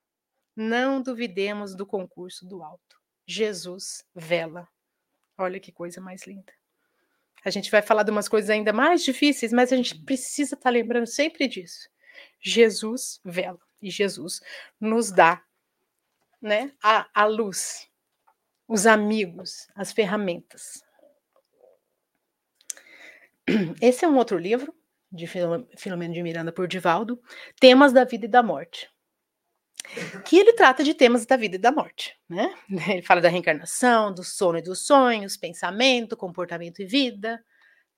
Não 0.57 1.03
duvidemos 1.03 1.75
do 1.75 1.87
concurso 1.87 2.47
do 2.47 2.63
alto. 2.63 3.00
Jesus 3.31 4.05
vela. 4.13 4.69
Olha 5.39 5.61
que 5.61 5.71
coisa 5.71 6.01
mais 6.01 6.27
linda. 6.27 6.53
A 7.45 7.51
gente 7.51 7.71
vai 7.71 7.81
falar 7.81 8.03
de 8.03 8.11
umas 8.11 8.29
coisas 8.29 8.51
ainda 8.51 8.73
mais 8.73 9.05
difíceis, 9.05 9.53
mas 9.53 9.73
a 9.73 9.77
gente 9.77 9.95
precisa 10.05 10.57
estar 10.57 10.65
tá 10.65 10.71
lembrando 10.71 11.07
sempre 11.07 11.47
disso. 11.47 11.89
Jesus 12.41 13.21
vela 13.25 13.61
e 13.81 13.89
Jesus 13.89 14.41
nos 14.81 15.13
dá 15.13 15.43
né, 16.43 16.73
a, 16.83 17.09
a 17.15 17.25
luz, 17.25 17.89
os 18.67 18.85
amigos, 18.85 19.69
as 19.77 19.93
ferramentas. 19.93 20.83
Esse 23.81 24.05
é 24.05 24.09
um 24.09 24.17
outro 24.17 24.37
livro, 24.37 24.75
de 25.11 25.27
Filomeno 25.77 26.15
de 26.15 26.23
Miranda 26.23 26.53
por 26.53 26.67
Divaldo, 26.67 27.23
Temas 27.61 27.93
da 27.93 28.05
Vida 28.05 28.27
e 28.27 28.29
da 28.29 28.43
Morte. 28.43 28.90
Que 30.25 30.39
ele 30.39 30.53
trata 30.53 30.85
de 30.85 30.95
temas 30.95 31.27
da 31.27 31.37
vida 31.37 31.57
e 31.57 31.59
da 31.59 31.73
morte, 31.73 32.17
né? 32.29 32.55
Ele 32.89 33.03
fala 33.03 33.21
da 33.21 33.29
reencarnação, 33.29 34.13
do 34.13 34.23
sono 34.23 34.59
e 34.59 34.63
dos 34.63 34.87
sonhos, 34.87 35.37
pensamento, 35.37 36.17
comportamento 36.17 36.81
e 36.81 36.85
vida, 36.85 37.43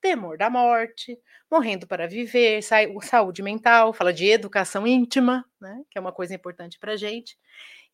temor 0.00 0.36
da 0.36 0.50
morte, 0.50 1.18
morrendo 1.50 1.86
para 1.86 2.08
viver, 2.08 2.62
saúde 3.02 3.42
mental, 3.42 3.92
fala 3.92 4.12
de 4.12 4.26
educação 4.26 4.86
íntima, 4.86 5.44
né? 5.60 5.82
Que 5.90 5.98
é 5.98 6.00
uma 6.00 6.12
coisa 6.12 6.34
importante 6.34 6.78
para 6.78 6.92
a 6.92 6.96
gente. 6.96 7.36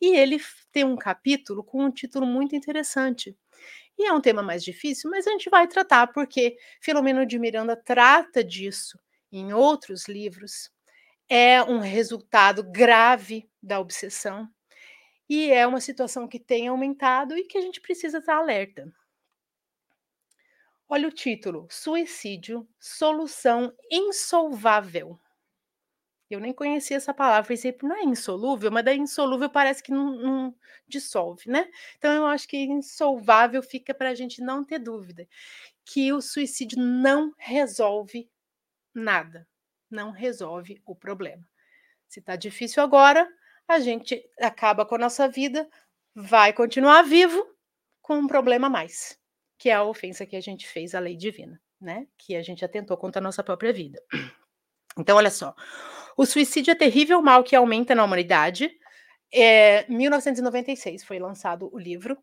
E 0.01 0.17
ele 0.17 0.39
tem 0.73 0.85
um 0.85 0.97
capítulo 0.97 1.63
com 1.65 1.85
um 1.85 1.91
título 1.91 2.27
muito 2.27 2.55
interessante. 2.55 3.37
E 3.99 4.07
é 4.07 4.13
um 4.13 4.21
tema 4.21 4.43
mais 4.43 4.63
difícil, 4.63 5.11
mas 5.11 5.27
a 5.27 5.31
gente 5.33 5.51
vai 5.51 5.67
tratar, 5.67 6.07
porque 6.09 6.57
Filomeno 6.81 7.27
de 7.27 7.39
Miranda 7.39 7.77
trata 7.77 8.45
disso 8.45 8.99
em 9.33 9.53
outros 9.53 10.07
livros. 10.09 10.71
É 11.29 11.63
um 11.63 11.79
resultado 11.81 12.63
grave 12.63 13.48
da 13.63 13.81
obsessão. 13.81 14.49
E 15.29 15.53
é 15.53 15.67
uma 15.67 15.81
situação 15.81 16.27
que 16.27 16.41
tem 16.41 16.69
aumentado 16.69 17.37
e 17.37 17.45
que 17.45 17.59
a 17.59 17.61
gente 17.61 17.81
precisa 17.81 18.19
estar 18.19 18.37
alerta. 18.37 18.91
Olha 20.89 21.09
o 21.09 21.13
título: 21.13 21.67
Suicídio, 21.71 22.67
solução 22.81 23.75
insolvável. 23.91 25.19
Eu 26.31 26.41
nem 26.41 26.53
conhecia 26.53 26.97
essa 26.97 27.15
palavra, 27.15 27.49
pensei, 27.49 27.75
não 27.83 27.97
é 27.97 28.03
insolúvel, 28.03 28.71
mas 28.71 28.85
da 28.85 28.95
insolúvel 28.95 29.49
parece 29.49 29.83
que 29.83 29.91
não, 29.91 30.15
não 30.17 30.55
dissolve, 30.87 31.51
né? 31.51 31.71
Então 31.97 32.13
eu 32.13 32.27
acho 32.27 32.47
que 32.47 32.59
insolvável 32.59 33.63
fica 33.63 33.95
para 33.95 34.11
a 34.11 34.15
gente 34.15 34.43
não 34.43 34.63
ter 34.63 34.79
dúvida 34.79 35.27
que 35.87 36.13
o 36.13 36.21
suicídio 36.21 36.79
não 36.79 37.33
resolve 37.39 38.31
nada, 38.95 39.49
não 39.91 40.11
resolve 40.11 40.83
o 40.85 40.95
problema. 40.95 41.49
Se 42.07 42.21
está 42.21 42.37
difícil 42.37 42.83
agora, 42.83 43.27
a 43.69 43.79
gente 43.79 44.25
acaba 44.41 44.87
com 44.87 44.95
a 44.95 44.99
nossa 44.99 45.29
vida, 45.29 45.69
vai 46.15 46.53
continuar 46.53 47.03
vivo 47.03 47.47
com 48.01 48.17
um 48.17 48.27
problema 48.27 48.67
a 48.69 48.71
mais, 48.71 49.19
que 49.59 49.69
é 49.69 49.75
a 49.75 49.85
ofensa 49.85 50.25
que 50.25 50.35
a 50.35 50.41
gente 50.41 50.67
fez 50.67 50.95
à 50.95 50.99
lei 50.99 51.15
divina, 51.15 51.61
né? 51.81 52.07
Que 52.17 52.35
a 52.35 52.43
gente 52.43 52.65
atentou 52.65 52.97
contra 52.97 53.21
a 53.21 53.23
nossa 53.23 53.45
própria 53.45 53.73
vida. 53.73 54.03
Então, 54.99 55.17
olha 55.17 55.31
só. 55.31 55.55
O 56.17 56.27
suicídio 56.27 56.73
é 56.73 56.75
terrível 56.75 57.23
mal 57.23 57.45
que 57.45 57.55
aumenta 57.55 57.95
na 57.95 58.03
humanidade. 58.03 58.69
É, 59.33 59.89
1996 59.89 61.05
foi 61.05 61.21
lançado 61.21 61.73
o 61.73 61.79
livro, 61.79 62.19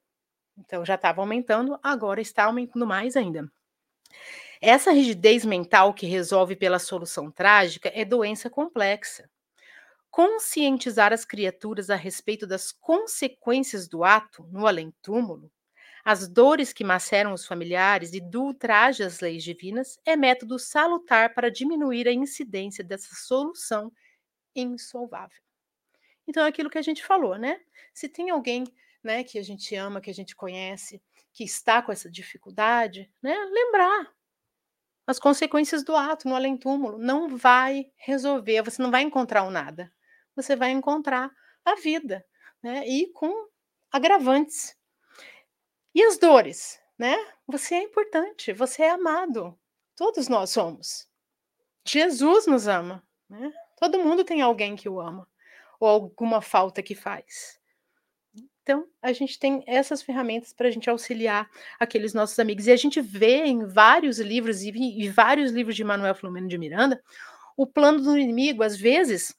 então 0.57 0.83
já 0.83 0.95
estava 0.95 1.21
aumentando, 1.21 1.79
agora 1.81 2.19
está 2.19 2.43
aumentando 2.43 2.85
mais 2.85 3.15
ainda. 3.15 3.49
Essa 4.59 4.91
rigidez 4.91 5.45
mental 5.45 5.93
que 5.93 6.05
resolve 6.05 6.55
pela 6.55 6.79
solução 6.79 7.31
trágica 7.31 7.89
é 7.93 8.03
doença 8.03 8.49
complexa. 8.49 9.29
Conscientizar 10.15 11.11
as 11.11 11.25
criaturas 11.25 11.89
a 11.89 11.95
respeito 11.97 12.47
das 12.47 12.71
consequências 12.71 13.85
do 13.85 14.01
ato 14.01 14.47
no 14.49 14.65
além-túmulo 14.65 15.51
as 16.05 16.27
dores 16.27 16.71
que 16.71 16.83
maceram 16.83 17.33
os 17.33 17.47
familiares 17.47 18.13
e 18.13 18.21
do 18.21 18.43
ultraje 18.43 19.01
às 19.01 19.21
leis 19.21 19.43
divinas 19.43 19.97
é 20.05 20.15
método 20.15 20.59
salutar 20.59 21.33
para 21.33 21.49
diminuir 21.49 22.07
a 22.07 22.13
incidência 22.13 22.83
dessa 22.83 23.15
solução 23.15 23.91
insolvável. 24.55 25.41
Então, 26.27 26.45
é 26.45 26.49
aquilo 26.49 26.69
que 26.69 26.77
a 26.77 26.83
gente 26.83 27.03
falou, 27.03 27.39
né? 27.39 27.59
Se 27.91 28.07
tem 28.07 28.29
alguém 28.29 28.65
né, 29.03 29.23
que 29.23 29.39
a 29.39 29.43
gente 29.43 29.73
ama, 29.75 29.99
que 29.99 30.11
a 30.11 30.13
gente 30.13 30.35
conhece, 30.35 31.01
que 31.33 31.43
está 31.43 31.81
com 31.81 31.91
essa 31.91 32.09
dificuldade, 32.09 33.11
né, 33.19 33.35
lembrar 33.51 34.13
as 35.07 35.17
consequências 35.17 35.83
do 35.83 35.95
ato 35.95 36.29
no 36.29 36.35
além-túmulo. 36.35 36.99
Não 36.99 37.35
vai 37.35 37.91
resolver, 37.95 38.61
você 38.61 38.79
não 38.79 38.91
vai 38.91 39.01
encontrar 39.01 39.43
o 39.43 39.49
nada. 39.51 39.91
Você 40.35 40.55
vai 40.55 40.71
encontrar 40.71 41.31
a 41.63 41.75
vida, 41.75 42.25
né? 42.61 42.87
E 42.87 43.11
com 43.11 43.47
agravantes 43.91 44.77
e 45.93 46.03
as 46.03 46.17
dores, 46.17 46.79
né? 46.97 47.15
Você 47.47 47.75
é 47.75 47.83
importante, 47.83 48.51
você 48.53 48.83
é 48.83 48.89
amado. 48.89 49.57
Todos 49.95 50.27
nós 50.27 50.49
somos. 50.49 51.07
Jesus 51.85 52.47
nos 52.47 52.67
ama, 52.67 53.03
né? 53.29 53.53
Todo 53.77 53.99
mundo 53.99 54.23
tem 54.23 54.41
alguém 54.41 54.75
que 54.75 54.89
o 54.89 54.99
ama 54.99 55.27
ou 55.79 55.87
alguma 55.87 56.41
falta 56.41 56.81
que 56.81 56.95
faz. 56.95 57.59
Então, 58.61 58.87
a 58.99 59.13
gente 59.13 59.37
tem 59.37 59.63
essas 59.67 60.01
ferramentas 60.01 60.51
para 60.51 60.67
a 60.67 60.71
gente 60.71 60.89
auxiliar 60.89 61.47
aqueles 61.79 62.15
nossos 62.15 62.39
amigos. 62.39 62.65
E 62.65 62.71
a 62.71 62.75
gente 62.75 62.99
vê 62.99 63.45
em 63.45 63.63
vários 63.65 64.17
livros, 64.17 64.63
e, 64.63 64.71
e 64.71 65.07
vários 65.07 65.51
livros 65.51 65.75
de 65.75 65.83
Manuel 65.83 66.15
Filomeno 66.15 66.47
de 66.47 66.57
Miranda, 66.57 67.01
o 67.55 67.67
plano 67.67 68.01
do 68.01 68.17
inimigo, 68.17 68.63
às 68.63 68.75
vezes, 68.75 69.37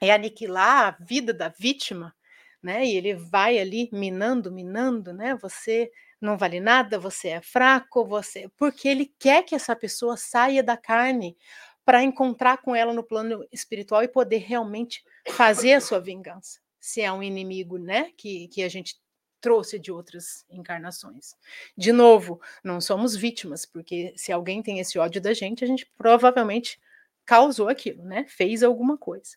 é 0.00 0.12
aniquilar 0.12 0.88
a 0.88 1.04
vida 1.04 1.32
da 1.32 1.48
vítima, 1.48 2.14
né? 2.62 2.84
E 2.84 2.96
ele 2.96 3.14
vai 3.14 3.58
ali 3.58 3.88
minando, 3.92 4.52
minando, 4.52 5.12
né? 5.12 5.36
Você 5.36 5.90
não 6.20 6.36
vale 6.36 6.60
nada, 6.60 6.98
você 6.98 7.28
é 7.28 7.40
fraco, 7.40 8.04
você, 8.04 8.48
porque 8.56 8.88
ele 8.88 9.14
quer 9.18 9.42
que 9.42 9.54
essa 9.54 9.76
pessoa 9.76 10.16
saia 10.16 10.62
da 10.62 10.76
carne 10.76 11.36
para 11.84 12.02
encontrar 12.02 12.58
com 12.58 12.74
ela 12.74 12.92
no 12.92 13.04
plano 13.04 13.46
espiritual 13.52 14.02
e 14.02 14.08
poder 14.08 14.38
realmente 14.38 15.04
fazer 15.28 15.74
a 15.74 15.80
sua 15.80 16.00
vingança. 16.00 16.58
Se 16.80 17.00
é 17.00 17.12
um 17.12 17.22
inimigo, 17.22 17.78
né, 17.78 18.10
que, 18.16 18.48
que 18.48 18.62
a 18.62 18.68
gente 18.68 18.98
trouxe 19.40 19.78
de 19.78 19.92
outras 19.92 20.44
encarnações. 20.50 21.36
De 21.76 21.92
novo, 21.92 22.40
não 22.64 22.80
somos 22.80 23.14
vítimas, 23.14 23.64
porque 23.64 24.12
se 24.16 24.32
alguém 24.32 24.62
tem 24.62 24.80
esse 24.80 24.98
ódio 24.98 25.20
da 25.20 25.32
gente, 25.32 25.62
a 25.62 25.66
gente 25.66 25.86
provavelmente 25.96 26.80
causou 27.24 27.68
aquilo, 27.68 28.02
né? 28.04 28.24
Fez 28.28 28.62
alguma 28.62 28.96
coisa. 28.98 29.36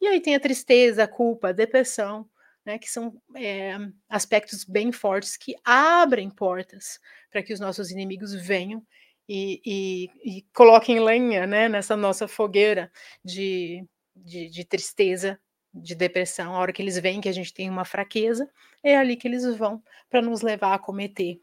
E 0.00 0.06
aí 0.06 0.20
tem 0.20 0.34
a 0.34 0.40
tristeza, 0.40 1.04
a 1.04 1.08
culpa, 1.08 1.48
a 1.48 1.52
depressão, 1.52 2.28
né, 2.64 2.78
que 2.78 2.90
são 2.90 3.14
é, 3.36 3.76
aspectos 4.08 4.64
bem 4.64 4.90
fortes 4.90 5.36
que 5.36 5.54
abrem 5.64 6.28
portas 6.28 6.98
para 7.30 7.42
que 7.42 7.52
os 7.52 7.60
nossos 7.60 7.90
inimigos 7.90 8.34
venham 8.34 8.84
e, 9.28 9.60
e, 9.64 10.38
e 10.38 10.42
coloquem 10.52 11.00
lenha 11.00 11.46
né, 11.46 11.68
nessa 11.68 11.96
nossa 11.96 12.26
fogueira 12.26 12.90
de, 13.24 13.84
de, 14.14 14.48
de, 14.50 14.64
tristeza, 14.64 15.38
de 15.72 15.94
depressão. 15.94 16.54
A 16.54 16.58
hora 16.58 16.72
que 16.72 16.82
eles 16.82 16.98
veem 16.98 17.20
que 17.20 17.28
a 17.28 17.32
gente 17.32 17.54
tem 17.54 17.70
uma 17.70 17.84
fraqueza, 17.84 18.50
é 18.82 18.96
ali 18.96 19.16
que 19.16 19.28
eles 19.28 19.44
vão 19.56 19.82
para 20.10 20.22
nos 20.22 20.42
levar 20.42 20.74
a 20.74 20.78
cometer 20.78 21.38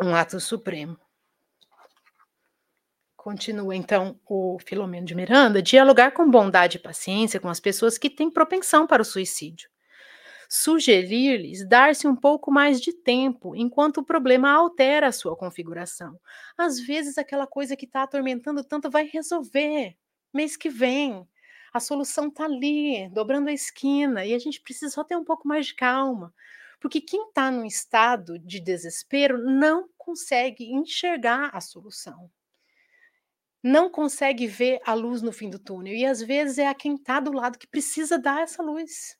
um 0.00 0.14
ato 0.14 0.40
supremo. 0.40 0.98
Continua 3.22 3.76
então 3.76 4.18
o 4.26 4.58
Filomeno 4.58 5.06
de 5.06 5.14
Miranda, 5.14 5.62
dialogar 5.62 6.10
com 6.10 6.28
bondade 6.28 6.78
e 6.78 6.80
paciência 6.80 7.38
com 7.38 7.48
as 7.48 7.60
pessoas 7.60 7.96
que 7.96 8.10
têm 8.10 8.28
propensão 8.28 8.84
para 8.84 9.00
o 9.00 9.04
suicídio 9.04 9.70
sugerir-lhes 10.54 11.66
dar-se 11.66 12.06
um 12.06 12.14
pouco 12.14 12.50
mais 12.50 12.78
de 12.78 12.92
tempo 12.92 13.56
enquanto 13.56 13.98
o 13.98 14.04
problema 14.04 14.50
altera 14.50 15.06
a 15.06 15.12
sua 15.12 15.34
configuração. 15.34 16.20
Às 16.58 16.78
vezes, 16.78 17.16
aquela 17.16 17.46
coisa 17.46 17.74
que 17.74 17.86
está 17.86 18.02
atormentando 18.02 18.62
tanto 18.62 18.90
vai 18.90 19.06
resolver 19.06 19.96
mês 20.30 20.54
que 20.54 20.68
vem. 20.68 21.26
A 21.72 21.80
solução 21.80 22.28
está 22.28 22.44
ali, 22.44 23.08
dobrando 23.14 23.48
a 23.48 23.52
esquina, 23.52 24.26
e 24.26 24.34
a 24.34 24.38
gente 24.38 24.60
precisa 24.60 24.92
só 24.92 25.02
ter 25.02 25.16
um 25.16 25.24
pouco 25.24 25.48
mais 25.48 25.68
de 25.68 25.74
calma. 25.74 26.34
Porque 26.78 27.00
quem 27.00 27.28
está 27.28 27.50
num 27.50 27.64
estado 27.64 28.38
de 28.38 28.60
desespero 28.60 29.38
não 29.38 29.88
consegue 29.96 30.70
enxergar 30.70 31.48
a 31.54 31.62
solução. 31.62 32.30
Não 33.62 33.90
consegue 33.90 34.46
ver 34.46 34.80
a 34.84 34.94
luz 34.94 35.22
no 35.22 35.32
fim 35.32 35.48
do 35.48 35.58
túnel. 35.58 35.94
E 35.94 36.04
às 36.04 36.20
vezes 36.20 36.58
é 36.58 36.66
a 36.66 36.74
quem 36.74 36.94
está 36.94 37.20
do 37.20 37.32
lado 37.32 37.58
que 37.58 37.66
precisa 37.66 38.18
dar 38.18 38.42
essa 38.42 38.62
luz. 38.62 39.16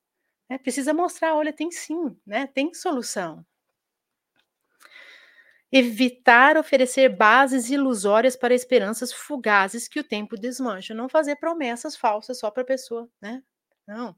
Né? 0.51 0.59
Precisa 0.59 0.93
mostrar: 0.93 1.35
olha, 1.35 1.53
tem 1.53 1.71
sim, 1.71 2.17
né? 2.27 2.47
tem 2.47 2.75
solução. 2.75 3.45
Evitar 5.75 6.59
oferecer 6.59 7.09
bases 7.09 7.71
ilusórias 7.71 8.37
para 8.37 8.55
esperanças 8.55 9.11
fugazes 9.13 9.89
que 9.89 10.01
o 10.01 10.05
tempo 10.05 10.37
desmancha. 10.37 10.93
Não 10.95 11.09
fazer 11.09 11.37
promessas 11.37 11.97
falsas 11.97 12.39
só 12.39 12.51
para 12.51 12.63
a 12.63 12.67
pessoa, 12.67 13.09
né? 13.23 13.43
Não. 13.87 14.15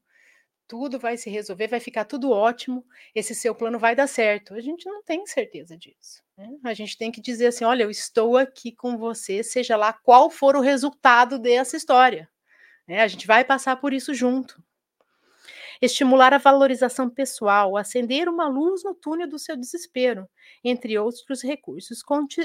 Tudo 0.67 0.99
vai 0.99 1.17
se 1.17 1.29
resolver, 1.29 1.69
vai 1.69 1.81
ficar 1.81 2.05
tudo 2.05 2.31
ótimo, 2.31 2.85
esse 3.15 3.35
seu 3.35 3.55
plano 3.55 3.79
vai 3.79 3.95
dar 3.95 4.07
certo. 4.07 4.55
A 4.55 4.61
gente 4.61 4.87
não 4.87 5.03
tem 5.03 5.27
certeza 5.27 5.77
disso. 5.77 6.23
Né? 6.37 6.49
A 6.65 6.73
gente 6.75 6.97
tem 6.97 7.13
que 7.13 7.21
dizer 7.21 7.49
assim: 7.49 7.65
olha, 7.65 7.83
eu 7.85 7.91
estou 7.91 8.37
aqui 8.37 8.73
com 8.73 8.97
você, 8.97 9.43
seja 9.43 9.77
lá 9.77 9.93
qual 9.93 10.31
for 10.31 10.57
o 10.57 10.61
resultado 10.61 11.39
dessa 11.39 11.77
história. 11.77 12.29
Né? 12.89 13.03
A 13.03 13.09
gente 13.09 13.27
vai 13.27 13.45
passar 13.45 13.77
por 13.77 13.93
isso 13.93 14.15
junto 14.15 14.63
estimular 15.81 16.33
a 16.33 16.39
valorização 16.39 17.09
pessoal, 17.11 17.77
acender 17.77 18.29
uma 18.29 18.49
luz 18.49 18.83
no 18.83 18.95
túnel 18.95 19.29
do 19.29 19.39
seu 19.39 19.57
desespero, 19.57 20.29
entre 20.63 20.99
outros 20.99 21.43
recursos, 21.43 22.03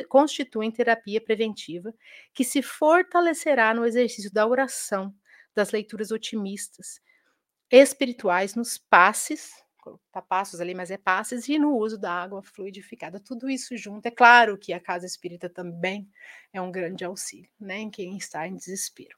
constituem 0.07 0.71
terapia 0.71 1.21
preventiva 1.21 1.93
que 2.33 2.43
se 2.43 2.61
fortalecerá 2.61 3.73
no 3.73 3.85
exercício 3.85 4.31
da 4.31 4.45
oração, 4.47 5.13
das 5.55 5.71
leituras 5.71 6.11
otimistas, 6.11 7.01
espirituais, 7.71 8.55
nos 8.55 8.77
passes, 8.77 9.51
tá 10.11 10.21
passos 10.21 10.59
ali, 10.59 10.73
mas 10.73 10.91
é 10.91 10.97
passes, 10.97 11.47
e 11.47 11.57
no 11.57 11.75
uso 11.75 11.97
da 11.97 12.11
água 12.11 12.43
fluidificada. 12.43 13.19
Tudo 13.19 13.49
isso 13.49 13.77
junto. 13.77 14.05
É 14.05 14.11
claro 14.11 14.57
que 14.57 14.73
a 14.73 14.79
casa 14.79 15.05
espírita 15.05 15.49
também 15.49 16.09
é 16.53 16.61
um 16.61 16.71
grande 16.71 17.03
auxílio, 17.03 17.49
né, 17.59 17.79
em 17.79 17.89
quem 17.89 18.17
está 18.17 18.47
em 18.47 18.55
desespero. 18.55 19.17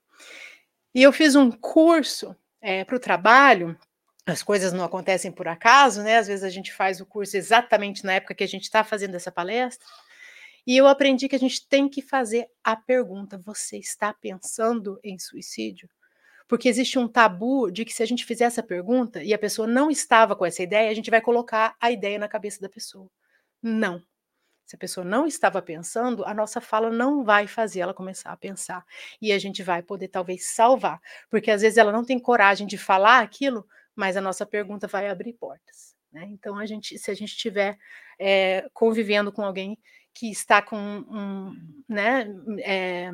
E 0.94 1.02
eu 1.02 1.12
fiz 1.12 1.36
um 1.36 1.50
curso 1.52 2.36
é, 2.62 2.84
para 2.84 2.96
o 2.96 3.00
trabalho 3.00 3.78
as 4.26 4.44
coisas 4.44 4.72
não 4.72 4.84
acontecem 4.84 5.32
por 5.32 5.48
acaso, 5.48 6.04
né? 6.04 6.18
Às 6.18 6.28
vezes 6.28 6.44
a 6.44 6.50
gente 6.50 6.72
faz 6.72 7.02
o 7.02 7.06
curso 7.06 7.36
exatamente 7.36 8.06
na 8.06 8.14
época 8.14 8.36
que 8.36 8.44
a 8.44 8.48
gente 8.48 8.64
está 8.64 8.84
fazendo 8.84 9.16
essa 9.16 9.32
palestra. 9.32 9.86
E 10.66 10.78
eu 10.78 10.88
aprendi 10.88 11.28
que 11.28 11.36
a 11.36 11.40
gente 11.40 11.68
tem 11.68 11.90
que 11.90 12.02
fazer 12.02 12.48
a 12.64 12.76
pergunta: 12.76 13.38
você 13.38 13.78
está 13.78 14.14
pensando 14.14 15.00
em 15.04 15.18
suicídio? 15.18 15.90
Porque 16.52 16.68
existe 16.68 17.00
um 17.00 17.08
tabu 17.08 17.72
de 17.72 17.86
que 17.86 17.94
se 17.94 18.04
a 18.04 18.06
gente 18.06 18.26
fizer 18.26 18.44
essa 18.44 18.62
pergunta 18.62 19.24
e 19.24 19.34
a 19.34 19.40
pessoa 19.40 19.66
não 19.66 19.90
estava 19.90 20.36
com 20.36 20.46
essa 20.46 20.62
ideia, 20.62 20.92
a 20.92 20.94
gente 20.94 21.10
vai 21.10 21.22
colocar 21.22 21.78
a 21.80 21.90
ideia 21.90 22.20
na 22.20 22.28
cabeça 22.28 22.60
da 22.60 22.68
pessoa. 22.68 23.10
Não. 23.64 24.04
Se 24.66 24.76
a 24.76 24.80
pessoa 24.80 25.06
não 25.06 25.26
estava 25.26 25.62
pensando, 25.62 26.26
a 26.26 26.34
nossa 26.34 26.60
fala 26.60 26.90
não 26.90 27.24
vai 27.24 27.48
fazer 27.48 27.80
ela 27.80 27.94
começar 27.94 28.32
a 28.32 28.38
pensar. 28.38 28.86
E 29.22 29.32
a 29.32 29.40
gente 29.40 29.64
vai 29.64 29.82
poder 29.82 30.10
talvez 30.10 30.46
salvar. 30.48 31.00
Porque 31.30 31.50
às 31.50 31.62
vezes 31.62 31.78
ela 31.78 31.92
não 31.92 32.04
tem 32.04 32.20
coragem 32.20 32.68
de 32.68 32.78
falar 32.78 33.22
aquilo 33.22 33.66
mas 33.96 34.18
a 34.18 34.22
nossa 34.22 34.46
pergunta 34.46 34.88
vai 34.88 35.10
abrir 35.10 35.34
portas. 35.34 35.96
Né? 36.12 36.28
Então, 36.32 36.58
a 36.58 36.66
gente, 36.66 36.98
se 36.98 37.12
a 37.12 37.14
gente 37.14 37.30
estiver 37.30 37.78
é, 38.20 38.68
convivendo 38.74 39.32
com 39.32 39.44
alguém 39.44 39.78
que 40.14 40.30
está 40.30 40.62
com 40.62 40.78
um 40.78 41.56
né, 41.88 42.28
é, 42.60 43.12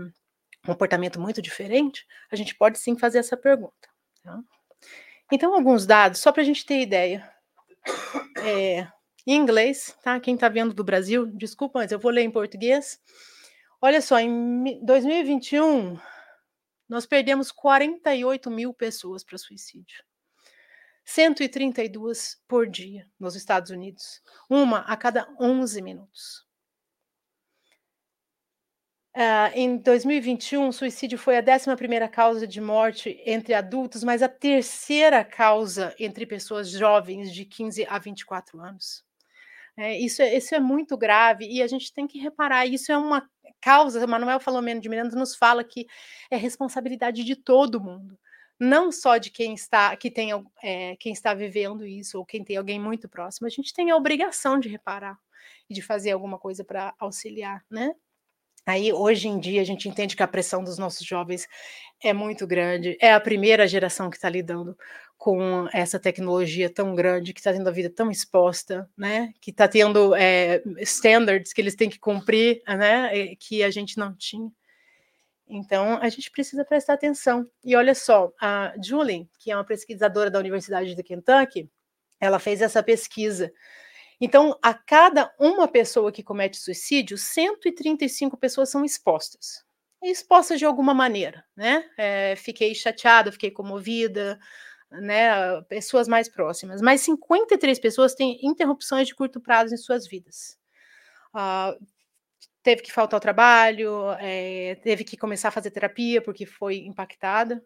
comportamento 0.68 1.20
muito 1.20 1.42
diferente, 1.42 2.06
a 2.32 2.36
gente 2.36 2.54
pode 2.54 2.78
sim 2.78 2.98
fazer 2.98 3.20
essa 3.20 3.36
pergunta. 3.36 3.90
Tá? 4.24 4.40
Então, 5.32 5.54
alguns 5.54 5.86
dados, 5.86 6.20
só 6.20 6.32
para 6.32 6.42
a 6.42 6.46
gente 6.46 6.66
ter 6.66 6.82
ideia. 6.82 7.28
É, 8.44 8.88
em 9.26 9.36
inglês, 9.36 9.98
tá? 10.04 10.20
Quem 10.20 10.36
está 10.36 10.48
vendo 10.48 10.74
do 10.74 10.84
Brasil, 10.84 11.26
desculpa, 11.26 11.80
mas 11.80 11.92
eu 11.92 12.00
vou 12.00 12.12
ler 12.12 12.22
em 12.22 12.32
português. 12.32 13.00
Olha 13.82 14.02
só, 14.02 14.20
em 14.20 14.80
2021, 14.86 16.00
nós 16.88 17.06
perdemos 17.06 17.52
48 17.52 18.50
mil 18.50 18.74
pessoas 18.74 19.24
para 19.24 19.38
suicídio. 19.38 20.04
132 21.04 22.42
por 22.48 22.68
dia 22.68 23.06
nos 23.20 23.36
Estados 23.36 23.72
Unidos, 23.72 24.22
uma 24.50 24.80
a 24.80 24.96
cada 24.98 25.28
11 25.40 25.82
minutos. 25.82 26.47
Uh, 29.18 29.50
em 29.56 29.78
2021, 29.78 30.68
o 30.68 30.72
suicídio 30.72 31.18
foi 31.18 31.40
a 31.40 31.42
11 31.42 32.08
causa 32.12 32.46
de 32.46 32.62
morte 32.62 33.20
entre 33.26 33.56
adultos, 33.56 34.04
mas 34.04 34.22
a 34.22 34.30
terceira 34.30 35.26
causa 35.26 35.96
entre 35.98 36.24
pessoas 36.24 36.70
jovens 36.70 37.34
de 37.34 37.44
15 37.44 37.84
a 37.90 37.98
24 37.98 38.62
anos. 38.62 39.04
É, 39.76 39.98
isso, 39.98 40.22
é, 40.22 40.38
isso 40.38 40.54
é 40.54 40.60
muito 40.60 40.96
grave 40.96 41.48
e 41.48 41.64
a 41.64 41.68
gente 41.68 41.92
tem 41.92 42.06
que 42.06 42.20
reparar. 42.20 42.68
Isso 42.68 42.92
é 42.92 42.98
uma 42.98 43.28
causa, 43.60 44.06
Manuel 44.06 44.40
Falomeno 44.40 44.80
de 44.80 44.88
Miranda 44.88 45.16
nos 45.16 45.36
fala 45.36 45.64
que 45.64 45.88
é 46.30 46.38
responsabilidade 46.38 47.24
de 47.24 47.36
todo 47.36 47.82
mundo 47.82 48.20
não 48.60 48.92
só 48.92 49.18
de 49.18 49.30
quem 49.30 49.54
está 49.54 49.96
que 49.96 50.10
tem 50.10 50.32
é, 50.64 50.96
quem 50.98 51.14
está 51.14 51.34
vivendo 51.34 51.86
isso 51.86 52.18
ou 52.18 52.26
quem 52.26 52.44
tem 52.44 52.58
alguém 52.58 52.80
muito 52.80 53.08
próximo, 53.08 53.46
a 53.46 53.50
gente 53.50 53.74
tem 53.74 53.92
a 53.92 53.96
obrigação 53.96 54.60
de 54.60 54.68
reparar 54.68 55.18
e 55.70 55.74
de 55.74 55.82
fazer 55.82 56.12
alguma 56.12 56.40
coisa 56.40 56.64
para 56.64 56.94
auxiliar, 56.98 57.64
né? 57.70 57.94
Aí 58.68 58.92
hoje 58.92 59.30
em 59.30 59.40
dia 59.40 59.62
a 59.62 59.64
gente 59.64 59.88
entende 59.88 60.14
que 60.14 60.22
a 60.22 60.28
pressão 60.28 60.62
dos 60.62 60.78
nossos 60.78 61.08
jovens 61.08 61.48
é 62.04 62.12
muito 62.12 62.46
grande, 62.46 62.98
é 63.00 63.14
a 63.14 63.20
primeira 63.20 63.66
geração 63.66 64.10
que 64.10 64.18
está 64.18 64.30
lidando 64.30 64.78
com 65.18 65.70
essa 65.74 65.98
tecnologia 65.98 66.70
tão 66.70 66.94
grande, 66.94 67.34
que 67.34 67.40
está 67.40 67.54
tendo 67.54 67.68
a 67.70 67.72
vida 67.72 67.90
tão 67.90 68.12
exposta, 68.12 68.88
né? 68.96 69.34
Que 69.40 69.52
está 69.52 69.70
tendo 69.70 70.14
é, 70.14 70.62
standards 70.80 71.54
que 71.54 71.62
eles 71.62 71.76
têm 71.76 71.90
que 71.90 71.98
cumprir, 71.98 72.62
né? 72.68 73.36
Que 73.40 73.64
a 73.64 73.72
gente 73.72 73.98
não 73.98 74.14
tinha. 74.14 74.52
Então, 75.48 75.98
a 76.02 76.10
gente 76.10 76.30
precisa 76.30 76.66
prestar 76.66 76.94
atenção. 76.96 77.50
E 77.64 77.74
olha 77.74 77.96
só, 77.96 78.34
a 78.40 78.74
Julie, 78.84 79.30
que 79.40 79.50
é 79.50 79.56
uma 79.56 79.64
pesquisadora 79.64 80.30
da 80.30 80.40
Universidade 80.40 80.94
de 80.94 81.04
Kentucky, 81.04 81.70
ela 82.20 82.38
fez 82.38 82.62
essa 82.62 82.84
pesquisa. 82.84 83.50
Então, 84.20 84.58
a 84.64 84.74
cada 84.74 85.34
uma 85.40 85.68
pessoa 85.68 86.12
que 86.12 86.24
comete 86.24 86.58
suicídio, 86.58 87.18
135 87.18 88.36
pessoas 88.38 88.70
são 88.70 88.84
expostas. 88.84 89.64
Expostas 90.02 90.60
de 90.60 90.66
alguma 90.66 90.94
maneira, 90.94 91.44
né? 91.56 91.84
É, 91.98 92.36
fiquei 92.36 92.74
chateada, 92.74 93.32
fiquei 93.32 93.52
comovida, 93.52 94.40
né? 94.92 95.62
Pessoas 95.64 96.08
mais 96.08 96.30
próximas. 96.30 96.82
Mas 96.82 97.02
53 97.02 97.80
pessoas 97.80 98.16
têm 98.16 98.40
interrupções 98.44 99.08
de 99.08 99.16
curto 99.16 99.40
prazo 99.40 99.74
em 99.74 99.78
suas 99.78 100.08
vidas. 100.08 100.58
Uh, 101.34 101.86
teve 102.68 102.82
que 102.82 102.92
faltar 102.92 103.16
ao 103.16 103.22
trabalho, 103.22 104.12
é, 104.20 104.76
teve 104.84 105.06
que 105.06 105.16
começar 105.16 105.48
a 105.48 105.52
fazer 105.52 105.72
terapia 105.72 106.22
porque 106.22 106.46
foi 106.46 106.80
impactada. 106.80 107.64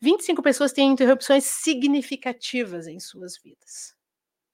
25 0.00 0.42
pessoas 0.42 0.72
têm 0.72 0.90
interrupções 0.90 1.44
significativas 1.44 2.86
em 2.86 3.00
suas 3.00 3.38
vidas, 3.42 3.94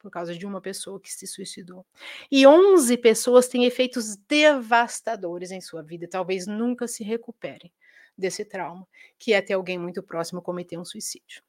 por 0.09 0.13
causa 0.13 0.35
de 0.35 0.47
uma 0.47 0.61
pessoa 0.61 0.99
que 0.99 1.13
se 1.13 1.27
suicidou. 1.27 1.85
E 2.31 2.47
11 2.47 2.97
pessoas 2.97 3.47
têm 3.47 3.67
efeitos 3.67 4.17
devastadores 4.17 5.51
em 5.51 5.61
sua 5.61 5.83
vida, 5.83 6.09
talvez 6.09 6.47
nunca 6.47 6.89
se 6.89 7.05
recuperem 7.05 7.71
desse 8.17 8.43
trauma, 8.43 8.89
que 9.19 9.35
é 9.35 9.43
ter 9.43 9.53
alguém 9.53 9.79
muito 9.79 10.03
próximo 10.03 10.41
cometer 10.41 10.79
um 10.79 10.85
suicídio. 10.85 11.43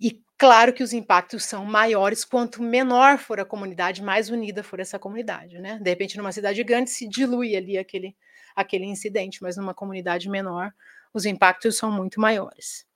E 0.00 0.20
claro 0.38 0.72
que 0.72 0.82
os 0.82 0.94
impactos 0.94 1.44
são 1.44 1.66
maiores 1.66 2.24
quanto 2.24 2.62
menor 2.62 3.18
for 3.18 3.38
a 3.38 3.44
comunidade, 3.44 4.02
mais 4.02 4.30
unida 4.30 4.62
for 4.62 4.80
essa 4.80 4.98
comunidade, 4.98 5.58
né? 5.60 5.78
De 5.80 5.90
repente, 5.90 6.16
numa 6.16 6.32
cidade 6.32 6.64
grande 6.64 6.90
se 6.90 7.06
dilui 7.06 7.54
ali 7.54 7.76
aquele, 7.76 8.16
aquele 8.56 8.86
incidente, 8.86 9.42
mas 9.42 9.56
numa 9.56 9.74
comunidade 9.74 10.30
menor 10.30 10.72
os 11.12 11.26
impactos 11.26 11.76
são 11.76 11.92
muito 11.92 12.18
maiores. 12.18 12.86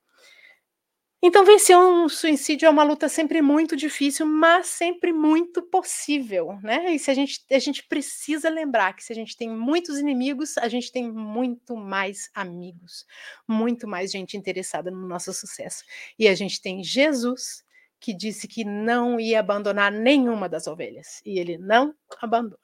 Então, 1.20 1.44
vencer 1.44 1.76
um 1.76 2.08
suicídio 2.08 2.66
é 2.66 2.70
uma 2.70 2.84
luta 2.84 3.08
sempre 3.08 3.42
muito 3.42 3.74
difícil, 3.76 4.24
mas 4.24 4.68
sempre 4.68 5.12
muito 5.12 5.60
possível, 5.62 6.58
né? 6.62 6.94
E 6.94 6.98
se 6.98 7.10
a 7.10 7.14
gente, 7.14 7.44
a 7.50 7.58
gente 7.58 7.82
precisa 7.82 8.48
lembrar 8.48 8.92
que 8.94 9.02
se 9.02 9.12
a 9.12 9.16
gente 9.16 9.36
tem 9.36 9.50
muitos 9.50 9.98
inimigos, 9.98 10.56
a 10.58 10.68
gente 10.68 10.92
tem 10.92 11.10
muito 11.10 11.76
mais 11.76 12.30
amigos, 12.32 13.04
muito 13.48 13.88
mais 13.88 14.12
gente 14.12 14.36
interessada 14.36 14.92
no 14.92 15.08
nosso 15.08 15.32
sucesso. 15.32 15.82
E 16.16 16.28
a 16.28 16.34
gente 16.36 16.62
tem 16.62 16.84
Jesus, 16.84 17.64
que 17.98 18.14
disse 18.14 18.46
que 18.46 18.64
não 18.64 19.18
ia 19.18 19.40
abandonar 19.40 19.90
nenhuma 19.90 20.48
das 20.48 20.68
ovelhas, 20.68 21.20
e 21.26 21.40
ele 21.40 21.58
não 21.58 21.92
abandona, 22.20 22.58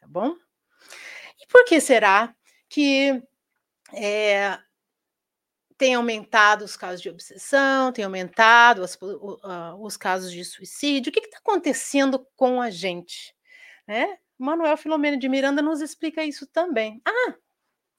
tá 0.00 0.06
bom? 0.06 0.36
E 1.40 1.46
por 1.48 1.64
que 1.64 1.80
será 1.80 2.34
que 2.68 3.20
é, 3.92 4.58
tem 5.76 5.94
aumentado 5.94 6.64
os 6.64 6.76
casos 6.76 7.00
de 7.00 7.10
obsessão, 7.10 7.92
tem 7.92 8.04
aumentado 8.04 8.82
as, 8.82 8.94
uh, 8.94 9.76
os 9.80 9.96
casos 9.96 10.30
de 10.30 10.44
suicídio. 10.44 11.10
O 11.10 11.12
que 11.12 11.20
está 11.20 11.38
acontecendo 11.38 12.26
com 12.36 12.60
a 12.60 12.70
gente? 12.70 13.34
Né? 13.86 14.18
Manuel 14.38 14.76
Filomeno 14.76 15.18
de 15.18 15.28
Miranda 15.28 15.60
nos 15.62 15.80
explica 15.80 16.24
isso 16.24 16.46
também. 16.46 17.00
Ah, 17.04 17.34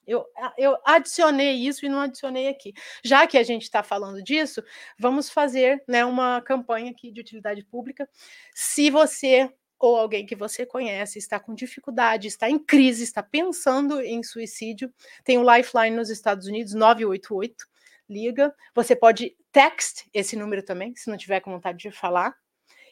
eu, 0.07 0.25
eu 0.57 0.77
adicionei 0.85 1.53
isso 1.53 1.85
e 1.85 1.89
não 1.89 1.99
adicionei 1.99 2.47
aqui. 2.47 2.73
Já 3.03 3.25
que 3.25 3.37
a 3.37 3.43
gente 3.43 3.63
está 3.63 3.81
falando 3.81 4.21
disso, 4.21 4.63
vamos 4.99 5.29
fazer 5.29 5.83
né, 5.87 6.05
uma 6.05 6.41
campanha 6.41 6.91
aqui 6.91 7.11
de 7.11 7.21
utilidade 7.21 7.63
pública. 7.63 8.07
Se 8.53 8.89
você 8.89 9.51
ou 9.79 9.97
alguém 9.97 10.25
que 10.25 10.35
você 10.35 10.65
conhece 10.65 11.19
está 11.19 11.39
com 11.39 11.53
dificuldade, 11.53 12.27
está 12.27 12.49
em 12.49 12.57
crise, 12.57 13.03
está 13.03 13.21
pensando 13.21 14.01
em 14.01 14.23
suicídio, 14.23 14.93
tem 15.23 15.37
o 15.37 15.55
Lifeline 15.55 15.95
nos 15.95 16.09
Estados 16.09 16.47
Unidos, 16.47 16.73
988, 16.73 17.65
liga. 18.09 18.53
Você 18.73 18.95
pode 18.95 19.35
text 19.51 20.07
esse 20.13 20.35
número 20.35 20.63
também, 20.63 20.95
se 20.95 21.09
não 21.09 21.17
tiver 21.17 21.39
com 21.39 21.51
vontade 21.51 21.77
de 21.77 21.91
falar. 21.91 22.35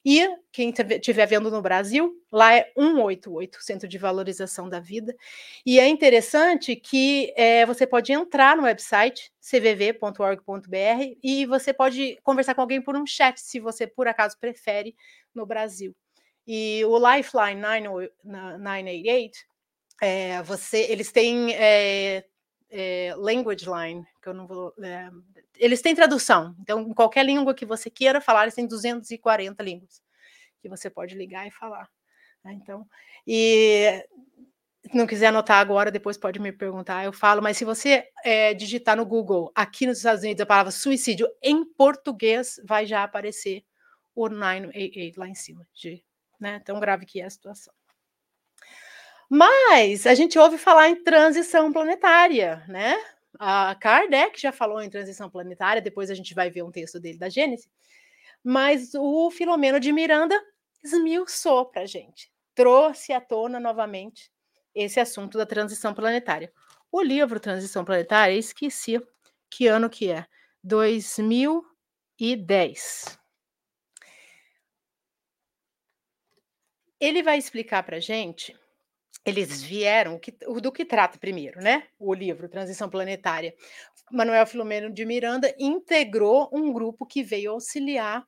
E 0.05 0.27
quem 0.51 0.73
estiver 0.77 1.25
vendo 1.25 1.49
no 1.49 1.61
Brasil, 1.61 2.13
lá 2.29 2.53
é 2.53 2.69
188, 2.77 3.63
Centro 3.63 3.87
de 3.87 3.97
Valorização 3.97 4.67
da 4.67 4.77
Vida. 4.77 5.15
E 5.65 5.79
é 5.79 5.87
interessante 5.87 6.75
que 6.75 7.33
é, 7.37 7.65
você 7.65 7.87
pode 7.87 8.11
entrar 8.11 8.57
no 8.57 8.63
website 8.63 9.31
cvv.org.br 9.39 11.17
e 11.23 11.45
você 11.45 11.73
pode 11.73 12.19
conversar 12.21 12.53
com 12.53 12.61
alguém 12.61 12.81
por 12.81 12.97
um 12.97 13.07
chat, 13.07 13.39
se 13.39 13.61
você 13.61 13.87
por 13.87 14.05
acaso 14.05 14.37
prefere, 14.37 14.93
no 15.33 15.45
Brasil. 15.45 15.95
E 16.45 16.83
o 16.85 16.97
Lifeline 16.97 17.61
988, 18.23 19.37
é, 20.01 20.41
você, 20.43 20.79
eles 20.89 21.11
têm 21.11 21.53
é, 21.53 22.25
é, 22.69 23.13
language 23.15 23.65
line, 23.65 24.05
que 24.21 24.27
eu 24.27 24.33
não 24.33 24.45
vou. 24.45 24.73
Eles 25.57 25.81
têm 25.81 25.95
tradução. 25.95 26.55
Então, 26.59 26.81
em 26.81 26.93
qualquer 26.93 27.25
língua 27.25 27.53
que 27.53 27.65
você 27.65 27.89
queira 27.89 28.19
falar, 28.19 28.43
eles 28.43 28.55
têm 28.55 28.67
240 28.67 29.63
línguas 29.63 30.01
que 30.61 30.69
você 30.69 30.89
pode 30.89 31.15
ligar 31.15 31.47
e 31.47 31.51
falar. 31.51 31.89
Né? 32.43 32.53
Então, 32.53 32.87
e 33.27 34.05
se 34.89 34.97
não 34.97 35.05
quiser 35.05 35.27
anotar 35.27 35.59
agora, 35.59 35.91
depois 35.91 36.17
pode 36.17 36.39
me 36.39 36.51
perguntar, 36.51 37.05
eu 37.05 37.13
falo, 37.13 37.41
mas 37.41 37.57
se 37.57 37.65
você 37.65 38.07
é, 38.23 38.53
digitar 38.53 38.95
no 38.97 39.05
Google, 39.05 39.51
aqui 39.53 39.85
nos 39.85 39.97
Estados 39.97 40.23
Unidos, 40.23 40.41
a 40.41 40.45
palavra 40.45 40.71
suicídio 40.71 41.27
em 41.41 41.65
português, 41.65 42.59
vai 42.65 42.85
já 42.85 43.03
aparecer 43.03 43.63
o 44.15 44.29
988 44.29 45.19
lá 45.19 45.27
em 45.27 45.35
cima, 45.35 45.67
de 45.73 46.03
né, 46.39 46.59
tão 46.59 46.79
grave 46.79 47.05
que 47.05 47.21
é 47.21 47.25
a 47.25 47.29
situação. 47.29 47.73
Mas 49.29 50.05
a 50.05 50.13
gente 50.13 50.37
ouve 50.37 50.57
falar 50.57 50.89
em 50.89 51.03
transição 51.03 51.71
planetária, 51.71 52.63
né? 52.67 52.97
A 53.39 53.73
Kardec 53.75 54.39
já 54.39 54.51
falou 54.51 54.81
em 54.81 54.89
transição 54.89 55.29
planetária, 55.29 55.81
depois 55.81 56.11
a 56.11 56.15
gente 56.15 56.33
vai 56.35 56.51
ver 56.51 56.63
um 56.63 56.71
texto 56.71 56.99
dele 56.99 57.17
da 57.17 57.29
Gênesis. 57.29 57.69
Mas 58.43 58.93
o 58.93 59.31
Filomeno 59.31 59.79
de 59.79 59.91
Miranda 59.91 60.39
esmiuçou 60.83 61.65
para 61.65 61.83
a 61.83 61.85
gente, 61.85 62.31
trouxe 62.53 63.13
à 63.13 63.21
tona 63.21 63.59
novamente 63.59 64.31
esse 64.75 64.99
assunto 64.99 65.37
da 65.37 65.45
transição 65.45 65.93
planetária. 65.93 66.51
O 66.91 67.01
livro 67.01 67.39
Transição 67.39 67.83
Planetária, 67.83 68.35
esqueci 68.35 69.01
que 69.49 69.67
ano 69.67 69.89
que 69.89 70.11
é, 70.11 70.27
2010. 70.63 73.22
Ele 77.03 77.21
vai 77.21 77.37
explicar 77.37 77.83
para 77.83 77.97
a 77.97 77.99
gente 77.99 78.55
eles 79.25 79.63
vieram, 79.63 80.19
que, 80.19 80.31
do 80.31 80.71
que 80.71 80.83
trata 80.83 81.17
primeiro, 81.17 81.61
né? 81.61 81.87
O 81.97 82.13
livro 82.13 82.49
Transição 82.49 82.89
Planetária. 82.89 83.55
Manuel 84.11 84.45
Filomeno 84.45 84.91
de 84.91 85.05
Miranda 85.05 85.53
integrou 85.57 86.49
um 86.51 86.73
grupo 86.73 87.05
que 87.05 87.23
veio 87.23 87.51
auxiliar 87.51 88.27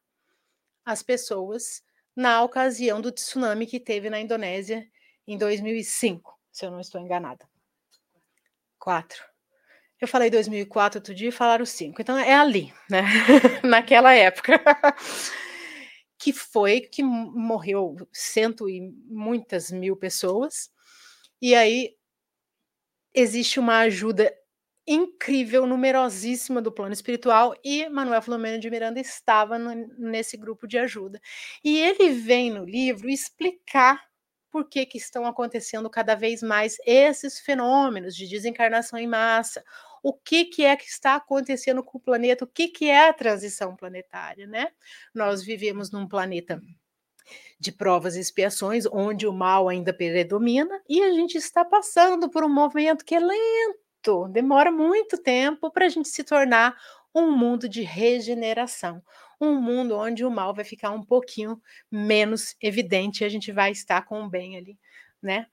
as 0.86 1.04
pessoas 1.04 1.84
na 2.16 2.42
ocasião 2.44 3.02
do 3.02 3.12
tsunami 3.12 3.66
que 3.68 3.80
teve 3.80 4.10
na 4.10 4.22
Indonésia 4.22 4.88
em 5.28 5.38
2005, 5.38 6.40
se 6.50 6.66
eu 6.66 6.72
não 6.72 6.80
estou 6.80 7.02
enganada. 7.02 7.46
Quatro. 8.80 9.22
Eu 10.00 10.08
falei 10.08 10.30
2004 10.30 11.00
outro 11.00 11.14
dia 11.14 11.30
e 11.30 11.32
falaram 11.32 11.66
cinco. 11.66 12.02
Então 12.02 12.18
é 12.18 12.34
ali, 12.34 12.74
né? 12.90 13.04
Naquela 13.64 14.14
época. 14.14 14.62
Que 16.26 16.34
foi 16.34 16.82
que 16.82 17.04
morreu 17.04 17.96
cento 18.12 18.68
e 18.68 18.82
muitas 19.08 19.70
mil 19.70 19.96
pessoas 19.96 20.72
e 21.40 21.54
aí 21.54 21.96
existe 23.14 23.60
uma 23.60 23.78
ajuda 23.82 24.34
incrível, 24.88 25.68
numerosíssima 25.68 26.64
do 26.64 26.72
plano 26.72 26.94
espiritual, 26.94 27.54
e 27.64 27.88
Manuel 27.90 28.24
Filomeno 28.24 28.60
de 28.60 28.72
Miranda 28.72 29.00
estava 29.00 29.60
no, 29.60 29.88
nesse 30.00 30.36
grupo 30.36 30.68
de 30.68 30.80
ajuda. 30.80 31.22
E 31.64 31.78
ele 31.80 32.10
vem 32.10 32.52
no 32.52 32.66
livro 32.66 33.08
explicar 33.08 34.04
por 34.50 34.68
que, 34.68 34.84
que 34.86 34.98
estão 34.98 35.28
acontecendo 35.28 35.90
cada 35.92 36.16
vez 36.16 36.42
mais 36.42 36.78
esses 36.88 37.40
fenômenos 37.40 38.16
de 38.16 38.28
desencarnação 38.28 38.98
em 38.98 39.08
massa, 39.08 39.64
o 40.06 40.14
que, 40.14 40.46
que 40.46 40.64
é 40.64 40.76
que 40.76 40.86
está 40.86 41.16
acontecendo 41.16 41.84
com 41.84 41.98
o 41.98 42.02
planeta, 42.02 42.46
o 42.46 42.48
que, 42.48 42.68
que 42.68 42.88
é 42.88 43.10
a 43.10 43.14
transição 43.14 43.76
planetária, 43.76 44.46
né? 44.46 44.68
Nós 45.12 45.44
vivemos 45.44 45.90
num 45.92 46.08
planeta 46.08 46.62
de 47.60 47.72
provas 47.72 48.16
e 48.16 48.20
expiações, 48.20 48.86
onde 48.86 49.26
o 49.26 49.34
mal 49.34 49.68
ainda 49.68 49.92
predomina, 49.92 50.80
e 50.88 51.02
a 51.02 51.12
gente 51.12 51.40
está 51.40 51.66
passando 51.66 52.30
por 52.30 52.44
um 52.44 52.54
movimento 52.54 53.04
que 53.04 53.16
é 53.16 53.20
lento, 53.20 54.28
demora 54.32 54.72
muito 54.72 55.18
tempo 55.18 55.72
para 55.72 55.88
a 55.88 55.90
gente 55.90 56.08
se 56.08 56.24
tornar 56.24 56.78
um 57.14 57.32
mundo 57.36 57.68
de 57.68 57.82
regeneração, 57.82 59.02
um 59.42 59.60
mundo 59.60 59.98
onde 59.98 60.24
o 60.24 60.30
mal 60.30 60.54
vai 60.54 60.64
ficar 60.64 60.92
um 60.92 61.02
pouquinho 61.02 61.60
menos 61.92 62.56
evidente 62.62 63.24
e 63.24 63.26
a 63.26 63.30
gente 63.30 63.52
vai 63.52 63.72
estar 63.72 64.06
com 64.06 64.22
o 64.22 64.30
bem 64.30 64.56
ali, 64.56 64.78
né? 65.26 65.48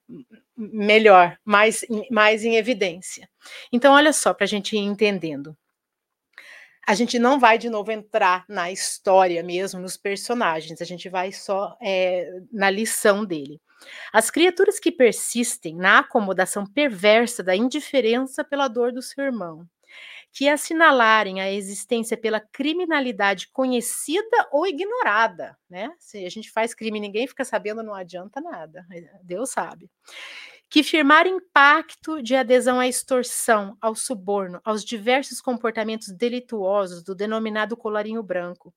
Melhor, 0.56 1.36
mais, 1.44 1.84
mais 2.10 2.44
em 2.44 2.56
evidência. 2.56 3.28
Então, 3.72 3.94
olha 3.94 4.12
só, 4.12 4.32
para 4.32 4.44
a 4.44 4.48
gente 4.48 4.76
ir 4.76 4.80
entendendo 4.80 5.56
a 6.86 6.94
gente 6.94 7.18
não 7.18 7.38
vai 7.38 7.58
de 7.58 7.70
novo 7.70 7.92
entrar 7.92 8.44
na 8.48 8.70
história 8.70 9.42
mesmo, 9.42 9.80
nos 9.80 9.96
personagens, 9.96 10.80
a 10.80 10.84
gente 10.84 11.08
vai 11.08 11.30
só 11.30 11.76
é, 11.80 12.28
na 12.52 12.68
lição 12.70 13.24
dele. 13.24 13.60
As 14.12 14.30
criaturas 14.30 14.78
que 14.78 14.90
persistem 14.90 15.76
na 15.76 16.00
acomodação 16.00 16.66
perversa 16.66 17.42
da 17.42 17.54
indiferença 17.54 18.44
pela 18.44 18.68
dor 18.68 18.92
do 18.92 19.02
seu 19.02 19.24
irmão, 19.24 19.66
que 20.32 20.48
assinalarem 20.48 21.40
a 21.40 21.52
existência 21.52 22.16
pela 22.16 22.40
criminalidade 22.40 23.48
conhecida 23.52 24.48
ou 24.50 24.66
ignorada, 24.66 25.56
né? 25.68 25.92
Se 25.98 26.24
a 26.24 26.30
gente 26.30 26.50
faz 26.50 26.74
crime 26.74 26.98
e 26.98 27.02
ninguém 27.02 27.26
fica 27.28 27.44
sabendo, 27.44 27.82
não 27.82 27.94
adianta 27.94 28.40
nada, 28.40 28.86
Deus 29.22 29.50
sabe 29.50 29.90
que 30.68 30.82
firmarem 30.82 31.38
pacto 31.52 32.22
de 32.22 32.34
adesão 32.34 32.80
à 32.80 32.88
extorsão, 32.88 33.76
ao 33.80 33.94
suborno, 33.94 34.58
aos 34.64 34.82
diversos 34.82 35.40
comportamentos 35.40 36.08
delituosos 36.08 37.02
do 37.02 37.14
denominado 37.14 37.76
colarinho 37.76 38.22
branco, 38.22 38.74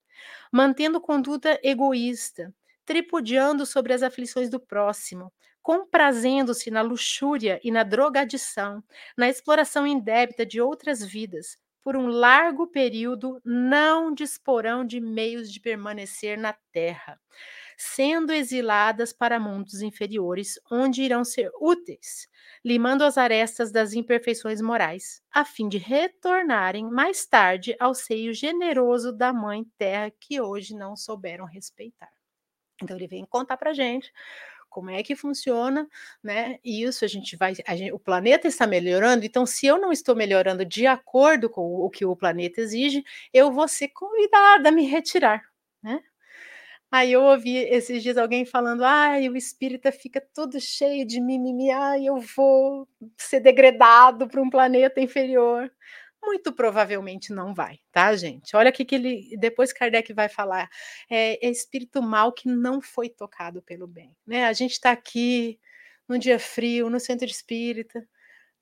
mantendo 0.52 1.00
conduta 1.02 1.60
egoísta, 1.64 2.54
tripudiando 2.86 3.66
sobre 3.66 3.94
as 3.94 4.04
aflições 4.04 4.50
do 4.50 4.60
próximo, 4.60 5.32
comprazendo-se 5.66 6.70
na 6.70 6.84
luxúria 6.84 7.60
e 7.64 7.72
na 7.72 7.82
drogadição, 7.82 8.84
na 9.18 9.28
exploração 9.28 9.88
indébita 9.88 10.46
de 10.46 10.62
outras 10.62 11.04
vidas, 11.04 11.58
por 11.82 11.98
um 11.98 12.06
largo 12.06 12.68
período 12.68 13.42
não 13.44 14.14
disporão 14.14 14.86
de 14.86 15.02
meios 15.02 15.52
de 15.52 15.60
permanecer 15.60 16.38
na 16.38 16.54
terra 16.72 17.20
sendo 17.78 18.32
exiladas 18.32 19.12
para 19.12 19.40
mundos 19.40 19.82
inferiores, 19.82 20.60
onde 20.72 21.02
irão 21.02 21.26
ser 21.26 21.52
úteis, 21.60 22.28
limando 22.64 23.04
as 23.04 23.18
arestas 23.18 23.72
das 23.72 23.94
imperfeições 23.94 24.62
morais, 24.62 25.22
a 25.30 25.44
fim 25.44 25.68
de 25.68 25.78
retornarem 25.78 26.90
mais 26.90 27.26
tarde 27.26 27.76
ao 27.80 27.94
seio 27.94 28.34
generoso 28.34 29.12
da 29.12 29.34
Mãe 29.34 29.66
Terra 29.78 30.12
que 30.20 30.40
hoje 30.40 30.74
não 30.74 30.96
souberam 30.96 31.46
respeitar. 31.46 32.12
Então 32.82 32.96
ele 32.96 33.08
vem 33.08 33.26
contar 33.26 33.58
para 33.58 33.74
gente 33.74 34.12
como 34.76 34.90
é 34.90 35.02
que 35.02 35.16
funciona, 35.16 35.88
né? 36.22 36.60
Isso 36.64 37.06
a 37.06 37.08
gente 37.08 37.38
vai, 37.38 37.54
a 37.66 37.76
gente, 37.78 37.94
o 37.94 38.00
planeta 38.00 38.46
está 38.46 38.68
melhorando. 38.68 39.26
Então, 39.26 39.46
se 39.46 39.66
eu 39.66 39.80
não 39.80 39.90
estou 39.90 40.14
melhorando 40.16 40.66
de 40.66 40.86
acordo 40.86 41.50
com 41.50 41.62
o 41.78 41.90
que 41.90 42.04
o 42.06 42.14
planeta 42.16 42.60
exige, 42.60 43.02
eu 43.34 43.52
vou 43.54 43.70
ser 43.70 43.88
convidada 43.90 44.68
a 44.70 44.72
me 44.74 44.84
retirar, 44.86 45.42
né? 45.82 46.02
Aí 46.92 47.12
eu 47.14 47.24
ouvi 47.24 47.58
esses 47.58 48.04
dias 48.04 48.18
alguém 48.18 48.46
falando: 48.46 48.84
ai, 48.84 49.30
o 49.30 49.36
espírita 49.38 49.92
fica 49.92 50.22
todo 50.34 50.60
cheio 50.60 51.06
de 51.06 51.22
mimimi, 51.22 51.72
ai, 51.72 52.06
eu 52.08 52.18
vou 52.38 52.88
ser 53.18 53.40
degradado 53.42 54.28
para 54.28 54.42
um 54.42 54.50
planeta 54.50 55.02
inferior. 55.02 55.72
Muito 56.26 56.52
provavelmente 56.52 57.32
não 57.32 57.54
vai, 57.54 57.80
tá, 57.92 58.16
gente? 58.16 58.56
Olha 58.56 58.70
o 58.70 58.74
que 58.74 58.96
ele. 58.96 59.38
Depois 59.38 59.72
Kardec 59.72 60.12
vai 60.14 60.28
falar. 60.28 60.70
É, 61.10 61.46
é 61.46 61.50
espírito 61.50 62.02
mal 62.02 62.34
que 62.34 62.48
não 62.48 62.82
foi 62.82 63.10
tocado 63.10 63.62
pelo 63.62 63.88
bem. 63.88 64.16
Né? 64.26 64.46
A 64.46 64.54
gente 64.54 64.72
está 64.72 64.92
aqui 64.92 65.60
num 66.08 66.18
dia 66.18 66.40
frio, 66.40 66.90
no 66.90 67.00
centro 67.00 67.26
espírita. 67.26 68.06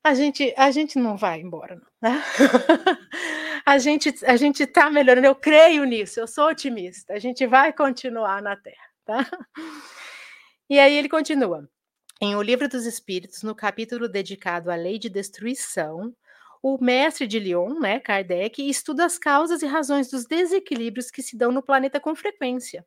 A 0.02 0.12
gente, 0.14 0.52
a 0.56 0.70
gente 0.70 0.98
não 0.98 1.16
vai 1.16 1.40
embora, 1.40 1.76
não. 1.76 2.10
Né? 2.10 2.22
a 3.64 3.78
gente 3.78 4.14
a 4.26 4.36
gente 4.36 4.62
está 4.62 4.90
melhorando. 4.90 5.26
Eu 5.26 5.34
creio 5.34 5.84
nisso. 5.84 6.20
Eu 6.20 6.26
sou 6.26 6.48
otimista. 6.48 7.14
A 7.14 7.18
gente 7.18 7.46
vai 7.46 7.72
continuar 7.72 8.42
na 8.42 8.56
Terra, 8.56 8.88
tá? 9.04 9.26
E 10.68 10.78
aí 10.78 10.96
ele 10.96 11.10
continua. 11.10 11.68
Em 12.22 12.34
O 12.36 12.40
Livro 12.40 12.66
dos 12.66 12.86
Espíritos, 12.86 13.42
no 13.42 13.54
capítulo 13.54 14.08
dedicado 14.08 14.70
à 14.70 14.74
lei 14.74 14.98
de 14.98 15.10
destruição, 15.10 16.14
o 16.66 16.82
mestre 16.82 17.26
de 17.26 17.38
Lyon, 17.38 17.78
né, 17.78 18.00
Kardec, 18.00 18.66
estuda 18.66 19.04
as 19.04 19.18
causas 19.18 19.60
e 19.60 19.66
razões 19.66 20.08
dos 20.10 20.24
desequilíbrios 20.24 21.10
que 21.10 21.22
se 21.22 21.36
dão 21.36 21.52
no 21.52 21.62
planeta 21.62 22.00
com 22.00 22.14
frequência, 22.16 22.86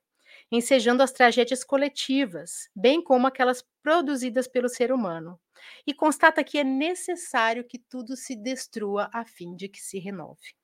ensejando 0.52 1.04
as 1.04 1.12
tragédias 1.12 1.64
coletivas, 1.64 2.70
bem 2.76 3.04
como 3.04 3.28
aquelas 3.28 3.64
produzidas 3.84 4.48
pelo 4.48 4.68
ser 4.68 4.92
humano, 4.92 5.40
e 5.86 5.94
constata 5.94 6.44
que 6.44 6.58
é 6.58 6.64
necessário 6.64 7.64
que 7.68 7.78
tudo 7.78 8.16
se 8.16 8.36
destrua 8.36 9.12
a 9.14 9.24
fim 9.24 9.56
de 9.56 9.70
que 9.70 9.80
se 9.80 10.00
renove. 10.00 10.56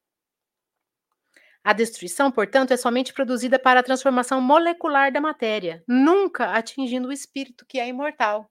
A 1.61 1.73
destruição, 1.73 2.31
portanto, 2.31 2.71
é 2.71 2.77
somente 2.77 3.11
produzida 3.13 3.59
para 3.59 3.81
a 3.81 3.83
transformação 3.83 4.39
molecular 4.39 5.11
da 5.11 5.19
matéria, 5.19 5.83
nunca 5.85 6.53
atingindo 6.53 7.09
o 7.09 7.13
espírito, 7.13 7.65
que 7.67 7.79
é 7.79 7.87
imortal. 7.87 8.49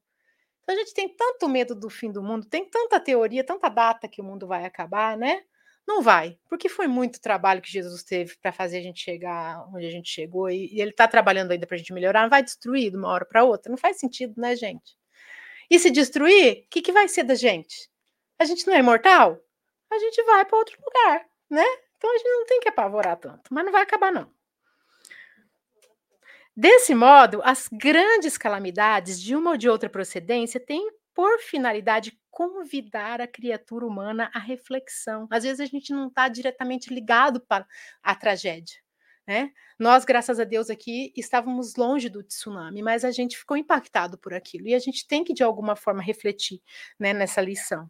Então 0.72 0.80
a 0.80 0.84
gente 0.86 0.94
tem 0.94 1.08
tanto 1.08 1.50
medo 1.50 1.74
do 1.74 1.90
fim 1.90 2.10
do 2.10 2.22
mundo, 2.22 2.46
tem 2.46 2.64
tanta 2.64 2.98
teoria, 2.98 3.44
tanta 3.44 3.68
data 3.68 4.08
que 4.08 4.22
o 4.22 4.24
mundo 4.24 4.46
vai 4.46 4.64
acabar, 4.64 5.18
né? 5.18 5.42
Não 5.86 6.00
vai, 6.00 6.38
porque 6.48 6.66
foi 6.66 6.86
muito 6.86 7.20
trabalho 7.20 7.60
que 7.60 7.70
Jesus 7.70 8.02
teve 8.02 8.34
para 8.40 8.52
fazer 8.52 8.78
a 8.78 8.80
gente 8.80 8.98
chegar 8.98 9.68
onde 9.68 9.84
a 9.84 9.90
gente 9.90 10.08
chegou 10.08 10.48
e, 10.48 10.72
e 10.72 10.80
ele 10.80 10.92
está 10.92 11.06
trabalhando 11.06 11.50
ainda 11.50 11.66
para 11.66 11.74
a 11.74 11.78
gente 11.78 11.92
melhorar. 11.92 12.22
Não 12.22 12.30
vai 12.30 12.42
destruir 12.42 12.90
de 12.90 12.96
uma 12.96 13.08
hora 13.08 13.26
para 13.26 13.44
outra, 13.44 13.68
não 13.70 13.76
faz 13.76 13.98
sentido, 13.98 14.32
né, 14.40 14.56
gente? 14.56 14.96
E 15.68 15.78
se 15.78 15.90
destruir, 15.90 16.64
o 16.64 16.70
que, 16.70 16.80
que 16.80 16.92
vai 16.92 17.06
ser 17.06 17.24
da 17.24 17.34
gente? 17.34 17.90
A 18.38 18.46
gente 18.46 18.66
não 18.66 18.74
é 18.74 18.78
imortal? 18.78 19.38
A 19.90 19.98
gente 19.98 20.22
vai 20.22 20.46
para 20.46 20.56
outro 20.56 20.78
lugar, 20.82 21.26
né? 21.50 21.66
Então 21.98 22.10
a 22.10 22.16
gente 22.16 22.28
não 22.30 22.46
tem 22.46 22.60
que 22.60 22.68
apavorar 22.70 23.18
tanto, 23.18 23.42
mas 23.52 23.62
não 23.62 23.72
vai 23.72 23.82
acabar, 23.82 24.10
não. 24.10 24.32
Desse 26.56 26.94
modo, 26.94 27.40
as 27.44 27.66
grandes 27.72 28.36
calamidades 28.36 29.20
de 29.20 29.34
uma 29.34 29.52
ou 29.52 29.56
de 29.56 29.68
outra 29.68 29.88
procedência 29.88 30.60
têm 30.60 30.90
por 31.14 31.38
finalidade 31.40 32.18
convidar 32.30 33.20
a 33.20 33.26
criatura 33.26 33.86
humana 33.86 34.30
à 34.34 34.38
reflexão. 34.38 35.26
Às 35.30 35.44
vezes 35.44 35.60
a 35.60 35.66
gente 35.66 35.92
não 35.92 36.08
está 36.08 36.28
diretamente 36.28 36.92
ligado 36.92 37.40
para 37.40 37.66
a 38.02 38.14
tragédia. 38.14 38.76
Né? 39.26 39.50
Nós, 39.78 40.04
graças 40.04 40.40
a 40.40 40.44
Deus, 40.44 40.68
aqui 40.68 41.12
estávamos 41.16 41.76
longe 41.76 42.08
do 42.08 42.22
tsunami, 42.22 42.82
mas 42.82 43.04
a 43.04 43.10
gente 43.10 43.38
ficou 43.38 43.56
impactado 43.56 44.18
por 44.18 44.34
aquilo 44.34 44.66
e 44.66 44.74
a 44.74 44.78
gente 44.78 45.06
tem 45.06 45.22
que, 45.24 45.32
de 45.32 45.42
alguma 45.42 45.76
forma, 45.76 46.02
refletir 46.02 46.60
né, 46.98 47.12
nessa 47.12 47.40
lição. 47.40 47.88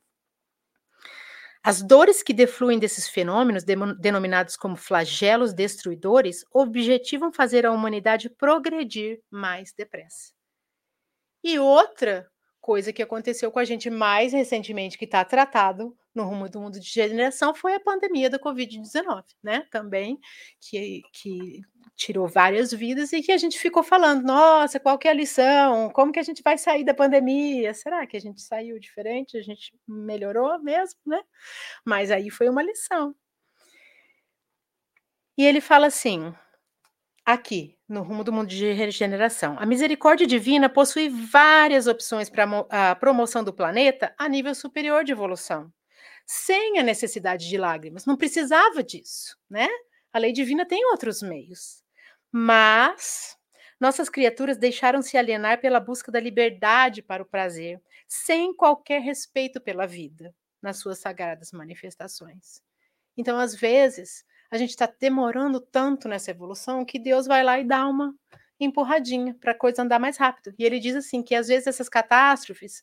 As 1.65 1.81
dores 1.81 2.25
que 2.25 2.33
defluem 2.35 2.79
desses 2.79 3.09
fenômenos, 3.09 3.63
denominados 3.99 4.57
como 4.57 4.75
flagelos 4.75 5.53
destruidores, 5.53 6.45
objetivam 6.53 7.33
fazer 7.33 7.65
a 7.65 7.71
humanidade 7.71 8.29
progredir 8.29 9.23
mais 9.31 9.73
depressa. 9.73 10.33
E 11.45 11.61
outra 11.61 12.29
coisa 12.61 12.93
que 12.93 13.03
aconteceu 13.03 13.51
com 13.53 13.61
a 13.61 13.65
gente 13.65 13.89
mais 13.89 14.33
recentemente, 14.33 14.99
que 14.99 15.05
está 15.05 15.25
tratado 15.25 15.97
no 16.15 16.25
rumo 16.25 16.49
do 16.49 16.61
mundo 16.61 16.79
de 16.79 16.89
geração, 16.89 17.55
foi 17.55 17.75
a 17.75 17.81
pandemia 17.81 18.29
da 18.29 18.39
Covid-19, 18.39 19.25
né? 19.43 19.67
Também, 19.71 20.19
que, 20.61 21.03
que 21.13 21.63
tirou 21.97 22.29
várias 22.29 22.73
vidas 22.73 23.13
e 23.13 23.23
que 23.23 23.33
a 23.33 23.37
gente 23.39 23.59
ficou 23.59 23.83
falando, 23.83 24.23
nossa, 24.25 24.81
qual 24.81 24.99
que 24.99 25.09
é 25.09 25.11
a 25.11 25.15
lição? 25.15 25.91
Como 25.91 26.13
que 26.13 26.19
a 26.19 26.23
gente 26.23 26.43
vai 26.43 26.59
sair 26.59 26.85
da 26.85 26.95
pandemia? 26.95 27.73
Será 27.75 28.07
que 28.07 28.17
a 28.17 28.21
gente 28.21 28.41
saiu 28.43 28.79
diferente? 28.79 29.37
A 29.37 29.43
gente 29.43 29.73
melhorou 29.87 30.59
mesmo, 30.63 31.01
né? 31.07 31.21
Mas 31.85 32.11
aí 32.11 32.31
foi 32.31 32.49
uma 32.49 32.63
lição. 32.63 33.15
E 35.37 35.45
ele 35.45 35.61
fala 35.61 35.87
assim: 35.87 36.35
Aqui, 37.25 37.79
no 37.89 38.03
rumo 38.03 38.25
do 38.25 38.33
mundo 38.33 38.49
de 38.49 38.73
regeneração, 38.73 39.57
a 39.57 39.65
misericórdia 39.65 40.27
divina 40.27 40.69
possui 40.69 41.09
várias 41.09 41.87
opções 41.87 42.29
para 42.29 42.45
a 42.69 42.97
promoção 42.97 43.45
do 43.45 43.53
planeta 43.53 44.13
a 44.19 44.29
nível 44.29 44.53
superior 44.57 45.05
de 45.05 45.13
evolução, 45.13 45.73
sem 46.35 46.79
a 46.79 46.83
necessidade 46.83 47.47
de 47.47 47.59
lágrimas. 47.59 48.07
Não 48.07 48.17
precisava 48.17 48.83
disso, 48.83 49.37
né? 49.51 49.69
A 50.11 50.19
lei 50.19 50.33
divina 50.33 50.65
tem 50.65 50.83
outros 50.87 51.21
meios. 51.21 51.85
Mas 52.33 53.37
nossas 53.79 54.09
criaturas 54.09 54.57
deixaram-se 54.57 55.19
alienar 55.19 55.61
pela 55.61 55.79
busca 55.79 56.11
da 56.11 56.19
liberdade 56.19 57.03
para 57.03 57.23
o 57.23 57.27
prazer, 57.27 57.83
sem 58.09 58.57
qualquer 58.57 59.03
respeito 59.03 59.61
pela 59.61 59.87
vida, 59.87 60.35
nas 60.63 60.79
suas 60.79 61.01
sagradas 61.01 61.53
manifestações. 61.53 62.63
Então, 63.15 63.39
às 63.39 63.55
vezes, 63.55 64.25
a 64.51 64.57
gente 64.57 64.71
está 64.71 64.91
demorando 64.99 65.61
tanto 65.61 66.09
nessa 66.09 66.31
evolução 66.31 66.83
que 66.83 66.99
Deus 66.99 67.27
vai 67.27 67.45
lá 67.45 67.61
e 67.61 67.65
dá 67.65 67.87
uma 67.87 68.15
empurradinha 68.59 69.37
para 69.39 69.53
a 69.53 69.59
coisa 69.59 69.83
andar 69.83 69.99
mais 69.99 70.17
rápido. 70.17 70.55
E 70.59 70.65
ele 70.65 70.81
diz 70.81 70.97
assim 70.97 71.23
que 71.23 71.35
às 71.35 71.49
vezes 71.49 71.67
essas 71.67 71.91
catástrofes 71.91 72.83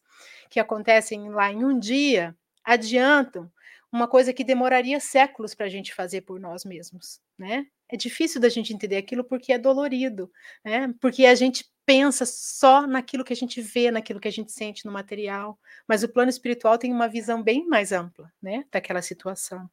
que 0.51 0.59
acontecem 0.59 1.31
lá 1.31 1.51
em 1.51 1.65
um 1.65 1.79
dia 1.79 2.37
adiantam 2.63 3.51
uma 3.91 4.07
coisa 4.07 4.33
que 4.33 4.43
demoraria 4.43 4.99
séculos 4.99 5.55
para 5.55 5.65
a 5.65 5.69
gente 5.69 5.93
fazer 5.93 6.21
por 6.21 6.39
nós 6.39 6.63
mesmos, 6.63 7.19
né? 7.37 7.65
É 7.91 7.97
difícil 7.97 8.39
da 8.39 8.49
gente 8.49 8.71
entender 8.71 8.97
aquilo 8.97 9.23
porque 9.23 9.51
é 9.51 9.57
dolorido, 9.57 10.31
né? 10.63 10.93
Porque 11.01 11.25
a 11.25 11.33
gente 11.33 11.65
pensa 11.85 12.23
só 12.23 12.85
naquilo 12.85 13.23
que 13.23 13.33
a 13.33 13.35
gente 13.35 13.59
vê, 13.61 13.89
naquilo 13.89 14.19
que 14.19 14.27
a 14.27 14.31
gente 14.31 14.51
sente 14.51 14.85
no 14.85 14.91
material, 14.91 15.57
mas 15.87 16.03
o 16.03 16.09
plano 16.09 16.29
espiritual 16.29 16.77
tem 16.77 16.93
uma 16.93 17.07
visão 17.07 17.41
bem 17.41 17.65
mais 17.65 17.91
ampla, 17.91 18.31
né, 18.39 18.63
daquela 18.71 19.01
situação. 19.01 19.67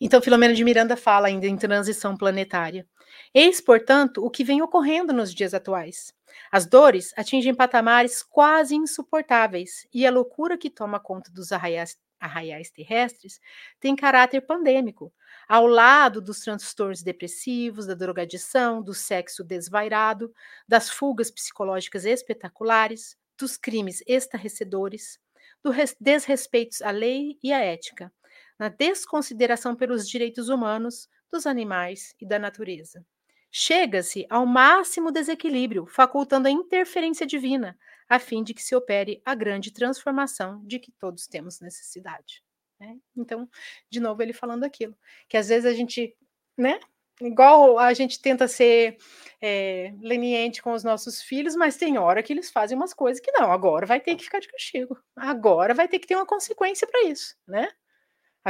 Então, 0.00 0.22
Filomena 0.22 0.54
de 0.54 0.62
Miranda 0.62 0.96
fala 0.96 1.26
ainda 1.26 1.48
em 1.48 1.56
transição 1.56 2.16
planetária. 2.16 2.86
Eis, 3.34 3.60
portanto, 3.60 4.24
o 4.24 4.30
que 4.30 4.44
vem 4.44 4.62
ocorrendo 4.62 5.12
nos 5.12 5.34
dias 5.34 5.54
atuais. 5.54 6.12
As 6.50 6.66
dores 6.66 7.12
atingem 7.16 7.54
patamares 7.54 8.22
quase 8.22 8.74
insuportáveis 8.74 9.86
e 9.92 10.06
a 10.06 10.10
loucura 10.10 10.58
que 10.58 10.70
toma 10.70 11.00
conta 11.00 11.30
dos 11.32 11.52
arraiais, 11.52 11.98
arraiais 12.20 12.70
terrestres 12.70 13.40
tem 13.80 13.94
caráter 13.94 14.40
pandêmico, 14.42 15.12
ao 15.48 15.66
lado 15.66 16.20
dos 16.20 16.40
transtornos 16.40 17.02
depressivos, 17.02 17.86
da 17.86 17.94
drogadição, 17.94 18.82
do 18.82 18.92
sexo 18.92 19.44
desvairado, 19.44 20.32
das 20.66 20.90
fugas 20.90 21.30
psicológicas 21.30 22.04
espetaculares, 22.04 23.16
dos 23.38 23.56
crimes 23.56 24.02
estarrecedores, 24.06 25.18
do 25.62 25.70
desrespeitos 26.00 26.82
à 26.82 26.90
lei 26.90 27.38
e 27.42 27.52
à 27.52 27.60
ética, 27.60 28.12
na 28.58 28.68
desconsideração 28.68 29.76
pelos 29.76 30.08
direitos 30.08 30.48
humanos, 30.48 31.08
dos 31.30 31.46
animais 31.46 32.14
e 32.20 32.26
da 32.26 32.38
natureza. 32.38 33.04
Chega-se 33.50 34.26
ao 34.28 34.44
máximo 34.44 35.10
desequilíbrio, 35.10 35.86
facultando 35.86 36.48
a 36.48 36.50
interferência 36.50 37.26
divina, 37.26 37.78
a 38.08 38.18
fim 38.18 38.42
de 38.42 38.52
que 38.52 38.62
se 38.62 38.74
opere 38.74 39.22
a 39.24 39.34
grande 39.34 39.72
transformação 39.72 40.62
de 40.64 40.78
que 40.78 40.92
todos 40.92 41.26
temos 41.26 41.60
necessidade. 41.60 42.42
Né? 42.78 42.96
Então, 43.16 43.48
de 43.90 44.00
novo, 44.00 44.22
ele 44.22 44.32
falando 44.32 44.64
aquilo, 44.64 44.96
que 45.28 45.36
às 45.36 45.48
vezes 45.48 45.64
a 45.66 45.74
gente, 45.74 46.16
né, 46.56 46.78
igual 47.20 47.78
a 47.78 47.92
gente 47.92 48.20
tenta 48.20 48.46
ser 48.46 48.96
é, 49.40 49.92
leniente 50.00 50.62
com 50.62 50.72
os 50.72 50.84
nossos 50.84 51.20
filhos, 51.20 51.56
mas 51.56 51.76
tem 51.76 51.98
hora 51.98 52.22
que 52.22 52.32
eles 52.32 52.50
fazem 52.50 52.76
umas 52.76 52.94
coisas 52.94 53.20
que 53.20 53.32
não, 53.32 53.50
agora 53.50 53.86
vai 53.86 54.00
ter 54.00 54.14
que 54.14 54.24
ficar 54.24 54.40
de 54.40 54.48
castigo, 54.48 54.96
agora 55.16 55.74
vai 55.74 55.88
ter 55.88 55.98
que 55.98 56.06
ter 56.06 56.14
uma 56.14 56.26
consequência 56.26 56.86
para 56.86 57.04
isso, 57.04 57.36
né? 57.46 57.68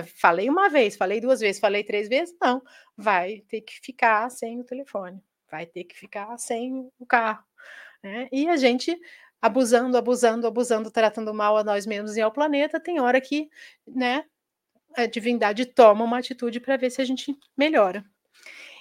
Falei 0.03 0.49
uma 0.49 0.69
vez, 0.69 0.97
falei 0.97 1.21
duas 1.21 1.41
vezes, 1.41 1.61
falei 1.61 1.85
três 1.85 2.09
vezes, 2.09 2.35
não. 2.41 2.63
Vai 2.97 3.43
ter 3.49 3.61
que 3.61 3.79
ficar 3.81 4.31
sem 4.31 4.61
o 4.61 4.65
telefone, 4.65 5.23
vai 5.51 5.67
ter 5.67 5.85
que 5.85 5.97
ficar 5.97 6.37
sem 6.39 6.91
o 6.99 7.07
carro. 7.07 7.45
Né? 8.03 8.29
E 8.33 8.49
a 8.49 8.57
gente 8.57 8.99
abusando, 9.41 9.97
abusando, 9.97 10.47
abusando, 10.47 10.91
tratando 10.91 11.33
mal 11.33 11.57
a 11.57 11.65
nós 11.65 11.87
mesmos 11.87 12.17
e 12.17 12.21
ao 12.21 12.33
planeta, 12.33 12.81
tem 12.81 13.01
hora 13.01 13.21
que 13.21 13.49
né, 13.87 14.25
a 14.97 15.07
divindade 15.07 15.67
toma 15.67 16.05
uma 16.05 16.19
atitude 16.19 16.61
para 16.61 16.77
ver 16.77 16.91
se 16.91 17.01
a 17.01 17.05
gente 17.05 17.37
melhora. 17.57 18.05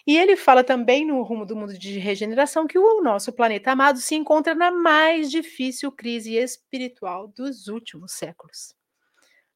E 0.05 0.17
ele 0.17 0.37
fala 0.37 0.63
também 0.63 1.05
no 1.05 1.21
rumo 1.21 1.45
do 1.45 1.55
mundo 1.55 1.77
de 1.77 1.99
regeneração 1.99 2.65
que 2.65 2.79
o 2.79 3.01
nosso 3.01 3.33
planeta 3.33 3.71
amado 3.71 3.99
se 3.99 4.15
encontra 4.15 4.55
na 4.55 4.71
mais 4.71 5.29
difícil 5.29 5.91
crise 5.91 6.35
espiritual 6.37 7.27
dos 7.27 7.67
últimos 7.67 8.13
séculos. 8.13 8.76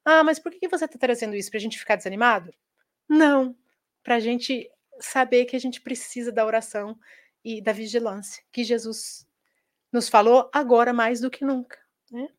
Ah, 0.03 0.23
mas 0.23 0.39
por 0.39 0.51
que 0.51 0.67
você 0.67 0.85
está 0.85 0.97
trazendo 0.97 1.35
isso? 1.35 1.49
Para 1.49 1.57
a 1.57 1.61
gente 1.61 1.79
ficar 1.79 1.95
desanimado? 1.95 2.53
Não, 3.07 3.55
para 4.03 4.15
a 4.15 4.19
gente 4.19 4.69
saber 4.99 5.45
que 5.45 5.55
a 5.55 5.59
gente 5.59 5.81
precisa 5.81 6.31
da 6.31 6.45
oração 6.45 6.97
e 7.43 7.61
da 7.61 7.71
vigilância, 7.71 8.43
que 8.51 8.63
Jesus 8.63 9.27
nos 9.91 10.07
falou 10.07 10.49
agora 10.53 10.93
mais 10.93 11.19
do 11.19 11.29
que 11.29 11.43
nunca. 11.43 11.77
Né? 12.09 12.29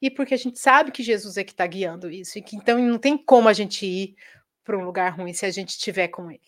E 0.00 0.10
porque 0.10 0.34
a 0.34 0.36
gente 0.36 0.58
sabe 0.58 0.90
que 0.90 1.02
Jesus 1.02 1.36
é 1.36 1.44
que 1.44 1.52
está 1.52 1.66
guiando 1.66 2.10
isso, 2.10 2.38
e 2.38 2.42
que 2.42 2.56
então 2.56 2.78
não 2.78 2.98
tem 2.98 3.16
como 3.16 3.48
a 3.48 3.52
gente 3.52 3.86
ir 3.86 4.16
para 4.64 4.78
um 4.78 4.84
lugar 4.84 5.10
ruim 5.10 5.32
se 5.32 5.46
a 5.46 5.50
gente 5.50 5.70
estiver 5.70 6.08
com 6.08 6.30
Ele. 6.30 6.40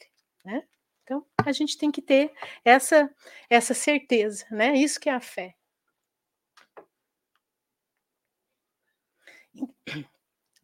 Né? 0.45 0.65
Então 1.03 1.27
a 1.45 1.53
gente 1.53 1.77
tem 1.77 1.91
que 1.91 2.01
ter 2.01 2.33
essa, 2.65 3.11
essa 3.51 3.75
certeza, 3.75 4.47
né? 4.51 4.75
Isso 4.75 4.99
que 4.99 5.09
é 5.09 5.13
a 5.13 5.21
fé. 5.21 5.55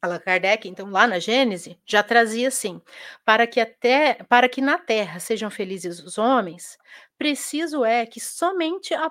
Allan 0.01 0.20
Kardec, 0.20 0.68
então, 0.68 0.90
lá 0.90 1.07
na 1.09 1.18
Gênese, 1.18 1.80
já 1.84 2.03
trazia 2.03 2.49
assim: 2.49 2.80
para 3.24 3.46
que, 3.46 3.61
até, 3.61 4.14
para 4.28 4.49
que 4.49 4.61
na 4.61 4.78
terra 4.78 5.18
sejam 5.18 5.51
felizes 5.51 5.99
os 6.01 6.18
homens, 6.18 6.78
preciso 7.18 7.84
é 7.84 8.07
que 8.07 8.20
somente 8.20 8.94
a 8.94 9.11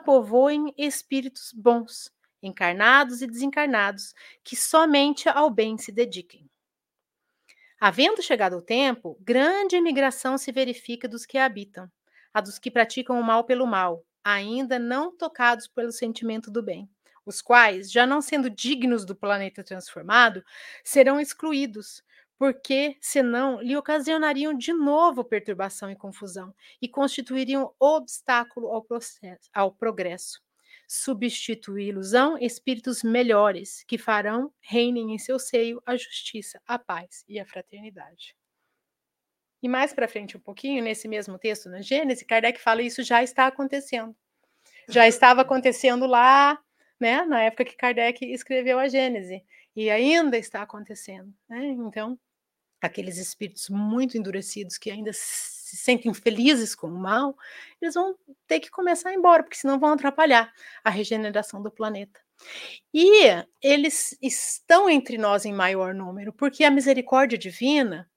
espíritos 0.78 1.52
bons, 1.54 2.10
encarnados 2.42 3.22
e 3.22 3.28
desencarnados, 3.28 4.14
que 4.44 4.56
somente 4.56 5.28
ao 5.28 5.50
bem 5.50 5.78
se 5.78 5.92
dediquem. 5.92 6.50
Havendo 7.80 8.22
chegado 8.24 8.58
o 8.58 8.62
tempo, 8.62 9.18
grande 9.20 9.76
imigração 9.76 10.38
se 10.38 10.52
verifica 10.52 11.08
dos 11.08 11.26
que 11.26 11.38
a 11.38 11.46
habitam, 11.46 11.92
a 12.34 12.40
dos 12.42 12.58
que 12.58 12.72
praticam 12.72 13.20
o 13.20 13.24
mal 13.24 13.44
pelo 13.44 13.68
mal, 13.68 14.04
ainda 14.24 14.80
não 14.80 15.16
tocados 15.16 15.68
pelo 15.68 15.92
sentimento 15.92 16.50
do 16.50 16.64
bem 16.64 16.90
os 17.30 17.42
quais, 17.42 17.92
já 17.92 18.06
não 18.06 18.22
sendo 18.22 18.50
dignos 18.50 19.06
do 19.06 19.16
planeta 19.16 19.64
transformado, 19.64 20.44
serão 20.84 21.20
excluídos, 21.20 22.04
porque 22.38 22.98
senão 23.02 23.60
lhe 23.62 23.76
ocasionariam 23.76 24.54
de 24.54 24.72
novo 24.72 25.24
perturbação 25.24 25.90
e 25.90 25.96
confusão 25.96 26.54
e 26.82 26.88
constituiriam 26.88 27.74
obstáculo 27.80 28.68
ao, 28.68 28.84
processo, 28.84 29.50
ao 29.54 29.72
progresso. 29.72 30.42
Substituí-los-ão 30.88 32.38
espíritos 32.38 33.04
melhores, 33.04 33.84
que 33.86 33.98
farão, 33.98 34.54
reinem 34.62 35.14
em 35.14 35.18
seu 35.18 35.38
seio 35.38 35.82
a 35.86 35.98
justiça, 35.98 36.62
a 36.66 36.80
paz 36.80 37.26
e 37.28 37.40
a 37.40 37.46
fraternidade. 37.46 38.36
E 39.62 39.68
mais 39.68 39.94
para 39.94 40.08
frente 40.08 40.38
um 40.38 40.40
pouquinho, 40.40 40.84
nesse 40.84 41.08
mesmo 41.08 41.38
texto, 41.38 41.68
na 41.70 41.82
Gênesis, 41.82 42.26
Kardec 42.26 42.60
fala 42.62 42.82
isso 42.82 43.04
já 43.04 43.24
está 43.24 43.48
acontecendo. 43.48 44.16
Já 44.88 45.08
estava 45.08 45.42
acontecendo 45.42 46.06
lá 46.06 46.58
né, 47.00 47.24
na 47.26 47.44
época 47.44 47.66
que 47.66 47.76
Kardec 47.76 48.26
escreveu 48.26 48.80
a 48.80 48.88
Gênese, 48.88 49.44
e 49.76 49.90
ainda 49.90 50.38
está 50.38 50.62
acontecendo. 50.62 51.34
Né? 51.48 51.68
Então, 51.68 52.20
aqueles 52.82 53.18
espíritos 53.18 53.70
muito 53.70 54.18
endurecidos 54.18 54.78
que 54.78 54.90
ainda 54.90 55.12
se 55.14 55.76
sentem 55.78 56.14
felizes 56.14 56.74
com 56.74 56.88
o 56.88 57.00
mal, 57.00 57.36
eles 57.82 57.94
vão 57.94 58.16
ter 58.48 58.60
que 58.60 58.72
começar 58.72 59.10
a 59.10 59.14
ir 59.14 59.18
embora, 59.18 59.44
porque 59.44 59.58
senão 59.58 59.80
vão 59.80 59.92
atrapalhar 59.92 60.52
a 60.84 60.90
regeneração 60.90 61.62
do 61.62 61.70
planeta. 61.70 62.20
E 62.94 63.28
eles 63.62 64.18
estão 64.22 64.90
entre 64.90 65.18
nós 65.18 65.46
em 65.46 65.54
maior 65.54 65.94
número, 65.94 66.32
porque 66.32 66.64
a 66.64 66.72
misericórdia 66.72 67.38
divina 67.38 68.10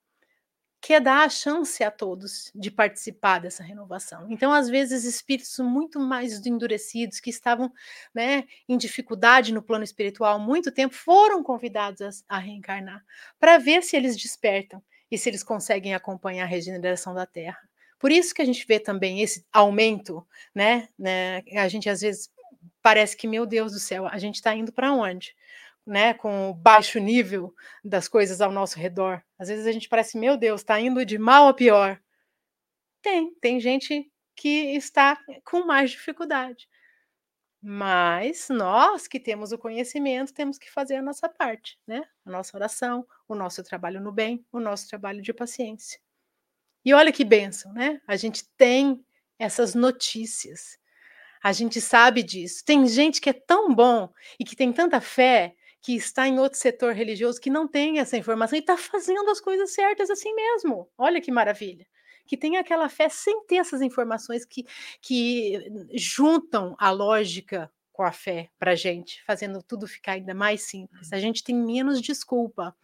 quer 0.81 0.95
é 0.95 1.01
dar 1.01 1.27
a 1.27 1.29
chance 1.29 1.85
a 1.85 1.91
todos 1.91 2.51
de 2.55 2.71
participar 2.71 3.39
dessa 3.39 3.63
renovação. 3.63 4.27
Então, 4.31 4.53
às 4.53 4.69
vezes, 4.69 5.05
espíritos 5.05 5.59
muito 5.59 6.01
mais 6.01 6.45
endurecidos, 6.47 7.21
que 7.21 7.29
estavam 7.29 7.71
né, 8.15 8.45
em 8.69 8.79
dificuldade 8.79 9.53
no 9.53 9.63
plano 9.63 9.85
espiritual 9.85 10.37
há 10.37 10.39
muito 10.39 10.73
tempo, 10.73 10.95
foram 10.95 11.43
convidados 11.43 12.01
a, 12.29 12.37
a 12.37 12.39
reencarnar, 12.39 13.05
para 13.39 13.59
ver 13.59 13.83
se 13.83 13.97
eles 13.97 14.17
despertam 14.17 14.83
e 15.11 15.19
se 15.19 15.29
eles 15.29 15.43
conseguem 15.43 15.95
acompanhar 15.95 16.45
a 16.45 16.49
regeneração 16.49 17.15
da 17.15 17.27
Terra. 17.27 17.59
Por 17.99 18.11
isso 18.11 18.35
que 18.35 18.41
a 18.41 18.47
gente 18.47 18.67
vê 18.67 18.81
também 18.81 19.21
esse 19.21 19.45
aumento, 19.53 20.27
né? 20.55 20.89
né 20.99 21.43
a 21.57 21.69
gente 21.69 21.91
às 21.91 22.01
vezes 22.01 22.31
parece 22.81 23.15
que, 23.15 23.29
meu 23.29 23.45
Deus 23.45 23.73
do 23.73 23.79
céu, 23.79 24.07
a 24.07 24.17
gente 24.17 24.37
está 24.37 24.55
indo 24.55 24.73
para 24.73 24.93
onde? 24.93 25.35
Né, 25.91 26.15
com 26.15 26.51
o 26.51 26.55
baixo 26.55 27.01
nível 27.01 27.53
das 27.85 28.07
coisas 28.07 28.41
ao 28.41 28.53
nosso 28.53 28.79
redor. 28.79 29.21
Às 29.37 29.49
vezes 29.49 29.67
a 29.67 29.73
gente 29.73 29.89
parece, 29.89 30.17
meu 30.17 30.37
Deus, 30.37 30.61
está 30.61 30.79
indo 30.79 31.05
de 31.05 31.19
mal 31.19 31.49
a 31.49 31.53
pior. 31.53 32.01
Tem, 33.03 33.35
tem 33.41 33.59
gente 33.59 34.09
que 34.37 34.77
está 34.77 35.19
com 35.45 35.67
mais 35.67 35.91
dificuldade. 35.91 36.69
Mas 37.61 38.49
nós 38.49 39.09
que 39.09 39.19
temos 39.19 39.51
o 39.51 39.59
conhecimento, 39.59 40.33
temos 40.33 40.59
que 40.59 40.71
fazer 40.71 40.95
a 40.95 41.03
nossa 41.03 41.29
parte, 41.29 41.77
né? 41.85 42.05
A 42.25 42.31
nossa 42.31 42.57
oração, 42.57 43.05
o 43.27 43.35
nosso 43.35 43.61
trabalho 43.65 44.01
no 44.01 44.13
bem, 44.13 44.47
o 44.53 44.61
nosso 44.61 44.89
trabalho 44.89 45.21
de 45.21 45.35
paciência. 45.35 46.01
E 46.85 46.95
olha 46.95 47.13
que 47.13 47.25
benção, 47.25 47.73
né? 47.73 48.01
A 48.07 48.15
gente 48.15 48.49
tem 48.57 49.05
essas 49.41 49.75
notícias. 49.75 50.79
A 51.43 51.53
gente 51.53 51.81
sabe 51.81 52.23
disso. 52.23 52.65
Tem 52.65 52.87
gente 52.87 53.21
que 53.21 53.31
é 53.31 53.33
tão 53.33 53.75
bom 53.75 54.09
e 54.39 54.45
que 54.45 54.55
tem 54.55 54.73
tanta 54.73 55.01
fé 55.01 55.57
que 55.83 55.95
está 55.97 56.29
em 56.29 56.39
outro 56.39 56.59
setor 56.59 56.93
religioso 56.93 57.41
que 57.41 57.51
não 57.51 57.67
tem 57.67 57.99
essa 57.99 58.17
informação 58.17 58.57
e 58.57 58.61
está 58.61 58.77
fazendo 58.77 59.29
as 59.31 59.41
coisas 59.41 59.73
certas 59.73 60.11
assim 60.11 60.35
mesmo. 60.35 60.89
Olha 60.97 61.21
que 61.21 61.31
maravilha. 61.31 61.87
Que 62.27 62.37
tem 62.37 62.57
aquela 62.57 62.89
fé 62.89 63.09
sem 63.09 63.45
ter 63.47 63.57
essas 63.57 63.81
informações 63.81 64.45
que, 64.45 64.65
que 65.01 65.59
juntam 65.95 66.77
a 66.79 66.91
lógica 66.91 67.71
com 67.93 68.03
a 68.03 68.13
fé 68.13 68.49
para 68.59 68.75
gente, 68.75 69.23
fazendo 69.25 69.63
tudo 69.63 69.87
ficar 69.87 70.13
ainda 70.13 70.35
mais 70.35 70.63
simples. 70.63 71.13
A 71.13 71.19
gente 71.19 71.43
tem 71.43 71.55
menos 71.55 72.01
desculpa, 72.01 72.75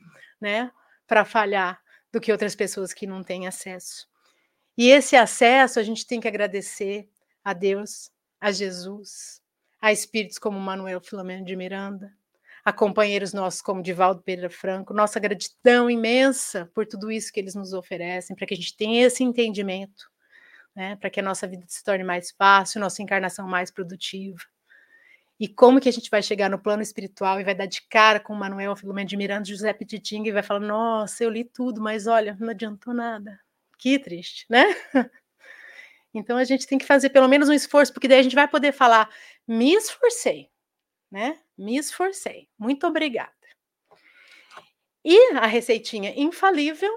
né, 0.40 0.70
para 1.06 1.24
falhar 1.24 1.80
do 2.12 2.20
que 2.20 2.32
outras 2.32 2.54
pessoas 2.54 2.92
que 2.92 3.06
não 3.06 3.22
têm 3.22 3.46
acesso. 3.46 4.08
E 4.76 4.90
esse 4.90 5.16
acesso 5.16 5.78
a 5.78 5.82
gente 5.82 6.06
tem 6.06 6.20
que 6.20 6.28
agradecer 6.28 7.08
a 7.42 7.52
Deus, 7.52 8.10
a 8.40 8.50
Jesus, 8.50 9.40
a 9.80 9.92
espíritos 9.92 10.38
como 10.38 10.58
Manuel 10.58 11.00
Filomeno 11.00 11.44
de 11.44 11.56
Miranda, 11.56 12.12
a 12.66 12.72
companheiros 12.72 13.32
nossos 13.32 13.62
como 13.62 13.80
Divaldo 13.80 14.24
Pereira 14.24 14.50
Franco, 14.50 14.92
nossa 14.92 15.20
gratidão 15.20 15.88
imensa 15.88 16.68
por 16.74 16.84
tudo 16.84 17.12
isso 17.12 17.32
que 17.32 17.38
eles 17.38 17.54
nos 17.54 17.72
oferecem, 17.72 18.34
para 18.34 18.44
que 18.44 18.54
a 18.54 18.56
gente 18.56 18.76
tenha 18.76 19.06
esse 19.06 19.22
entendimento, 19.22 20.10
né, 20.74 20.96
para 20.96 21.10
que 21.10 21.20
a 21.20 21.22
nossa 21.22 21.46
vida 21.46 21.64
se 21.68 21.84
torne 21.84 22.04
mais 22.04 22.32
fácil, 22.32 22.80
nossa 22.80 23.02
encarnação 23.02 23.48
mais 23.48 23.70
produtiva. 23.70 24.40
E 25.38 25.48
como 25.48 25.80
que 25.80 25.88
a 25.88 25.92
gente 25.92 26.10
vai 26.10 26.22
chegar 26.22 26.50
no 26.50 26.58
plano 26.58 26.82
espiritual 26.82 27.40
e 27.40 27.44
vai 27.44 27.54
dar 27.54 27.66
de 27.66 27.82
cara 27.88 28.18
com 28.18 28.34
Manuel 28.34 28.74
Filomeno 28.74 29.08
de 29.08 29.16
Miranda, 29.16 29.44
José 29.48 29.72
Petitinga 29.72 30.28
e 30.28 30.32
vai 30.32 30.42
falar: 30.42 30.60
"Nossa, 30.60 31.22
eu 31.24 31.30
li 31.30 31.44
tudo, 31.44 31.80
mas 31.80 32.06
olha, 32.06 32.36
não 32.40 32.50
adiantou 32.50 32.94
nada". 32.94 33.38
Que 33.78 33.98
triste, 33.98 34.46
né? 34.50 34.64
Então 36.14 36.36
a 36.36 36.44
gente 36.44 36.66
tem 36.66 36.78
que 36.78 36.84
fazer 36.86 37.10
pelo 37.10 37.28
menos 37.28 37.48
um 37.48 37.52
esforço, 37.52 37.92
porque 37.92 38.08
daí 38.08 38.20
a 38.20 38.22
gente 38.22 38.34
vai 38.34 38.48
poder 38.48 38.72
falar: 38.72 39.08
"Me 39.46 39.74
esforcei" 39.74 40.50
né? 41.10 41.38
Me 41.56 41.76
esforcei. 41.76 42.48
Muito 42.58 42.86
obrigada. 42.86 43.32
E 45.04 45.34
a 45.34 45.46
receitinha 45.46 46.12
infalível, 46.16 46.92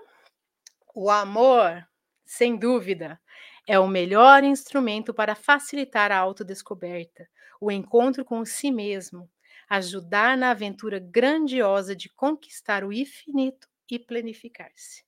o 0.95 1.09
amor, 1.09 1.87
sem 2.25 2.57
dúvida, 2.57 3.21
é 3.67 3.77
o 3.77 3.87
melhor 3.87 4.43
instrumento 4.43 5.13
para 5.13 5.35
facilitar 5.35 6.11
a 6.11 6.17
autodescoberta, 6.17 7.29
o 7.61 7.71
encontro 7.71 8.25
com 8.25 8.43
si 8.43 8.71
mesmo, 8.71 9.29
ajudar 9.69 10.35
na 10.35 10.49
aventura 10.49 10.97
grandiosa 10.99 11.95
de 11.95 12.09
conquistar 12.09 12.83
o 12.83 12.91
infinito 12.91 13.69
e 13.89 13.99
planificar-se. 13.99 15.03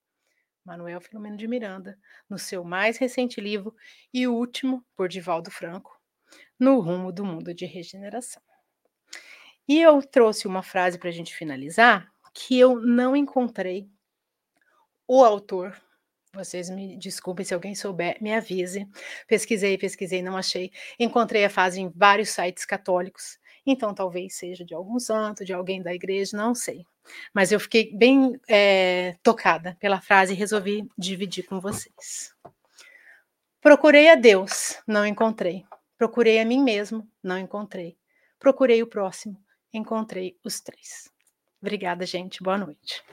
Manuel 0.64 1.02
Filomeno 1.02 1.38
de 1.38 1.47
Miranda, 1.47 1.97
no 2.30 2.38
seu 2.38 2.64
mais 2.64 2.97
recente 2.97 3.41
livro 3.41 3.76
e 4.14 4.28
último, 4.28 4.86
por 4.95 5.10
Divaldo 5.10 5.49
Franco, 5.49 5.99
No 6.60 6.80
Rumo 6.80 7.12
do 7.12 7.26
Mundo 7.26 7.52
de 7.52 7.66
Regeneração. 7.66 8.43
E 9.72 9.80
eu 9.80 10.01
trouxe 10.03 10.47
uma 10.47 10.61
frase 10.61 10.97
para 10.97 11.07
a 11.07 11.13
gente 11.13 11.34
finalizar 11.34 12.11
que 12.34 12.59
eu 12.59 12.82
não 12.82 13.15
encontrei 13.15 13.89
o 15.07 15.24
autor. 15.24 15.82
Vocês 16.34 16.69
me 16.69 16.97
desculpem 16.97 17.45
se 17.45 17.53
alguém 17.53 17.74
souber, 17.74 18.17
me 18.22 18.34
avise. 18.34 18.86
Pesquisei, 19.30 19.78
pesquisei, 19.78 20.22
não 20.22 20.36
achei. 20.36 20.74
Encontrei 20.99 21.45
a 21.45 21.49
frase 21.49 21.80
em 21.80 21.89
vários 21.89 22.32
sites 22.32 22.65
católicos. 22.65 23.39
Então, 23.65 23.93
talvez 23.93 24.36
seja 24.36 24.65
de 24.65 24.74
algum 24.74 24.99
santo, 24.99 25.45
de 25.45 25.53
alguém 25.53 25.82
da 25.82 25.93
igreja, 25.93 26.36
não 26.36 26.53
sei. 26.53 26.86
Mas 27.34 27.53
eu 27.53 27.59
fiquei 27.61 27.95
bem 27.95 28.38
é, 28.49 29.15
tocada 29.24 29.78
pela 29.80 30.01
frase 30.01 30.34
e 30.34 30.36
resolvi 30.36 30.86
dividir 30.97 31.45
com 31.45 31.61
vocês. 31.61 32.36
Procurei 33.61 34.09
a 34.09 34.15
Deus, 34.15 34.82
não 34.86 35.05
encontrei. 35.05 35.63
Procurei 35.97 36.41
a 36.41 36.45
mim 36.45 36.61
mesmo, 36.61 37.09
não 37.24 37.38
encontrei. 37.38 37.95
Procurei 38.38 38.84
o 38.84 38.88
próximo, 38.88 39.41
encontrei 39.74 40.38
os 40.43 40.59
três. 40.59 41.09
Obrigada, 41.61 42.05
gente. 42.05 42.41
Boa 42.41 42.57
noite. 42.57 43.03